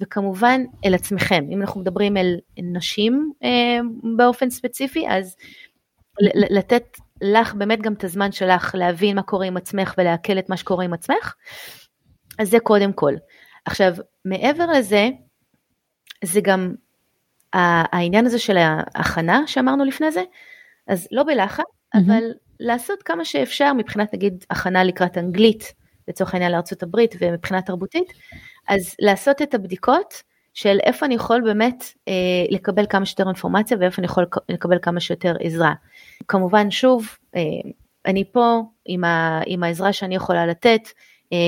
וכמובן 0.00 0.60
אל 0.84 0.94
עצמכם. 0.94 1.44
אם 1.50 1.60
אנחנו 1.60 1.80
מדברים 1.80 2.16
אל 2.16 2.36
נשים 2.58 3.32
אה, 3.44 3.78
באופן 4.16 4.50
ספציפי, 4.50 5.08
אז 5.08 5.36
לתת 6.34 6.84
לך 7.22 7.54
באמת 7.54 7.82
גם 7.82 7.92
את 7.92 8.04
הזמן 8.04 8.32
שלך 8.32 8.74
להבין 8.78 9.16
מה 9.16 9.22
קורה 9.22 9.46
עם 9.46 9.56
עצמך 9.56 9.94
ולעכל 9.98 10.38
את 10.38 10.48
מה 10.50 10.56
שקורה 10.56 10.84
עם 10.84 10.92
עצמך, 10.92 11.34
אז 12.38 12.50
זה 12.50 12.60
קודם 12.60 12.92
כל. 12.92 13.14
עכשיו, 13.64 13.94
מעבר 14.24 14.66
לזה, 14.66 15.08
זה 16.24 16.40
גם 16.40 16.74
העניין 17.52 18.26
הזה 18.26 18.38
של 18.38 18.56
ההכנה 18.56 19.42
שאמרנו 19.46 19.84
לפני 19.84 20.12
זה, 20.12 20.22
אז 20.86 21.08
לא 21.12 21.22
בלחץ, 21.22 21.64
מהמם. 21.94 22.10
אבל 22.10 22.22
לעשות 22.60 23.02
כמה 23.02 23.24
שאפשר 23.24 23.72
מבחינת 23.72 24.14
נגיד 24.14 24.44
הכנה 24.50 24.84
לקראת 24.84 25.18
אנגלית, 25.18 25.72
לצורך 26.08 26.34
העניין 26.34 26.52
הברית 26.82 27.14
ומבחינה 27.20 27.62
תרבותית, 27.62 28.12
אז 28.70 28.94
לעשות 28.98 29.42
את 29.42 29.54
הבדיקות 29.54 30.22
של 30.54 30.78
איפה 30.82 31.06
אני 31.06 31.14
יכול 31.14 31.40
באמת 31.40 31.84
אה, 32.08 32.12
לקבל 32.50 32.86
כמה 32.90 33.06
שיותר 33.06 33.26
אינפורמציה 33.26 33.76
ואיפה 33.80 33.96
אני 33.98 34.06
יכול 34.06 34.26
לקבל 34.48 34.78
כמה 34.82 35.00
שיותר 35.00 35.34
עזרה. 35.40 35.74
כמובן 36.28 36.70
שוב, 36.70 37.08
אה, 37.36 37.40
אני 38.06 38.24
פה 38.32 38.62
עם, 38.86 39.04
ה, 39.04 39.40
עם 39.46 39.62
העזרה 39.62 39.92
שאני 39.92 40.14
יכולה 40.14 40.46
לתת, 40.46 40.80
אה, 41.32 41.38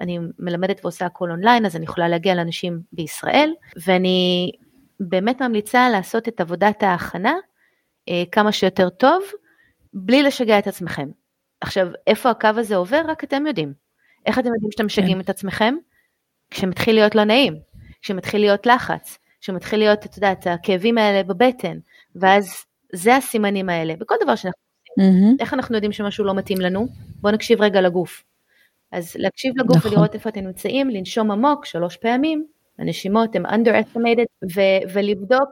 אני 0.00 0.18
מלמדת 0.38 0.80
ועושה 0.84 1.06
הכל 1.06 1.30
אונליין, 1.30 1.66
אז 1.66 1.76
אני 1.76 1.84
יכולה 1.84 2.08
להגיע 2.08 2.34
לאנשים 2.34 2.80
בישראל, 2.92 3.52
ואני 3.86 4.50
באמת 5.00 5.42
ממליצה 5.42 5.90
לעשות 5.90 6.28
את 6.28 6.40
עבודת 6.40 6.82
ההכנה 6.82 7.34
אה, 8.08 8.22
כמה 8.32 8.52
שיותר 8.52 8.88
טוב, 8.88 9.22
בלי 9.94 10.22
לשגע 10.22 10.58
את 10.58 10.66
עצמכם. 10.66 11.08
עכשיו, 11.60 11.88
איפה 12.06 12.30
הקו 12.30 12.48
הזה 12.56 12.76
עובר? 12.76 13.02
רק 13.08 13.24
אתם 13.24 13.46
יודעים. 13.46 13.72
איך 14.26 14.38
אתם 14.38 14.48
יודעים 14.54 14.70
שאתם 14.70 14.86
משגעים 14.86 15.20
את 15.20 15.30
עצמכם? 15.30 15.74
כשמתחיל 16.52 16.94
להיות 16.94 17.14
לא 17.14 17.24
נעים, 17.24 17.54
כשמתחיל 18.02 18.40
להיות 18.40 18.66
לחץ, 18.66 19.18
כשמתחיל 19.40 19.78
להיות, 19.78 20.06
את 20.06 20.16
יודעת, 20.16 20.46
הכאבים 20.46 20.98
האלה 20.98 21.22
בבטן, 21.22 21.78
ואז 22.16 22.64
זה 22.92 23.16
הסימנים 23.16 23.68
האלה, 23.68 23.94
בכל 23.98 24.14
דבר 24.22 24.34
שאנחנו 24.36 24.62
מהמם. 24.98 25.36
איך 25.40 25.54
אנחנו 25.54 25.74
יודעים 25.74 25.92
שמשהו 25.92 26.24
לא 26.24 26.34
מתאים 26.34 26.60
לנו? 26.60 26.86
בואו 27.20 27.34
נקשיב 27.34 27.60
רגע 27.62 27.80
לגוף. 27.80 28.24
אז 28.92 29.16
להקשיב 29.18 29.52
לגוף 29.56 29.76
נכון. 29.76 29.90
ולראות 29.92 30.14
איפה 30.14 30.28
אתם 30.28 30.40
נמצאים, 30.40 30.90
לנשום 30.90 31.30
עמוק 31.30 31.64
שלוש 31.66 31.96
פעמים, 31.96 32.46
הנשימות 32.78 33.36
הן 33.36 33.46
underestimated, 33.46 34.46
ו- 34.54 34.92
ולבדוק 34.92 35.48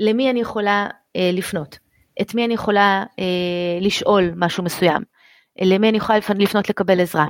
למי 0.00 0.30
אני 0.30 0.40
יכולה 0.40 0.86
אה, 1.16 1.30
לפנות, 1.32 1.78
את 2.20 2.34
מי 2.34 2.44
אני 2.44 2.54
יכולה 2.54 3.04
אה, 3.18 3.24
לשאול 3.80 4.32
משהו 4.36 4.64
מסוים, 4.64 5.02
למי 5.62 5.88
אני 5.88 5.96
יכולה 5.96 6.18
לפ- 6.18 6.30
לפנות 6.38 6.68
לקבל 6.70 7.00
עזרה. 7.00 7.26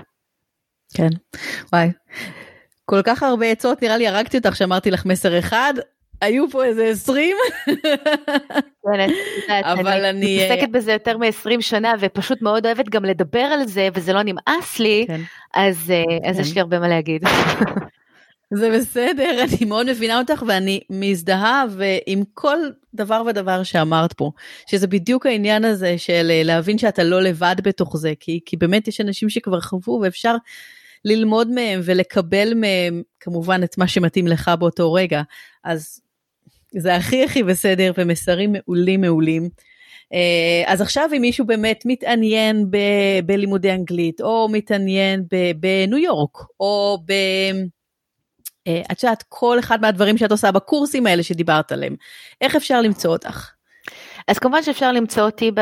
כן. 0.94 1.08
וואי. 1.72 1.90
כל 2.90 3.00
כך 3.04 3.22
הרבה 3.22 3.46
עצות, 3.46 3.82
נראה 3.82 3.96
לי 3.96 4.08
הרגתי 4.08 4.36
אותך 4.38 4.56
שאמרתי 4.56 4.90
לך 4.90 5.06
מסר 5.06 5.38
אחד, 5.38 5.74
היו 6.20 6.50
פה 6.50 6.64
איזה 6.64 6.84
20. 6.86 7.36
כן, 7.66 9.10
אבל 9.64 10.04
אני- 10.04 10.40
אה, 10.42 10.46
מתעסקת 10.48 10.68
בזה 10.72 10.92
יותר 10.92 11.18
מ-20 11.18 11.60
שנה 11.60 11.92
ופשוט 12.00 12.42
מאוד 12.42 12.66
אוהבת 12.66 12.88
גם 12.88 13.04
לדבר 13.04 13.38
על 13.40 13.66
זה 13.66 13.88
וזה 13.94 14.12
לא 14.12 14.20
נמאס 14.22 14.78
לי, 14.78 15.04
כן. 15.08 15.20
אז, 15.54 15.90
אה, 15.90 16.32
כן. 16.34 16.40
יש 16.40 16.54
לי 16.54 16.60
הרבה 16.60 16.78
מה 16.78 16.88
להגיד. 16.88 17.22
זה 18.54 18.70
בסדר, 18.78 19.30
אני 19.44 19.64
מאוד 19.66 19.90
מבינה 19.90 20.18
אותך 20.18 20.42
ואני 20.46 20.80
מזדהה 20.90 21.64
ועם 21.70 22.22
כל 22.34 22.58
דבר 22.94 23.22
ודבר 23.26 23.62
שאמרת 23.62 24.12
פה, 24.12 24.30
שזה 24.70 24.86
בדיוק 24.86 25.26
העניין 25.26 25.64
הזה 25.64 25.98
של 25.98 26.26
אה, 26.30 26.42
להבין 26.44 26.78
שאתה 26.78 27.02
לא 27.04 27.22
לבד 27.22 27.56
בתוך 27.62 27.96
זה, 27.96 28.12
כי, 28.20 28.40
כי 28.46 28.56
באמת 28.56 28.88
יש 28.88 29.00
אנשים 29.00 29.28
שכבר 29.30 29.60
חוו 29.60 30.00
ואפשר 30.02 30.34
ללמוד 31.04 31.50
מהם 31.50 31.80
ולקבל 31.84 32.54
מהם 32.54 33.02
כמובן 33.20 33.60
את 33.64 33.78
מה 33.78 33.88
שמתאים 33.88 34.26
לך 34.26 34.50
באותו 34.58 34.92
רגע, 34.92 35.22
אז 35.64 36.00
זה 36.76 36.94
הכי 36.94 37.24
הכי 37.24 37.42
בסדר 37.42 37.92
ומסרים 37.98 38.52
מעולים 38.52 39.00
מעולים. 39.00 39.48
אה, 40.12 40.72
אז 40.72 40.80
עכשיו 40.80 41.08
אם 41.16 41.20
מישהו 41.20 41.46
באמת 41.46 41.82
מתעניין 41.86 42.70
ב- 42.70 43.20
בלימודי 43.26 43.72
אנגלית, 43.72 44.20
או 44.20 44.48
מתעניין 44.52 45.24
בניו 45.60 45.98
יורק, 45.98 46.38
או 46.60 46.98
ב... 47.06 47.12
אה, 48.66 48.82
את 48.92 49.02
יודעת, 49.02 49.24
כל 49.28 49.58
אחד 49.58 49.80
מהדברים 49.80 50.18
שאת 50.18 50.30
עושה 50.30 50.52
בקורסים 50.52 51.06
האלה 51.06 51.22
שדיברת 51.22 51.72
עליהם, 51.72 51.96
איך 52.40 52.56
אפשר 52.56 52.80
למצוא 52.80 53.12
אותך? 53.12 53.57
אז 54.28 54.38
כמובן 54.38 54.62
שאפשר 54.62 54.92
למצוא 54.92 55.22
אותי, 55.22 55.50
ב, 55.50 55.58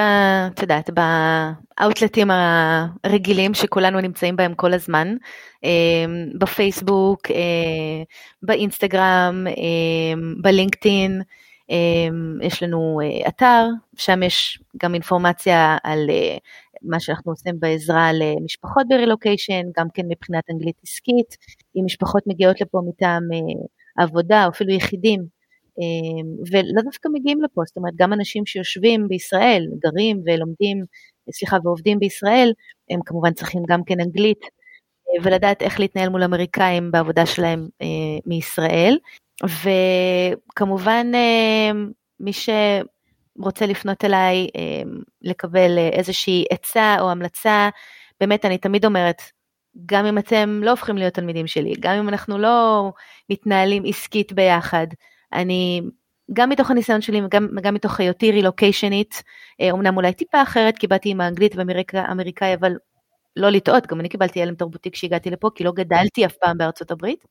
את 0.54 0.62
יודעת, 0.62 0.90
באאוטלטים 0.90 2.28
הרגילים 3.04 3.54
שכולנו 3.54 4.00
נמצאים 4.00 4.36
בהם 4.36 4.54
כל 4.54 4.72
הזמן, 4.74 5.16
אה, 5.64 6.04
בפייסבוק, 6.38 7.30
אה, 7.30 8.02
באינסטגרם, 8.42 9.46
אה, 9.46 10.14
בלינקדאין, 10.42 11.22
אה, 11.70 11.76
יש 12.42 12.62
לנו 12.62 13.00
אתר, 13.28 13.66
שם 13.96 14.22
יש 14.22 14.62
גם 14.82 14.94
אינפורמציה 14.94 15.76
על 15.82 16.10
מה 16.82 17.00
שאנחנו 17.00 17.32
עושים 17.32 17.60
בעזרה 17.60 18.10
למשפחות 18.12 18.86
ברילוקיישן, 18.88 19.62
גם 19.78 19.86
כן 19.94 20.02
מבחינת 20.08 20.44
אנגלית 20.50 20.76
עסקית, 20.82 21.36
אם 21.76 21.82
משפחות 21.84 22.22
מגיעות 22.26 22.60
לפה 22.60 22.80
מטעם 22.88 23.22
עבודה 23.98 24.48
אפילו 24.48 24.72
יחידים, 24.72 25.20
אמ, 25.20 25.35
ולא 26.52 26.82
דווקא 26.84 27.08
מגיעים 27.12 27.42
לפה, 27.42 27.62
זאת 27.66 27.76
אומרת 27.76 27.92
גם 27.96 28.12
אנשים 28.12 28.46
שיושבים 28.46 29.08
בישראל, 29.08 29.66
גרים 29.78 30.22
ולומדים, 30.26 30.84
סליחה, 31.32 31.56
ועובדים 31.64 31.98
בישראל, 31.98 32.52
הם 32.90 33.00
כמובן 33.06 33.32
צריכים 33.32 33.62
גם 33.68 33.80
כן 33.86 34.00
אנגלית, 34.00 34.40
אה, 35.08 35.22
ולדעת 35.22 35.62
איך 35.62 35.80
להתנהל 35.80 36.08
מול 36.08 36.22
אמריקאים 36.22 36.90
בעבודה 36.90 37.26
שלהם 37.26 37.68
אה, 37.82 37.86
מישראל. 38.26 38.98
וכמובן 39.42 41.06
אה, 41.14 41.70
מי 42.20 42.32
שרוצה 42.32 43.66
לפנות 43.66 44.04
אליי 44.04 44.46
לקבל 45.22 45.78
איזושהי 45.92 46.44
עצה 46.50 46.96
או 47.00 47.10
המלצה, 47.10 47.68
באמת 48.20 48.44
אני 48.44 48.58
תמיד 48.58 48.84
אומרת, 48.84 49.22
גם 49.86 50.06
אם 50.06 50.18
אתם 50.18 50.60
לא 50.62 50.70
הופכים 50.70 50.96
להיות 50.96 51.14
תלמידים 51.14 51.46
שלי, 51.46 51.74
גם 51.80 51.94
אם 51.94 52.08
אנחנו 52.08 52.38
לא 52.38 52.92
מתנהלים 53.30 53.82
עסקית 53.86 54.32
ביחד, 54.32 54.86
אני, 55.32 55.80
גם 56.32 56.48
מתוך 56.48 56.70
הניסיון 56.70 57.00
שלי 57.00 57.24
וגם 57.24 57.48
גם 57.62 57.74
מתוך 57.74 58.00
היותי 58.00 58.30
רילוקיישנית, 58.30 59.22
אומנם 59.70 59.96
אולי 59.96 60.12
טיפה 60.12 60.42
אחרת, 60.42 60.78
כי 60.78 60.86
באתי 60.86 61.10
עם 61.10 61.20
האנגלית 61.20 61.54
ואמריקאי, 61.56 62.54
אבל 62.54 62.72
לא 63.36 63.50
לטעות, 63.50 63.86
גם 63.86 64.00
אני 64.00 64.08
קיבלתי 64.08 64.42
הלם 64.42 64.54
תרבותי 64.54 64.90
כשהגעתי 64.90 65.30
לפה, 65.30 65.50
כי 65.54 65.64
לא 65.64 65.72
גדלתי 65.72 66.26
אף 66.26 66.36
פעם 66.40 66.58
בארצות 66.58 66.90
הברית. 66.90 67.24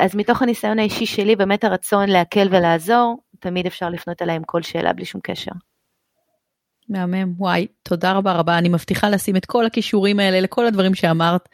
אז 0.00 0.16
מתוך 0.16 0.42
הניסיון 0.42 0.78
האישי 0.78 1.06
שלי, 1.06 1.36
באמת 1.36 1.64
הרצון 1.64 2.08
להקל 2.08 2.48
ולעזור, 2.50 3.18
תמיד 3.40 3.66
אפשר 3.66 3.88
לפנות 3.88 4.22
אליי 4.22 4.36
עם 4.36 4.42
כל 4.46 4.62
שאלה 4.62 4.92
בלי 4.92 5.04
שום 5.04 5.20
קשר. 5.24 5.52
מהמם, 6.88 7.34
וואי, 7.38 7.66
תודה 7.82 8.12
רבה 8.12 8.32
רבה, 8.32 8.58
אני 8.58 8.68
מבטיחה 8.68 9.10
לשים 9.10 9.36
את 9.36 9.46
כל 9.46 9.66
הכישורים 9.66 10.20
האלה 10.20 10.40
לכל 10.40 10.66
הדברים 10.66 10.94
שאמרת, 10.94 11.48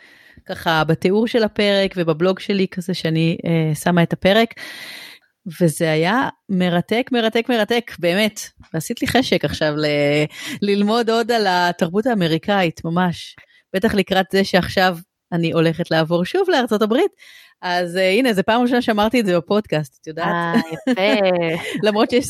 ככה 0.46 0.84
בתיאור 0.84 1.26
של 1.26 1.44
הפרק 1.44 1.94
ובבלוג 1.96 2.38
שלי 2.38 2.66
כזה 2.70 2.94
שאני 2.94 3.36
אה, 3.46 3.74
שמה 3.74 4.02
את 4.02 4.12
הפרק. 4.12 4.54
וזה 5.60 5.90
היה 5.90 6.28
מרתק, 6.48 7.08
מרתק, 7.12 7.46
מרתק, 7.48 7.92
באמת. 7.98 8.40
ועשית 8.74 9.02
לי 9.02 9.08
חשק 9.08 9.44
עכשיו 9.44 9.76
ל- 9.76 10.24
ללמוד 10.62 11.10
עוד 11.10 11.30
על 11.32 11.46
התרבות 11.48 12.06
האמריקאית, 12.06 12.84
ממש. 12.84 13.36
בטח 13.74 13.94
לקראת 13.94 14.26
זה 14.32 14.44
שעכשיו 14.44 14.96
אני 15.32 15.52
הולכת 15.52 15.90
לעבור 15.90 16.24
שוב 16.24 16.50
לארצות 16.50 16.82
הברית. 16.82 17.12
אז 17.62 17.96
uh, 17.96 18.00
הנה, 18.00 18.32
זו 18.32 18.42
פעם 18.46 18.62
ראשונה 18.62 18.82
שאמרתי 18.82 19.20
את 19.20 19.26
זה 19.26 19.36
בפודקאסט, 19.36 19.98
את 20.00 20.06
יודעת? 20.06 20.26
אה, 20.26 20.54
יפה. 20.72 21.26
למרות 21.86 22.10
שיש 22.10 22.26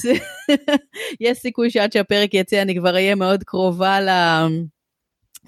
יש 1.21 1.39
סיכוי 1.39 1.71
שעד 1.71 1.93
שהפרק 1.93 2.35
יצא 2.35 2.63
אני 2.63 2.77
כבר 2.77 2.95
אהיה 2.95 3.15
מאוד 3.15 3.45
קרובה 3.45 3.99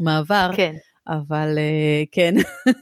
למעבר. 0.01 0.51
כן. 0.57 0.75
אבל 1.09 1.59
uh, 1.59 2.09
כן. 2.13 2.35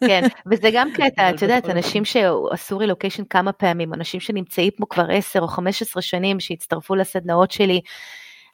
כן, 0.06 0.22
וזה 0.50 0.70
גם 0.72 0.88
קטע, 0.96 1.30
את 1.30 1.42
יודעת, 1.42 1.70
אנשים 1.70 2.04
שעשו 2.04 2.78
רילוקיישן 2.78 3.24
כמה 3.30 3.52
פעמים, 3.52 3.94
אנשים 3.94 4.20
שנמצאים 4.20 4.70
פה 4.78 4.86
כבר 4.90 5.10
10 5.10 5.40
או 5.40 5.48
15 5.48 6.02
שנים, 6.02 6.40
שהצטרפו 6.40 6.94
לסדנאות 6.94 7.50
שלי, 7.50 7.80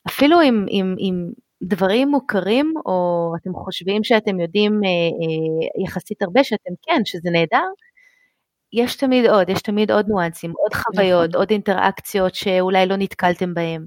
אפילו 0.09 0.41
עם, 0.41 0.67
עם, 0.69 0.95
עם 0.99 1.31
דברים 1.62 2.09
מוכרים, 2.09 2.75
או 2.87 3.33
אתם 3.41 3.51
חושבים 3.55 4.05
שאתם 4.05 4.41
יודעים 4.41 4.81
אה, 4.85 4.89
אה, 4.89 5.85
יחסית 5.85 6.23
הרבה, 6.23 6.45
שאתם 6.45 6.73
כן, 6.83 7.01
שזה 7.05 7.31
נהדר, 7.33 7.67
יש 8.73 8.97
תמיד 8.97 9.27
עוד, 9.27 9.49
יש 9.49 9.62
תמיד 9.62 9.91
עוד 9.91 10.07
ניואנסים, 10.09 10.53
עוד 10.59 10.75
חוויות, 10.75 11.29
נכון. 11.29 11.41
עוד 11.41 11.51
אינטראקציות 11.51 12.35
שאולי 12.35 12.87
לא 12.87 12.97
נתקלתם 12.97 13.55
בהם. 13.55 13.87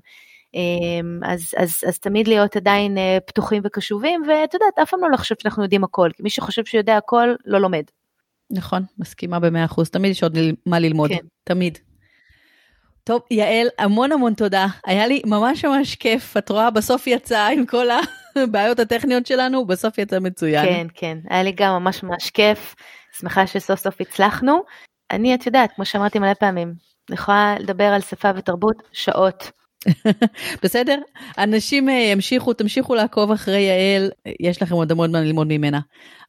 אמ, 0.58 1.20
אז, 1.24 1.54
אז, 1.58 1.84
אז 1.88 2.00
תמיד 2.00 2.28
להיות 2.28 2.56
עדיין 2.56 2.98
אה, 2.98 3.18
פתוחים 3.28 3.62
וקשובים, 3.66 4.22
ואת 4.28 4.54
יודעת, 4.54 4.80
אף 4.82 4.90
פעם 4.90 5.02
לא 5.02 5.12
לחשוב 5.12 5.38
שאנחנו 5.42 5.64
יודעים 5.64 5.84
הכל, 5.84 6.10
כי 6.16 6.24
מי 6.24 6.30
שחושב 6.30 6.66
שיודע 6.66 6.98
הכל, 6.98 7.30
לא 7.46 7.60
לומד. 7.62 7.84
נכון, 8.52 8.84
מסכימה 9.00 9.40
במאה 9.40 9.66
אחוז, 9.66 9.90
תמיד 9.90 10.12
יש 10.12 10.24
עוד 10.24 10.38
מה 10.66 10.80
ללמוד, 10.80 11.10
כן. 11.10 11.26
תמיד. 11.44 11.78
טוב, 13.04 13.22
יעל, 13.32 13.68
המון 13.80 14.12
המון 14.12 14.34
תודה. 14.34 14.68
היה 14.86 15.08
לי 15.08 15.22
ממש 15.26 15.66
ממש 15.66 15.96
כיף. 15.96 16.38
את 16.38 16.50
רואה, 16.50 16.70
בסוף 16.70 17.08
יצא 17.08 17.48
עם 17.48 17.66
כל 17.66 17.88
הבעיות 18.36 18.80
הטכניות 18.80 19.26
שלנו, 19.26 19.66
בסוף 19.66 19.98
יצא 19.98 20.20
מצוין. 20.20 20.66
כן, 20.66 20.88
כן, 20.94 21.18
היה 21.30 21.44
לי 21.44 21.52
גם 21.52 21.74
ממש 21.74 22.04
ממש 22.04 22.30
כיף. 22.30 22.76
שמחה 23.20 23.48
שסוף 23.48 23.80
סוף 23.80 24.02
הצלחנו. 24.02 24.62
אני, 25.12 25.36
את 25.36 25.46
יודעת, 25.46 25.72
כמו 25.76 25.86
שאמרתי 25.86 26.20
מלא 26.20 26.34
פעמים, 26.34 26.74
אני 27.10 27.16
יכולה 27.16 27.56
לדבר 27.60 27.84
על 27.84 28.02
שפה 28.02 28.30
ותרבות 28.36 28.76
שעות. 28.92 29.52
בסדר? 30.64 30.98
אנשים 31.38 31.90
אה, 31.90 31.94
ימשיכו, 31.94 32.54
תמשיכו 32.54 32.96
לעקוב 32.96 33.32
אחרי 33.32 33.60
יעל, 33.60 34.10
יש 34.40 34.62
לכם 34.62 34.76
עוד 34.76 34.92
המון 34.92 35.12
מה 35.12 35.22
ללמוד 35.22 35.48
ממנה. 35.48 35.80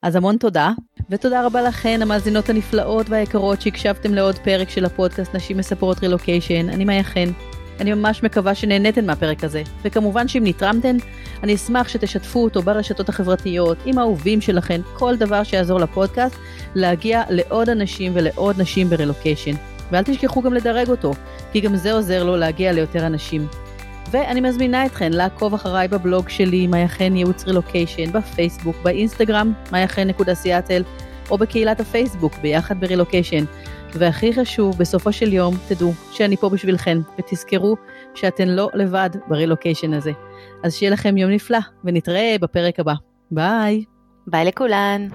אז 0.03 0.17
המון 0.17 0.37
תודה, 0.37 0.71
ותודה 1.11 1.47
רבה 1.47 1.63
לכן, 1.63 2.03
המאזינות 2.03 2.49
הנפלאות 2.49 3.07
והיקרות 3.09 3.61
שהקשבתם 3.61 4.15
לעוד 4.15 4.39
פרק 4.39 4.71
של 4.71 4.85
הפודקאסט 4.85 5.35
נשים 5.35 5.57
מספרות 5.57 5.99
רילוקיישן, 5.99 6.69
אני 6.69 6.85
מאיה 6.85 7.03
חן. 7.03 7.29
אני 7.81 7.95
ממש 7.95 8.23
מקווה 8.23 8.55
שנהניתן 8.55 9.07
מהפרק 9.07 9.45
הזה, 9.45 9.63
וכמובן 9.83 10.29
שאם 10.29 10.43
נתרמתן, 10.47 10.97
אני 11.43 11.55
אשמח 11.55 11.89
שתשתפו 11.89 12.45
אותו 12.45 12.63
ברשתות 12.63 13.09
החברתיות, 13.09 13.79
עם 13.85 13.99
האהובים 13.99 14.41
שלכן, 14.41 14.81
כל 14.95 15.17
דבר 15.17 15.43
שיעזור 15.45 15.81
לפודקאסט, 15.81 16.37
להגיע 16.75 17.23
לעוד 17.31 17.69
אנשים 17.69 18.13
ולעוד 18.15 18.61
נשים 18.61 18.91
ברילוקיישן. 18.91 19.55
ואל 19.93 20.03
תשכחו 20.03 20.43
גם 20.43 20.55
לדרג 20.55 20.89
אותו, 20.89 21.13
כי 21.53 21.61
גם 21.61 21.77
זה 21.77 21.93
עוזר 21.93 22.25
לו 22.25 22.37
להגיע 22.37 22.73
ליותר 22.73 23.07
אנשים. 23.07 23.47
ואני 24.11 24.41
מזמינה 24.41 24.87
אתכן 24.87 25.13
לעקוב 25.13 25.55
אחריי 25.55 25.89
בבלוג 25.89 26.29
שלי, 26.29 26.67
מייחן 26.67 27.17
ייעוץ 27.17 27.45
רילוקיישן, 27.45 28.13
בפייסבוק, 28.13 28.77
באינסטגרם, 28.83 29.53
מייחן.סיאטל, 29.73 30.83
או 31.31 31.39
בקהילת 31.39 31.81
הפייסבוק, 31.81 32.35
ביחד 32.43 32.81
ברילוקיישן. 32.81 33.45
והכי 33.95 34.33
חשוב, 34.33 34.79
בסופו 34.79 35.13
של 35.13 35.33
יום, 35.33 35.55
תדעו 35.69 35.93
שאני 36.13 36.37
פה 36.37 36.49
בשבילכן, 36.49 36.99
ותזכרו 37.19 37.77
שאתן 38.15 38.49
לא 38.49 38.69
לבד 38.75 39.11
ברילוקיישן 39.29 39.95
הזה. 39.95 40.13
אז 40.65 40.75
שיהיה 40.75 40.93
לכם 40.93 41.17
יום 41.17 41.31
נפלא, 41.31 41.59
ונתראה 41.85 42.37
בפרק 42.41 42.81
הבא. 42.81 42.95
ביי. 43.31 43.85
ביי 44.27 44.45
לכולן. 44.45 45.09